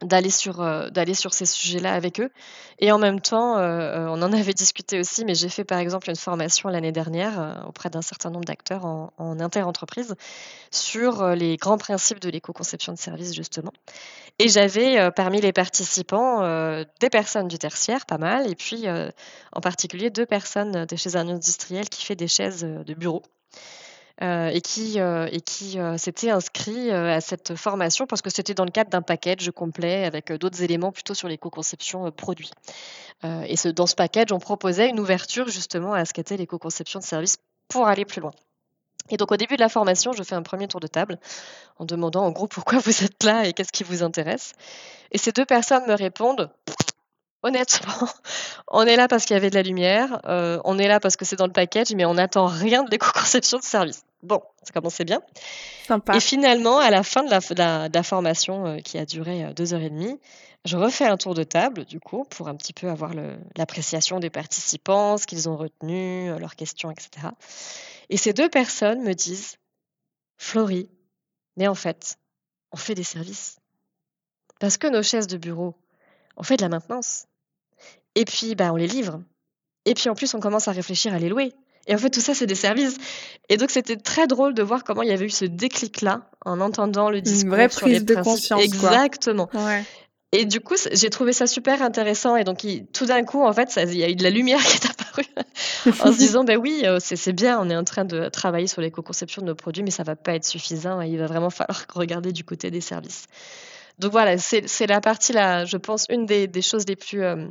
d'aller 0.00 0.30
sur 0.30 0.60
euh, 0.62 0.88
d'aller 0.90 1.14
sur 1.14 1.34
ces 1.34 1.44
sujets-là 1.44 1.92
avec 1.92 2.20
eux. 2.20 2.30
Et 2.78 2.90
en 2.90 2.98
même 2.98 3.20
temps, 3.20 3.58
euh, 3.58 4.06
on 4.08 4.22
en 4.22 4.32
avait 4.32 4.54
discuté 4.54 4.98
aussi, 4.98 5.24
mais 5.24 5.34
j'ai 5.34 5.48
fait 5.48 5.64
par 5.64 5.78
exemple 5.78 6.08
une 6.08 6.16
formation 6.16 6.68
l'année 6.68 6.92
dernière 6.92 7.64
auprès 7.68 7.90
d'un 7.90 8.02
certain 8.02 8.30
nombre 8.30 8.44
d'acteurs 8.44 8.84
en, 8.84 9.12
en 9.18 9.38
inter-entreprise 9.40 10.14
sur 10.70 11.26
les 11.34 11.56
grands 11.56 11.78
principes 11.78 12.20
de 12.20 12.30
l'éco-conception 12.30 12.92
de 12.92 12.98
services 12.98 13.34
justement. 13.34 13.72
Et 14.38 14.48
j'avais 14.48 15.10
parmi 15.12 15.40
les 15.40 15.52
participants 15.52 16.40
des 17.00 17.10
personnes 17.10 17.48
du 17.48 17.58
tertiaire, 17.58 18.06
pas 18.06 18.18
mal, 18.18 18.50
et 18.50 18.56
puis 18.56 18.86
en 18.88 19.60
particulier 19.60 20.10
deux 20.10 20.26
personnes 20.26 20.86
de 20.86 20.96
chez 20.96 21.16
un 21.16 21.28
industriel 21.28 21.88
qui 21.88 22.04
fait 22.04 22.16
des 22.16 22.28
chaises 22.28 22.64
de 22.64 22.94
bureau. 22.94 23.22
Euh, 24.20 24.48
et 24.48 24.60
qui, 24.60 25.00
euh, 25.00 25.26
et 25.32 25.40
qui 25.40 25.78
euh, 25.78 25.96
s'était 25.96 26.30
inscrit 26.30 26.90
à 26.90 27.20
cette 27.22 27.54
formation 27.54 28.06
parce 28.06 28.20
que 28.20 28.28
c'était 28.28 28.52
dans 28.52 28.66
le 28.66 28.70
cadre 28.70 28.90
d'un 28.90 29.00
package 29.00 29.50
complet 29.52 30.04
avec 30.04 30.30
d'autres 30.32 30.62
éléments 30.62 30.92
plutôt 30.92 31.14
sur 31.14 31.28
l'éco-conception 31.28 32.10
produit. 32.10 32.50
et 33.24 33.54
dans 33.72 33.86
ce 33.86 33.94
package, 33.94 34.32
on 34.32 34.38
proposait 34.38 34.90
une 34.90 35.00
ouverture 35.00 35.48
justement 35.48 35.94
à 35.94 36.04
ce 36.04 36.12
qu'était 36.12 36.36
l'éco-conception 36.36 36.98
de 36.98 37.04
service 37.04 37.38
pour 37.68 37.86
aller 37.86 38.04
plus 38.04 38.20
loin. 38.20 38.32
Et 39.10 39.16
donc 39.16 39.32
au 39.32 39.36
début 39.36 39.56
de 39.56 39.60
la 39.60 39.68
formation, 39.68 40.12
je 40.12 40.22
fais 40.22 40.34
un 40.34 40.42
premier 40.42 40.68
tour 40.68 40.80
de 40.80 40.86
table 40.86 41.18
en 41.78 41.84
demandant 41.84 42.24
en 42.24 42.30
gros 42.30 42.46
pourquoi 42.48 42.78
vous 42.80 43.04
êtes 43.04 43.24
là 43.24 43.46
et 43.46 43.52
qu'est-ce 43.52 43.72
qui 43.72 43.84
vous 43.84 44.02
intéresse. 44.02 44.52
Et 45.10 45.18
ces 45.18 45.32
deux 45.32 45.46
personnes 45.46 45.86
me 45.86 45.94
répondent 45.94 46.50
Honnêtement, 47.42 48.08
on 48.68 48.84
est 48.84 48.96
là 48.96 49.08
parce 49.08 49.24
qu'il 49.24 49.34
y 49.34 49.36
avait 49.36 49.50
de 49.50 49.56
la 49.56 49.62
lumière, 49.62 50.20
euh, 50.26 50.60
on 50.64 50.78
est 50.78 50.86
là 50.86 51.00
parce 51.00 51.16
que 51.16 51.24
c'est 51.24 51.36
dans 51.36 51.46
le 51.46 51.52
package, 51.52 51.92
mais 51.94 52.04
on 52.04 52.14
n'attend 52.14 52.46
rien 52.46 52.84
de 52.84 52.90
l'éco-conception 52.90 53.58
de 53.58 53.64
service. 53.64 54.04
Bon, 54.22 54.40
ça 54.62 54.72
commençait 54.72 55.04
bien. 55.04 55.20
Sympa. 55.88 56.16
Et 56.16 56.20
finalement, 56.20 56.78
à 56.78 56.90
la 56.90 57.02
fin 57.02 57.24
de 57.24 57.30
la, 57.30 58.02
formation 58.04 58.66
euh, 58.66 58.76
qui 58.78 58.96
a 58.96 59.04
duré 59.04 59.44
euh, 59.44 59.52
deux 59.52 59.74
heures 59.74 59.82
et 59.82 59.90
demie, 59.90 60.20
je 60.64 60.76
refais 60.76 61.06
un 61.06 61.16
tour 61.16 61.34
de 61.34 61.42
table, 61.42 61.84
du 61.84 61.98
coup, 61.98 62.24
pour 62.30 62.46
un 62.46 62.54
petit 62.54 62.72
peu 62.72 62.88
avoir 62.88 63.10
l'appréciation 63.56 64.20
des 64.20 64.30
participants, 64.30 65.18
ce 65.18 65.26
qu'ils 65.26 65.48
ont 65.48 65.56
retenu, 65.56 66.28
leurs 66.38 66.54
questions, 66.54 66.92
etc. 66.92 67.26
Et 68.10 68.16
ces 68.16 68.32
deux 68.32 68.48
personnes 68.48 69.02
me 69.02 69.14
disent, 69.14 69.56
Florie, 70.36 70.88
mais 71.56 71.66
en 71.66 71.74
fait, 71.74 72.16
on 72.70 72.76
fait 72.76 72.94
des 72.94 73.02
services. 73.02 73.58
Parce 74.60 74.76
que 74.76 74.86
nos 74.86 75.02
chaises 75.02 75.26
de 75.26 75.36
bureau, 75.36 75.74
on 76.36 76.44
fait 76.44 76.56
de 76.56 76.62
la 76.62 76.68
maintenance. 76.68 77.26
Et 78.14 78.24
puis, 78.24 78.54
bah, 78.54 78.72
on 78.72 78.76
les 78.76 78.86
livre. 78.86 79.22
Et 79.84 79.94
puis, 79.94 80.08
en 80.08 80.14
plus, 80.14 80.34
on 80.34 80.40
commence 80.40 80.68
à 80.68 80.72
réfléchir 80.72 81.14
à 81.14 81.18
les 81.18 81.28
louer. 81.28 81.52
Et 81.86 81.94
en 81.94 81.98
fait, 81.98 82.10
tout 82.10 82.20
ça, 82.20 82.34
c'est 82.34 82.46
des 82.46 82.54
services. 82.54 82.96
Et 83.48 83.56
donc, 83.56 83.70
c'était 83.70 83.96
très 83.96 84.26
drôle 84.26 84.54
de 84.54 84.62
voir 84.62 84.84
comment 84.84 85.02
il 85.02 85.08
y 85.08 85.12
avait 85.12 85.26
eu 85.26 85.30
ce 85.30 85.44
déclic-là 85.44 86.30
en 86.44 86.60
entendant 86.60 87.10
le 87.10 87.20
discours. 87.20 87.44
Une 87.44 87.50
vraie 87.50 87.68
prise 87.68 88.04
de 88.04 88.14
conscience. 88.14 88.62
Exactement. 88.62 89.48
Et 90.34 90.46
du 90.46 90.60
coup, 90.60 90.76
j'ai 90.90 91.10
trouvé 91.10 91.34
ça 91.34 91.46
super 91.46 91.82
intéressant. 91.82 92.36
Et 92.36 92.44
donc, 92.44 92.64
tout 92.92 93.06
d'un 93.06 93.22
coup, 93.22 93.42
en 93.42 93.52
fait, 93.52 93.78
il 93.82 93.98
y 93.98 94.04
a 94.04 94.08
eu 94.08 94.14
de 94.14 94.22
la 94.22 94.30
lumière 94.30 94.60
qui 94.64 94.76
est 94.76 94.86
apparue 94.86 95.26
en 96.00 96.12
se 96.12 96.18
disant, 96.18 96.44
ben 96.44 96.56
oui, 96.56 96.82
euh, 96.84 96.98
c'est 97.00 97.32
bien, 97.32 97.60
on 97.60 97.68
est 97.68 97.76
en 97.76 97.84
train 97.84 98.06
de 98.06 98.28
travailler 98.28 98.66
sur 98.66 98.80
l'éco-conception 98.80 99.42
de 99.42 99.48
nos 99.48 99.54
produits, 99.54 99.82
mais 99.82 99.90
ça 99.90 100.04
va 100.04 100.16
pas 100.16 100.34
être 100.34 100.44
suffisant. 100.44 101.00
il 101.02 101.18
va 101.18 101.26
vraiment 101.26 101.50
falloir 101.50 101.84
regarder 101.94 102.32
du 102.32 102.44
côté 102.44 102.70
des 102.70 102.80
services. 102.80 103.26
Donc 103.98 104.12
voilà, 104.12 104.38
c'est 104.38 104.86
la 104.86 105.02
partie, 105.02 105.34
là, 105.34 105.66
je 105.66 105.76
pense, 105.76 106.06
une 106.08 106.24
des, 106.24 106.62
choses 106.62 106.86
les 106.88 106.96
plus 106.96 107.22
euh, 107.22 107.46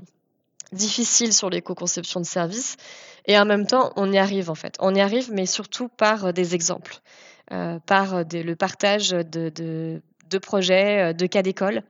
difficiles 0.71 1.33
sur 1.33 1.49
l'éco-conception 1.49 2.19
de 2.19 2.25
services. 2.25 2.77
Et 3.25 3.37
en 3.37 3.45
même 3.45 3.67
temps, 3.67 3.91
on 3.95 4.11
y 4.11 4.17
arrive 4.17 4.49
en 4.49 4.55
fait. 4.55 4.75
On 4.79 4.95
y 4.95 5.01
arrive, 5.01 5.31
mais 5.31 5.45
surtout 5.45 5.89
par 5.89 6.25
euh, 6.25 6.31
des 6.31 6.55
exemples, 6.55 6.99
euh, 7.51 7.79
par 7.79 8.23
le 8.23 8.53
partage 8.55 9.09
de, 9.09 10.01
projets, 10.41 11.13
de 11.13 11.25
cas 11.27 11.41
d'école. 11.41 11.83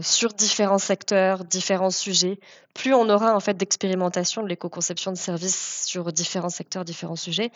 sur 0.00 0.32
différents 0.32 0.78
secteurs, 0.78 1.44
différents 1.44 1.90
sujets, 1.90 2.38
plus 2.74 2.94
on 2.94 3.08
aura 3.08 3.36
en 3.36 3.40
fait 3.40 3.56
d'expérimentation 3.56 4.42
de 4.42 4.48
l'éco-conception 4.48 5.12
de 5.12 5.18
services 5.18 5.84
sur 5.86 6.12
différents 6.12 6.50
secteurs, 6.50 6.84
différents 6.84 7.16
sujets, 7.16 7.52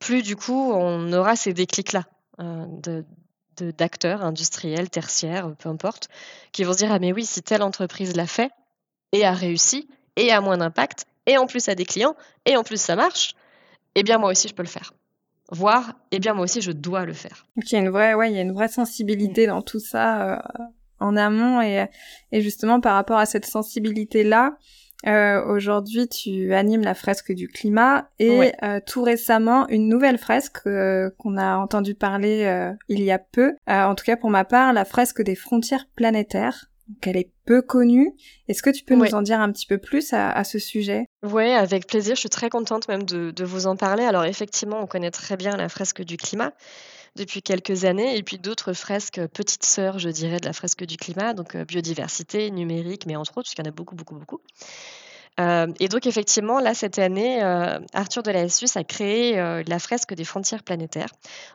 plus 0.00 0.22
du 0.22 0.34
coup 0.34 0.72
on 0.72 1.12
aura 1.12 1.36
ces 1.36 1.52
déclics-là 1.52 2.04
de, 2.38 3.04
d'acteurs 3.60 4.22
industriels, 4.22 4.90
tertiaires, 4.90 5.54
peu 5.58 5.68
importe, 5.68 6.08
qui 6.52 6.64
vont 6.64 6.72
se 6.72 6.78
dire 6.78 6.92
ah 6.92 6.98
mais 6.98 7.12
oui 7.12 7.24
si 7.24 7.42
telle 7.42 7.62
entreprise 7.62 8.16
l'a 8.16 8.26
fait 8.26 8.50
et 9.12 9.24
a 9.24 9.32
réussi 9.32 9.88
et 10.16 10.30
a 10.32 10.40
moins 10.40 10.58
d'impact 10.58 11.06
et 11.26 11.38
en 11.38 11.46
plus 11.46 11.68
a 11.68 11.74
des 11.74 11.84
clients 11.84 12.16
et 12.46 12.56
en 12.56 12.62
plus 12.62 12.80
ça 12.80 12.96
marche, 12.96 13.34
eh 13.94 14.02
bien 14.02 14.18
moi 14.18 14.30
aussi 14.30 14.48
je 14.48 14.54
peux 14.54 14.62
le 14.62 14.68
faire. 14.68 14.92
Voire, 15.50 15.94
eh 16.10 16.18
bien 16.18 16.34
moi 16.34 16.44
aussi 16.44 16.60
je 16.60 16.72
dois 16.72 17.04
le 17.04 17.12
faire. 17.12 17.46
Donc 17.56 17.70
il 17.70 17.74
y 17.74 17.78
a 17.78 17.80
une 17.80 17.90
vraie, 17.90 18.14
ouais, 18.14 18.30
il 18.30 18.36
y 18.36 18.38
a 18.38 18.42
une 18.42 18.52
vraie 18.52 18.68
sensibilité 18.68 19.46
dans 19.46 19.62
tout 19.62 19.80
ça 19.80 20.34
euh, 20.34 20.38
en 21.00 21.16
amont 21.16 21.62
et, 21.62 21.86
et 22.32 22.40
justement 22.42 22.80
par 22.80 22.94
rapport 22.94 23.18
à 23.18 23.26
cette 23.26 23.46
sensibilité 23.46 24.24
là, 24.24 24.56
euh, 25.06 25.44
Aujourd'hui, 25.46 26.08
tu 26.08 26.52
animes 26.54 26.82
la 26.82 26.94
fresque 26.94 27.32
du 27.32 27.48
climat 27.48 28.08
et 28.18 28.52
euh, 28.62 28.80
tout 28.84 29.02
récemment, 29.02 29.68
une 29.68 29.88
nouvelle 29.88 30.18
fresque 30.18 30.66
euh, 30.66 31.10
qu'on 31.18 31.36
a 31.36 31.56
entendu 31.56 31.94
parler 31.94 32.74
il 32.88 33.02
y 33.02 33.10
a 33.10 33.18
peu. 33.18 33.54
en 33.68 33.94
tout 33.94 34.04
cas, 34.04 34.16
pour 34.16 34.30
ma 34.30 34.44
part, 34.44 34.72
la 34.72 34.84
fresque 34.84 35.22
des 35.22 35.34
frontières 35.34 35.86
planétaires. 35.94 36.66
Donc, 36.88 37.06
elle 37.06 37.16
est 37.16 37.30
peu 37.44 37.62
connue. 37.62 38.12
Est-ce 38.48 38.62
que 38.62 38.70
tu 38.70 38.84
peux 38.84 38.94
nous 38.94 39.14
en 39.14 39.22
dire 39.22 39.40
un 39.40 39.52
petit 39.52 39.66
peu 39.66 39.78
plus 39.78 40.12
à, 40.12 40.30
à 40.30 40.44
ce 40.44 40.58
sujet? 40.58 41.06
Oui, 41.22 41.50
avec 41.50 41.86
plaisir. 41.86 42.14
Je 42.14 42.20
suis 42.20 42.28
très 42.28 42.50
contente 42.50 42.88
même 42.88 43.02
de, 43.02 43.30
de 43.30 43.44
vous 43.44 43.66
en 43.66 43.76
parler. 43.76 44.04
Alors 44.04 44.24
effectivement, 44.24 44.80
on 44.80 44.86
connaît 44.86 45.10
très 45.10 45.36
bien 45.36 45.56
la 45.56 45.68
fresque 45.68 46.02
du 46.02 46.16
climat 46.16 46.52
depuis 47.18 47.42
quelques 47.42 47.84
années, 47.84 48.16
et 48.16 48.22
puis 48.22 48.38
d'autres 48.38 48.72
fresques 48.72 49.20
petites 49.28 49.64
sœurs, 49.64 49.98
je 49.98 50.08
dirais, 50.08 50.38
de 50.38 50.46
la 50.46 50.52
fresque 50.52 50.84
du 50.84 50.96
climat, 50.96 51.34
donc 51.34 51.54
euh, 51.54 51.64
biodiversité, 51.64 52.50
numérique, 52.50 53.06
mais 53.06 53.16
entre 53.16 53.32
autres, 53.32 53.48
puisqu'il 53.48 53.64
y 53.64 53.68
en 53.68 53.70
a 53.70 53.74
beaucoup, 53.74 53.94
beaucoup, 53.94 54.14
beaucoup. 54.14 54.40
Euh, 55.40 55.68
et 55.78 55.88
donc 55.88 56.06
effectivement, 56.06 56.58
là, 56.58 56.74
cette 56.74 56.98
année, 56.98 57.42
euh, 57.42 57.78
Arthur 57.92 58.22
de 58.22 58.30
la 58.30 58.48
SUS 58.48 58.76
a 58.76 58.82
créé 58.82 59.36
la 59.36 59.78
fresque 59.78 60.14
des 60.14 60.24
frontières 60.24 60.64
planétaires. 60.64 61.10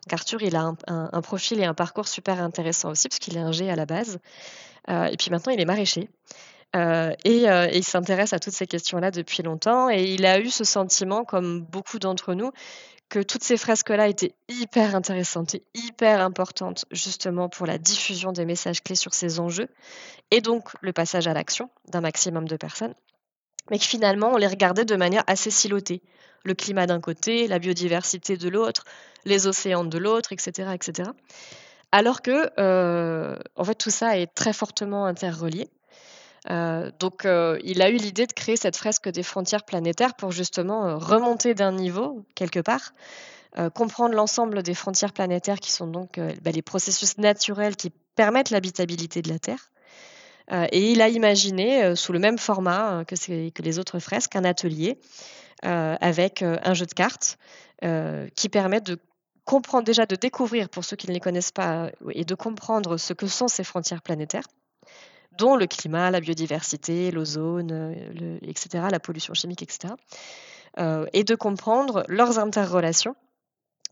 Donc 0.05 0.13
Arthur, 0.13 0.41
il 0.41 0.55
a 0.55 0.73
un, 0.87 1.21
profil 1.21 1.59
et 1.59 1.65
un 1.65 1.73
parcours 1.73 2.07
super 2.07 2.41
intéressant 2.41 2.91
aussi, 2.91 3.09
parce 3.09 3.19
qu'il 3.19 3.35
est 3.35 3.41
un 3.41 3.51
G 3.51 3.69
à 3.69 3.75
la 3.75 3.85
base. 3.85 4.19
Et 4.87 5.15
puis 5.17 5.29
maintenant, 5.31 5.53
il 5.53 5.59
est 5.59 5.65
maraîcher. 5.65 6.09
et, 6.75 7.17
et, 7.25 7.77
il 7.77 7.83
s'intéresse 7.83 8.33
à 8.33 8.39
toutes 8.39 8.53
ces 8.53 8.67
questions-là 8.67 9.11
depuis 9.11 9.43
longtemps. 9.43 9.89
Et 9.89 10.03
il 10.13 10.25
a 10.25 10.39
eu 10.39 10.49
ce 10.49 10.63
sentiment, 10.63 11.23
comme 11.23 11.61
beaucoup 11.61 11.99
d'entre 11.99 12.33
nous, 12.33 12.51
que 13.13 13.19
toutes 13.19 13.43
ces 13.43 13.57
fresques-là 13.57 14.07
étaient 14.07 14.33
hyper 14.49 14.95
intéressantes 14.95 15.53
et 15.53 15.63
hyper 15.75 16.19
importantes 16.19 16.85
justement 16.89 17.47
pour 17.47 17.67
la 17.67 17.77
diffusion 17.77 18.31
des 18.31 18.43
messages 18.43 18.81
clés 18.81 18.95
sur 18.95 19.13
ces 19.13 19.39
enjeux 19.39 19.69
et 20.31 20.41
donc 20.41 20.69
le 20.81 20.93
passage 20.93 21.27
à 21.27 21.33
l'action 21.33 21.69
d'un 21.89 22.01
maximum 22.01 22.47
de 22.47 22.57
personnes, 22.57 22.95
mais 23.69 23.77
que 23.77 23.85
finalement 23.85 24.31
on 24.33 24.37
les 24.37 24.47
regardait 24.47 24.83
de 24.83 24.95
manière 24.95 25.23
assez 25.27 25.51
silotée. 25.51 26.01
Le 26.43 26.55
climat 26.55 26.87
d'un 26.87 26.99
côté, 26.99 27.47
la 27.47 27.59
biodiversité 27.59 28.35
de 28.35 28.49
l'autre, 28.49 28.83
les 29.25 29.45
océans 29.45 29.85
de 29.85 29.99
l'autre, 29.99 30.33
etc., 30.33 30.71
etc. 30.73 31.11
Alors 31.93 32.23
que, 32.23 32.49
euh, 32.57 33.37
tout 33.77 33.91
ça 33.91 34.17
est 34.17 34.25
très 34.25 34.51
fortement 34.51 35.05
interrelié. 35.05 35.69
Euh, 36.49 36.89
donc, 36.99 37.23
euh, 37.25 37.59
il 37.63 37.83
a 37.83 37.91
eu 37.91 37.97
l'idée 37.97 38.25
de 38.25 38.33
créer 38.33 38.57
cette 38.57 38.77
fresque 38.77 39.09
des 39.09 39.21
frontières 39.21 39.63
planétaires 39.63 40.15
pour 40.15 40.31
justement 40.31 40.97
remonter 40.97 41.53
d'un 41.53 41.71
niveau, 41.71 42.25
quelque 42.33 42.59
part, 42.59 42.93
comprendre 43.75 44.15
l'ensemble 44.15 44.63
des 44.63 44.73
frontières 44.73 45.13
planétaires 45.13 45.59
qui 45.59 45.71
sont 45.71 45.85
donc 45.85 46.19
bah, 46.41 46.49
les 46.49 46.63
processus 46.63 47.19
naturels 47.19 47.75
qui 47.75 47.91
permettent 48.15 48.49
l'habitabilité 48.49 49.21
de 49.21 49.29
la 49.29 49.37
Terre. 49.37 49.69
et 50.71 50.91
il 50.91 50.99
a 51.03 51.09
imaginé, 51.09 51.95
sous 51.95 52.13
le 52.13 52.17
même 52.17 52.39
format 52.39 53.05
que, 53.05 53.49
que, 53.49 53.61
les 53.61 53.77
autres 53.77 53.99
fresques, 53.99 54.35
un 54.35 54.43
atelier 54.43 54.97
avec 55.61 56.41
un 56.41 56.73
jeu 56.73 56.87
de 56.87 56.93
cartes 56.95 57.37
qui 58.35 58.49
permet 58.49 58.81
de 58.81 58.97
comprendre 59.45 59.83
déjà, 59.83 60.05
de 60.05 60.15
découvrir 60.15 60.69
pour 60.69 60.83
ceux 60.83 60.95
qui 60.95 61.07
ne 61.07 61.13
les 61.13 61.19
connaissent 61.19 61.51
pas, 61.51 61.91
et 62.11 62.25
de 62.25 62.35
comprendre 62.35 62.97
ce 62.97 63.13
que 63.13 63.27
sont 63.27 63.47
ces 63.47 63.63
frontières 63.63 64.01
planétaires 64.01 64.45
dont 65.37 65.55
le 65.55 65.67
climat, 65.67 66.11
la 66.11 66.19
biodiversité, 66.19 67.11
l'ozone, 67.11 67.71
euh, 67.71 68.37
etc., 68.41 68.85
la 68.91 68.99
pollution 68.99 69.33
chimique, 69.33 69.63
etc. 69.63 69.93
Euh, 70.79 71.05
et 71.13 71.23
de 71.23 71.35
comprendre 71.35 72.03
leurs 72.07 72.39
interrelations, 72.39 73.15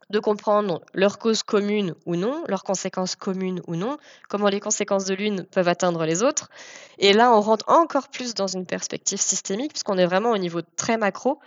de 0.10 0.20
comprendre 0.20 0.82
leurs 0.94 1.20
causes 1.20 1.44
communes 1.44 1.96
ou 2.06 2.16
non, 2.16 2.44
leurs 2.48 2.64
conséquences 2.64 3.16
communes 3.16 3.62
ou 3.68 3.76
non, 3.76 3.98
comment 4.30 4.50
les 4.50 4.60
conséquences 4.60 5.06
de 5.06 5.14
l'une 5.14 5.46
peuvent 5.46 5.68
atteindre 5.68 6.06
les 6.06 6.22
autres. 6.22 6.50
Et 6.98 7.14
là, 7.14 7.32
on 7.34 7.42
rentre 7.42 7.66
encore 7.70 8.10
plus 8.10 8.34
dans 8.34 8.48
une 8.48 8.66
perspective 8.66 9.22
systémique, 9.22 9.72
puisqu'on 9.72 9.98
est 9.98 10.06
vraiment 10.06 10.32
au 10.32 10.38
niveau 10.38 10.62
très 10.76 10.98
macro, 10.98 11.40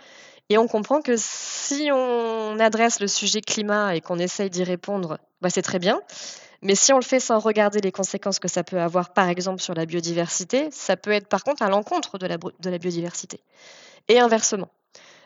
Et 0.49 0.57
on 0.57 0.67
comprend 0.67 1.01
que 1.01 1.15
si 1.17 1.89
on 1.91 2.59
adresse 2.59 2.99
le 2.99 3.07
sujet 3.07 3.41
climat 3.41 3.95
et 3.95 4.01
qu'on 4.01 4.19
essaye 4.19 4.49
d'y 4.49 4.63
répondre, 4.63 5.17
bah, 5.41 5.49
c'est 5.49 5.63
très 5.63 5.79
bien. 5.79 6.01
Mais 6.61 6.75
si 6.75 6.93
on 6.93 6.97
le 6.97 7.03
fait 7.03 7.19
sans 7.19 7.39
regarder 7.39 7.81
les 7.81 7.91
conséquences 7.91 8.39
que 8.39 8.47
ça 8.47 8.63
peut 8.63 8.79
avoir, 8.79 9.13
par 9.13 9.29
exemple, 9.29 9.61
sur 9.61 9.73
la 9.73 9.85
biodiversité, 9.85 10.69
ça 10.71 10.97
peut 10.97 11.11
être 11.11 11.27
par 11.27 11.43
contre 11.43 11.63
à 11.63 11.69
l'encontre 11.69 12.17
de 12.17 12.27
la, 12.27 12.77
biodiversité. 12.77 13.39
Et 14.07 14.19
inversement. 14.19 14.69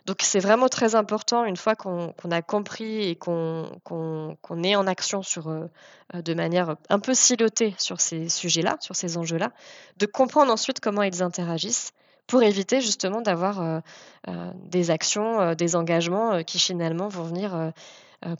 Donc 0.06 0.18
c'est 0.22 0.40
vraiment 0.40 0.70
très 0.70 0.96
important, 0.96 1.44
une 1.44 1.58
fois 1.58 1.76
qu'on 1.76 2.14
a 2.32 2.42
compris 2.42 3.10
et 3.10 3.16
qu'on 3.16 4.64
est 4.64 4.76
en 4.76 4.88
action 4.88 5.22
sur, 5.22 5.50
euh, 5.50 5.68
de 6.14 6.34
manière 6.34 6.78
un 6.90 7.00
peu 7.00 7.14
silotée 7.14 7.76
sur 7.78 8.00
ces 8.00 8.30
sujets-là, 8.30 8.78
sur 8.80 8.96
ces 8.96 9.18
enjeux-là, 9.18 9.52
de 9.98 10.06
comprendre 10.06 10.52
ensuite 10.52 10.80
comment 10.80 11.04
ils 11.04 11.22
interagissent 11.22 11.92
pour 12.30 12.44
éviter 12.44 12.80
justement 12.80 13.22
d'avoir 13.22 13.60
euh, 13.60 13.80
euh, 14.28 14.52
des 14.64 14.92
actions, 14.92 15.56
des 15.56 15.76
engagements 15.76 16.44
qui 16.44 16.60
finalement 16.60 17.08
vont 17.10 17.24
venir 17.24 17.74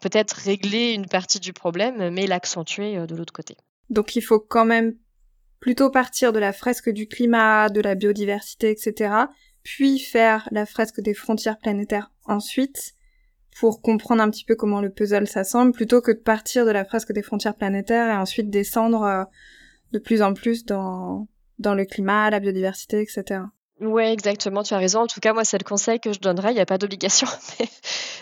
peut-être 0.02 0.34
régler 0.34 0.94
une 0.94 1.08
partie 1.08 1.40
du 1.40 1.54
problème, 1.54 2.10
mais 2.14 2.28
l'accentuer 2.28 3.08
de 3.08 3.16
l'autre 3.16 3.34
côté. 3.34 3.58
Donc 3.90 4.16
il 4.16 4.22
faut 4.22 4.40
quand 4.40 4.66
même 4.66 4.94
plutôt 5.60 5.90
partir 5.90 6.32
de 6.34 6.40
la 6.40 6.54
fresque 6.54 6.90
du 6.90 7.08
climat, 7.08 7.70
de 7.70 7.82
la 7.82 7.96
biodiversité, 7.96 8.70
etc., 8.70 9.14
puis 9.64 10.00
faire 10.00 10.48
la 10.52 10.66
fresque 10.66 11.02
des 11.02 11.14
frontières 11.14 11.58
planétaires 11.58 12.12
ensuite, 12.26 12.94
pour 13.60 13.82
comprendre 13.82 14.22
un 14.22 14.30
petit 14.30 14.46
peu 14.46 14.56
comment 14.56 14.82
le 14.82 14.90
puzzle 14.90 15.28
s'assemble, 15.28 15.72
plutôt 15.72 16.02
que 16.02 16.12
de 16.12 16.20
partir 16.20 16.66
de 16.66 16.72
la 16.72 16.86
fresque 16.86 17.12
des 17.12 17.24
frontières 17.24 17.56
planétaires 17.56 18.08
et 18.08 18.18
ensuite 18.18 18.50
descendre 18.50 19.04
euh, 19.04 19.24
de 19.92 20.00
plus 20.00 20.22
en 20.22 20.34
plus 20.34 20.66
dans 20.66 21.28
le 21.58 21.86
climat, 21.86 22.30
la 22.30 22.40
biodiversité, 22.40 23.02
etc. 23.02 23.42
Oui, 23.82 24.04
exactement, 24.04 24.62
tu 24.64 24.74
as 24.74 24.78
raison. 24.78 25.02
En 25.02 25.08
tout 25.08 25.22
cas, 25.22 25.32
moi, 25.34 25.46
c'est 25.46 25.58
le 25.58 25.64
conseil 25.64 26.00
que 26.00 26.12
je 26.12 26.20
donnerais. 26.20 26.52
Il 26.52 26.56
n'y 26.56 26.60
a 26.62 26.66
pas 26.66 26.78
d'obligation, 26.78 27.28
mais 27.60 27.68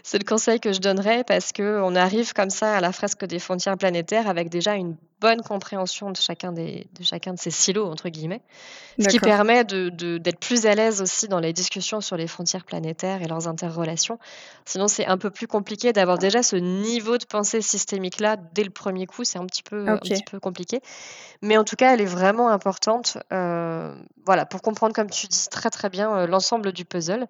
c'est 0.04 0.20
le 0.20 0.24
conseil 0.24 0.60
que 0.60 0.72
je 0.72 0.80
donnerais 0.80 1.24
parce 1.24 1.52
qu'on 1.52 1.96
arrive 1.96 2.34
comme 2.34 2.52
ça 2.52 2.76
à 2.78 2.82
la 2.82 2.92
fresque 2.92 3.26
des 3.26 3.40
frontières 3.40 3.78
planétaires 3.78 4.28
avec 4.28 4.50
déjà 4.50 4.76
une 4.76 4.96
bonne 5.20 5.42
compréhension 5.42 6.12
de 6.12 6.18
chacun, 6.18 6.52
des, 6.52 6.88
de 6.98 7.04
chacun 7.04 7.34
de 7.34 7.40
ces 7.40 7.50
silos, 7.50 7.86
entre 7.86 8.10
guillemets, 8.10 8.42
ce 9.00 9.08
qui 9.08 9.20
permet 9.20 9.64
d'être 9.64 9.96
de, 9.96 10.32
plus 10.40 10.66
à 10.66 10.76
l'aise 10.76 11.02
aussi 11.02 11.28
dans 11.28 11.40
les 11.40 11.54
discussions 11.54 12.02
sur 12.02 12.18
les 12.18 12.28
frontières 12.28 12.66
planétaires 12.66 13.22
et 13.22 13.28
leurs 13.28 13.48
interrelations. 13.48 14.20
Sinon, 14.66 14.88
c'est 14.88 15.08
un 15.08 15.18
peu 15.18 15.30
plus 15.30 15.48
compliqué 15.48 15.92
d'avoir 15.94 16.18
déjà 16.18 16.44
ce 16.44 16.56
niveau 16.56 17.18
de 17.18 17.26
pensée 17.26 17.62
systémique-là 17.62 18.38
dès 18.54 18.64
le 18.64 18.70
premier 18.70 19.08
coup, 19.08 19.24
c'est 19.24 19.40
un, 19.40 19.46
petit 19.46 19.64
peu, 19.64 19.88
un 19.88 19.98
petit 19.98 20.24
peu 20.24 20.40
compliqué. 20.40 20.82
Mais 21.42 21.58
en 21.58 21.64
tout 21.64 21.76
cas, 21.76 21.94
elle 21.94 22.02
est 22.02 22.06
vraiment 22.06 22.50
importante 22.50 23.18
euh, 23.34 23.96
voilà, 24.26 24.46
pour 24.46 24.62
comprendre, 24.62 24.94
comme 24.94 25.10
tu 25.10 25.28
dis 25.28 25.48
très 25.50 25.70
très 25.70 25.90
bien, 25.90 26.16
euh, 26.16 26.28
l'ensemble 26.28 26.72
du 26.72 26.86
puzzle. 26.86 27.28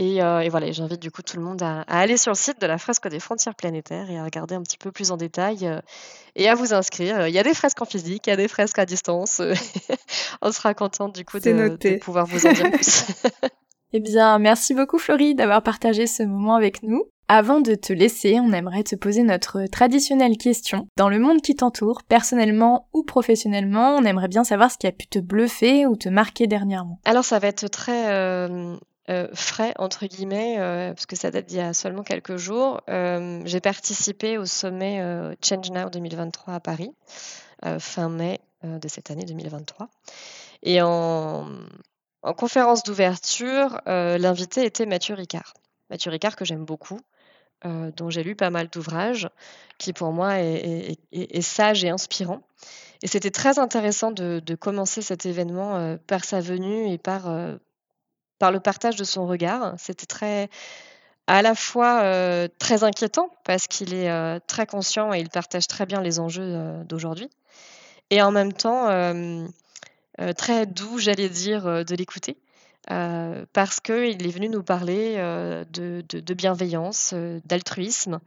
Euh, 0.00 0.40
et, 0.40 0.48
voilà, 0.48 0.72
j'invite 0.72 1.00
du 1.00 1.10
coup 1.10 1.22
tout 1.22 1.36
le 1.36 1.42
monde 1.42 1.62
à, 1.62 1.82
aller 1.82 2.16
sur 2.16 2.32
le 2.32 2.36
site 2.36 2.60
de 2.60 2.66
la 2.66 2.78
fresque 2.78 3.08
des 3.08 3.20
frontières 3.20 3.54
planétaires 3.54 4.10
et 4.10 4.18
à 4.18 4.24
regarder 4.24 4.54
un 4.56 4.62
petit 4.62 4.78
peu 4.78 4.90
plus 4.90 5.12
en 5.12 5.16
détail 5.16 5.66
euh, 5.66 5.80
et 6.34 6.48
à 6.48 6.54
vous 6.54 6.74
inscrire. 6.74 7.28
Il 7.28 7.34
y 7.34 7.38
a 7.38 7.44
des 7.44 7.54
fresques 7.54 7.80
en 7.80 7.84
physique, 7.84 8.26
il 8.26 8.30
y 8.30 8.32
a 8.32 8.36
des 8.36 8.48
fresques 8.48 8.78
à 8.78 8.86
distance. 8.86 9.40
On 10.42 10.50
sera 10.50 10.74
contente 10.74 11.14
du 11.14 11.24
coup 11.24 11.38
de, 11.38 11.98
pouvoir 11.98 12.26
vous 12.26 12.44
en 12.44 12.52
dire 12.52 12.70
plus. 12.72 13.04
eh 13.92 14.00
bien, 14.00 14.38
merci 14.40 14.74
beaucoup 14.74 14.98
Florie 14.98 15.36
d'avoir 15.36 15.62
partagé 15.62 16.06
ce 16.08 16.24
moment 16.24 16.56
avec 16.56 16.82
nous. 16.82 17.04
Avant 17.28 17.60
de 17.60 17.74
te 17.74 17.92
laisser, 17.92 18.38
on 18.38 18.52
aimerait 18.52 18.82
te 18.82 18.96
poser 18.96 19.22
notre 19.22 19.64
traditionnelle 19.66 20.36
question. 20.36 20.88
Dans 20.98 21.08
le 21.08 21.18
monde 21.18 21.40
qui 21.40 21.54
t'entoure, 21.54 22.02
personnellement 22.02 22.88
ou 22.92 23.02
professionnellement, 23.02 23.96
on 23.96 24.04
aimerait 24.04 24.28
bien 24.28 24.44
savoir 24.44 24.70
ce 24.70 24.76
qui 24.76 24.86
a 24.86 24.92
pu 24.92 25.06
te 25.06 25.20
bluffer 25.20 25.86
ou 25.86 25.96
te 25.96 26.10
marquer 26.10 26.46
dernièrement. 26.46 27.00
Alors 27.06 27.24
ça 27.24 27.38
va 27.38 27.48
être 27.48 27.66
très 27.68 28.12
euh, 28.12 28.76
euh, 29.10 29.28
frais, 29.34 29.74
entre 29.76 30.06
guillemets, 30.06 30.58
euh, 30.58 30.94
parce 30.94 31.04
que 31.04 31.14
ça 31.14 31.30
date 31.30 31.44
d'il 31.44 31.58
y 31.58 31.60
a 31.60 31.74
seulement 31.74 32.02
quelques 32.02 32.36
jours. 32.36 32.80
Euh, 32.88 33.42
j'ai 33.44 33.60
participé 33.60 34.38
au 34.38 34.46
sommet 34.46 35.02
Change 35.42 35.70
Now 35.70 35.90
2023 35.90 36.54
à 36.54 36.60
Paris, 36.60 36.90
fin 37.78 38.08
mai 38.08 38.40
de 38.62 38.88
cette 38.88 39.10
année 39.10 39.24
2023. 39.24 39.88
Et 40.62 40.80
en, 40.80 41.46
conférence 42.38 42.82
d'ouverture, 42.82 43.80
l'invité 43.86 44.64
était 44.64 44.86
Mathieu 44.86 45.14
Ricard. 45.14 45.52
Mathieu 45.90 46.10
Ricard 46.10 46.36
que 46.36 46.46
j'aime 46.46 46.64
beaucoup, 46.64 46.98
dont 47.62 48.08
j'ai 48.08 48.22
lu 48.22 48.34
pas 48.34 48.48
mal 48.48 48.68
d'ouvrages, 48.68 49.28
qui 49.76 49.92
pour 49.92 50.12
moi 50.12 50.38
est, 50.40 51.40
sage 51.42 51.84
et 51.84 51.90
inspirant. 51.90 52.40
Et 53.02 53.06
c'était 53.06 53.30
très 53.30 53.58
intéressant 53.58 54.12
de, 54.12 54.54
commencer 54.54 55.02
cet 55.02 55.26
événement 55.26 55.98
par 56.06 56.24
sa 56.24 56.40
venue 56.40 56.90
et 56.90 56.96
par 56.96 57.28
par 58.44 58.52
le 58.52 58.60
partage 58.60 58.96
de 58.96 59.04
son 59.04 59.26
regard. 59.26 59.72
C'était 59.78 60.04
très 60.04 60.50
à 61.26 61.40
la 61.40 61.54
fois 61.54 62.02
euh, 62.02 62.46
très 62.58 62.84
inquiétant 62.84 63.30
parce 63.42 63.66
qu'il 63.66 63.94
est 63.94 64.10
euh, 64.10 64.38
très 64.46 64.66
conscient 64.66 65.14
et 65.14 65.20
il 65.20 65.30
partage 65.30 65.66
très 65.66 65.86
bien 65.86 66.02
les 66.02 66.20
enjeux 66.20 66.42
euh, 66.44 66.84
d'aujourd'hui, 66.84 67.30
et 68.10 68.20
en 68.20 68.30
même 68.30 68.52
temps 68.52 68.88
très 70.36 70.66
doux, 70.66 70.98
j'allais 70.98 71.30
dire, 71.30 71.64
de 71.86 71.94
l'écouter. 71.94 72.36
parce 72.86 73.80
qu'il 73.80 74.26
est 74.26 74.30
venu 74.30 74.50
nous 74.50 74.62
parler 74.62 75.16
de, 75.72 76.04
de, 76.06 76.34
bienveillance, 76.34 77.14
d'altruisme, 77.46 78.20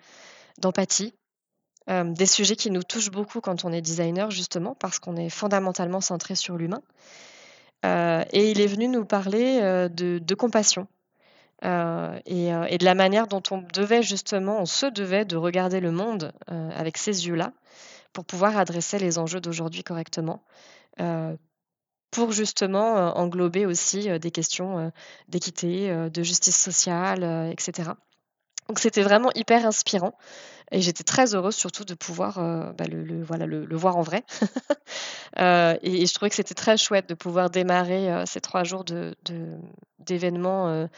d'empathie, 0.57 1.13
des 1.87 2.25
sujets 2.25 2.55
qui 2.55 2.71
nous 2.71 2.81
touchent 2.81 3.11
beaucoup 3.11 3.39
quand 3.39 3.65
on 3.65 3.71
est 3.71 3.81
designer, 3.81 4.31
justement, 4.31 4.73
parce 4.73 4.97
qu'on 4.97 5.15
est 5.15 5.29
fondamentalement 5.29 6.01
centré 6.01 6.33
sur 6.33 6.57
l'humain. 6.57 6.81
Euh, 7.85 8.23
et 8.31 8.51
il 8.51 8.61
est 8.61 8.67
venu 8.67 8.87
nous 8.87 9.05
parler 9.05 9.59
euh, 9.61 9.87
de, 9.89 10.35
compassion. 10.35 10.87
Euh, 11.63 12.19
et, 12.25 12.77
de 12.77 12.85
la 12.85 12.95
manière 12.95 13.27
dont 13.27 13.43
on 13.51 13.63
devait 13.73 14.03
justement, 14.03 14.59
on 14.59 14.65
se 14.65 14.85
devait 14.85 15.25
de 15.25 15.35
regarder 15.35 15.79
le 15.79 15.91
monde 15.91 16.31
avec 16.47 16.97
ces 16.97 17.27
yeux-là 17.27 17.53
pour 18.13 18.25
pouvoir 18.25 18.57
adresser 18.57 18.99
les 18.99 19.17
enjeux 19.17 19.41
d'aujourd'hui 19.41 19.83
correctement, 19.83 20.43
pour 22.11 22.31
justement 22.31 23.17
englober 23.17 23.65
aussi 23.65 24.07
des 24.19 24.31
questions 24.31 24.91
d'équité, 25.29 26.09
de 26.09 26.23
justice 26.23 26.57
sociale, 26.57 27.51
etc. 27.51 27.91
Donc 28.67 28.79
c'était 28.79 29.03
vraiment 29.03 29.29
hyper 29.33 29.65
inspirant. 29.65 30.13
Et 30.71 30.81
j'étais 30.81 31.03
très 31.03 31.33
heureuse 31.33 31.55
surtout 31.55 31.85
de 31.85 31.93
pouvoir 31.93 32.39
euh, 32.39 32.71
bah, 32.73 32.85
le, 32.85 33.23
voilà, 33.23 33.45
le, 33.45 33.75
voir 33.75 33.97
en 33.97 34.01
vrai. 34.01 34.23
Euh, 35.39 35.77
et, 35.83 36.07
je 36.07 36.13
trouvais 36.15 36.29
que 36.29 36.35
c'était 36.35 36.55
très 36.55 36.77
chouette 36.77 37.07
de 37.09 37.13
pouvoir 37.13 37.51
démarrer 37.51 38.11
euh, 38.11 38.23
ces 38.25 38.41
trois 38.41 38.63
jours 38.63 38.83
d'événements 39.99 40.71
de, 40.71 40.89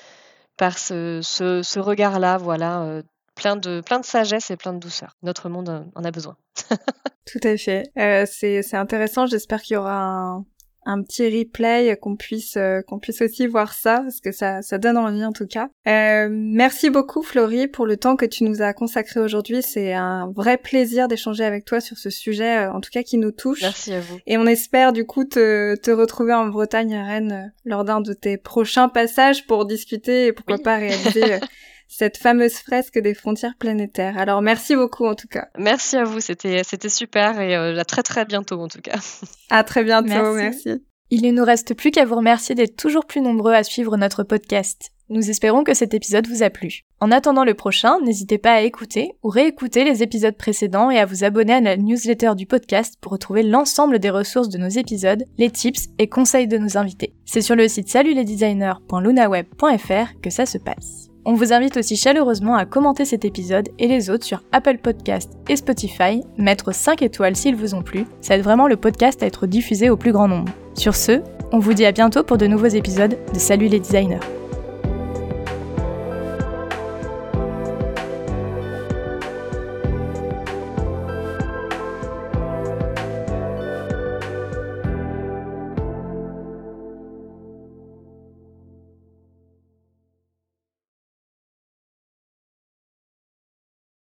par 0.56 0.78
ce, 0.78 1.20
ce, 1.22 1.80
regard-là, 1.80 2.38
voilà, 2.38 3.02
plein, 3.36 3.58
de, 3.58 3.82
plein 3.82 4.00
de 4.00 4.06
sagesse 4.06 4.50
et 4.50 4.56
plein 4.56 4.72
de 4.72 4.80
douceur. 4.80 5.18
Notre 5.24 5.50
monde 5.50 5.86
en 5.94 6.04
a 6.06 6.12
besoin. 6.12 6.38
Tout 7.26 7.40
à 7.44 7.58
fait. 7.58 7.92
c'est 8.28 8.76
intéressant. 8.78 9.26
J'espère 9.26 9.62
qu'il 9.62 9.74
y 9.74 9.78
aura 9.78 10.00
un, 10.00 10.46
un 10.86 11.02
petit 11.04 11.28
replay 11.28 11.98
qu'on 12.02 12.16
puisse 12.16 12.58
euh, 12.58 12.82
qu'on 12.82 13.00
puisse 13.00 13.22
aussi 13.22 13.48
voir 13.48 13.74
ça 13.74 14.00
parce 14.02 14.22
que 14.22 14.32
ça 14.32 14.62
ça 14.62 14.78
donne 14.78 14.98
envie 14.98 15.26
en 15.26 15.32
tout 15.32 15.48
cas. 15.48 15.70
Euh, 15.88 16.30
merci 16.32 16.90
beaucoup 16.90 17.22
Florie 17.22 17.68
pour 17.68 17.86
le 17.86 17.98
temps 17.98 18.16
que 18.16 18.26
tu 18.26 18.44
nous 18.44 18.62
as 18.62 18.74
consacré 18.74 19.20
aujourd'hui. 19.20 19.62
C'est 19.62 19.94
un 19.94 20.32
vrai 20.36 20.58
plaisir 20.58 21.08
d'échanger 21.08 21.44
avec 21.44 21.66
toi 21.66 21.80
sur 21.80 21.98
ce 21.98 22.10
sujet 22.10 22.66
euh, 22.66 22.72
en 22.72 22.82
tout 22.82 22.90
cas 22.92 23.04
qui 23.04 23.18
nous 23.18 23.32
touche. 23.32 23.62
Merci 23.62 23.94
à 23.94 24.00
vous. 24.00 24.20
Et 24.26 24.38
on 24.38 24.46
espère 24.46 24.94
du 24.94 25.06
coup 25.06 25.26
te, 25.26 25.76
te 25.76 25.92
retrouver 25.92 26.34
en 26.34 26.48
Bretagne 26.48 26.96
à 26.96 27.06
Rennes 27.06 27.54
lors 27.66 27.84
d'un 27.84 28.02
de 28.02 28.14
tes 28.14 28.38
prochains 28.38 28.90
passages 28.90 29.46
pour 29.46 29.66
discuter 29.66 30.28
et 30.28 30.34
pourquoi 30.34 30.58
pas 30.58 30.78
réaliser 30.78 31.40
cette 31.90 32.18
fameuse 32.18 32.54
fresque 32.54 33.00
des 33.00 33.14
frontières 33.14 33.56
planétaires. 33.60 34.18
Alors 34.18 34.42
merci 34.42 34.76
beaucoup 34.76 35.06
en 35.06 35.16
tout 35.16 35.28
cas. 35.28 35.50
Merci 35.58 35.98
à 35.98 36.06
vous, 36.06 36.22
c'était 36.22 36.64
c'était 36.64 36.88
super 36.88 37.42
et 37.42 37.56
à 37.56 37.84
très 37.84 38.04
très 38.04 38.24
bientôt 38.24 38.62
en 38.62 38.70
tout 38.70 38.82
cas. 38.82 39.00
À 39.50 39.64
très 39.64 39.84
bientôt, 39.84 40.36
merci. 40.36 40.84
Il 41.10 41.24
ne 41.24 41.32
nous 41.32 41.44
reste 41.44 41.74
plus 41.74 41.90
qu'à 41.90 42.06
vous 42.06 42.16
remercier 42.16 42.54
d'être 42.54 42.78
toujours 42.78 43.06
plus 43.06 43.22
nombreux 43.22 43.54
à 43.54 43.64
suivre 43.64 43.98
notre 43.98 44.22
podcast. 44.22 44.92
Nous 45.10 45.32
espérons 45.32 45.64
que 45.64 45.74
cet 45.74 45.96
épisode 45.96 46.28
vous 46.28 46.44
a 46.44 46.52
plu. 46.52 46.82
En 47.00 47.12
attendant 47.12 47.44
le 47.44 47.56
prochain, 47.56 48.00
n'hésitez 48.02 48.38
pas 48.38 48.54
à 48.54 48.62
écouter 48.62 49.14
ou 49.24 49.30
réécouter 49.30 49.84
les 49.84 50.04
épisodes 50.04 50.38
précédents 50.38 50.92
et 50.92 51.00
à 51.00 51.08
vous 51.08 51.24
abonner 51.24 51.54
à 51.54 51.62
la 51.62 51.78
newsletter 51.78 52.34
du 52.36 52.46
podcast 52.46 52.94
pour 53.02 53.14
retrouver 53.14 53.42
l'ensemble 53.42 53.98
des 53.98 54.12
ressources 54.12 54.50
de 54.50 54.60
nos 54.60 54.70
épisodes, 54.70 55.26
les 55.40 55.50
tips 55.50 55.88
et 55.98 56.08
conseils 56.08 56.48
de 56.48 56.60
nos 56.60 56.78
invités. 56.78 57.16
C'est 57.26 57.42
sur 57.42 57.56
le 57.56 57.68
site 57.68 57.90
salutlesdesigners.lunaweb.fr 57.90 60.22
que 60.22 60.30
ça 60.30 60.46
se 60.46 60.60
passe. 60.60 61.09
On 61.26 61.34
vous 61.34 61.52
invite 61.54 61.78
aussi 61.78 61.96
chaleureusement 61.96 62.56
à 62.56 62.66
commenter 62.66 63.06
cet 63.06 63.26
épisode 63.26 63.70
et 63.78 63.88
les 63.88 64.10
autres 64.10 64.26
sur 64.26 64.42
Apple 64.52 64.78
Podcast 64.78 65.34
et 65.50 65.56
Spotify, 65.56 66.22
mettre 66.38 66.74
5 66.74 67.02
étoiles 67.02 67.36
s'ils 67.36 67.56
vous 67.56 67.76
ont 67.76 67.82
plu, 67.82 68.06
ça 68.22 68.36
aide 68.36 68.44
vraiment 68.44 68.68
le 68.68 68.78
podcast 68.78 69.22
à 69.22 69.26
être 69.26 69.46
diffusé 69.46 69.90
au 69.90 69.98
plus 69.98 70.14
grand 70.14 70.28
nombre. 70.28 70.52
Sur 70.76 70.96
ce, 70.96 71.22
on 71.52 71.60
vous 71.60 71.74
dit 71.74 71.86
à 71.86 71.92
bientôt 71.92 72.24
pour 72.24 72.38
de 72.38 72.48
nouveaux 72.48 72.68
épisodes 72.68 73.18
de 73.34 73.40
Salut 73.40 73.68
les 73.68 73.80
designers. 73.80 74.20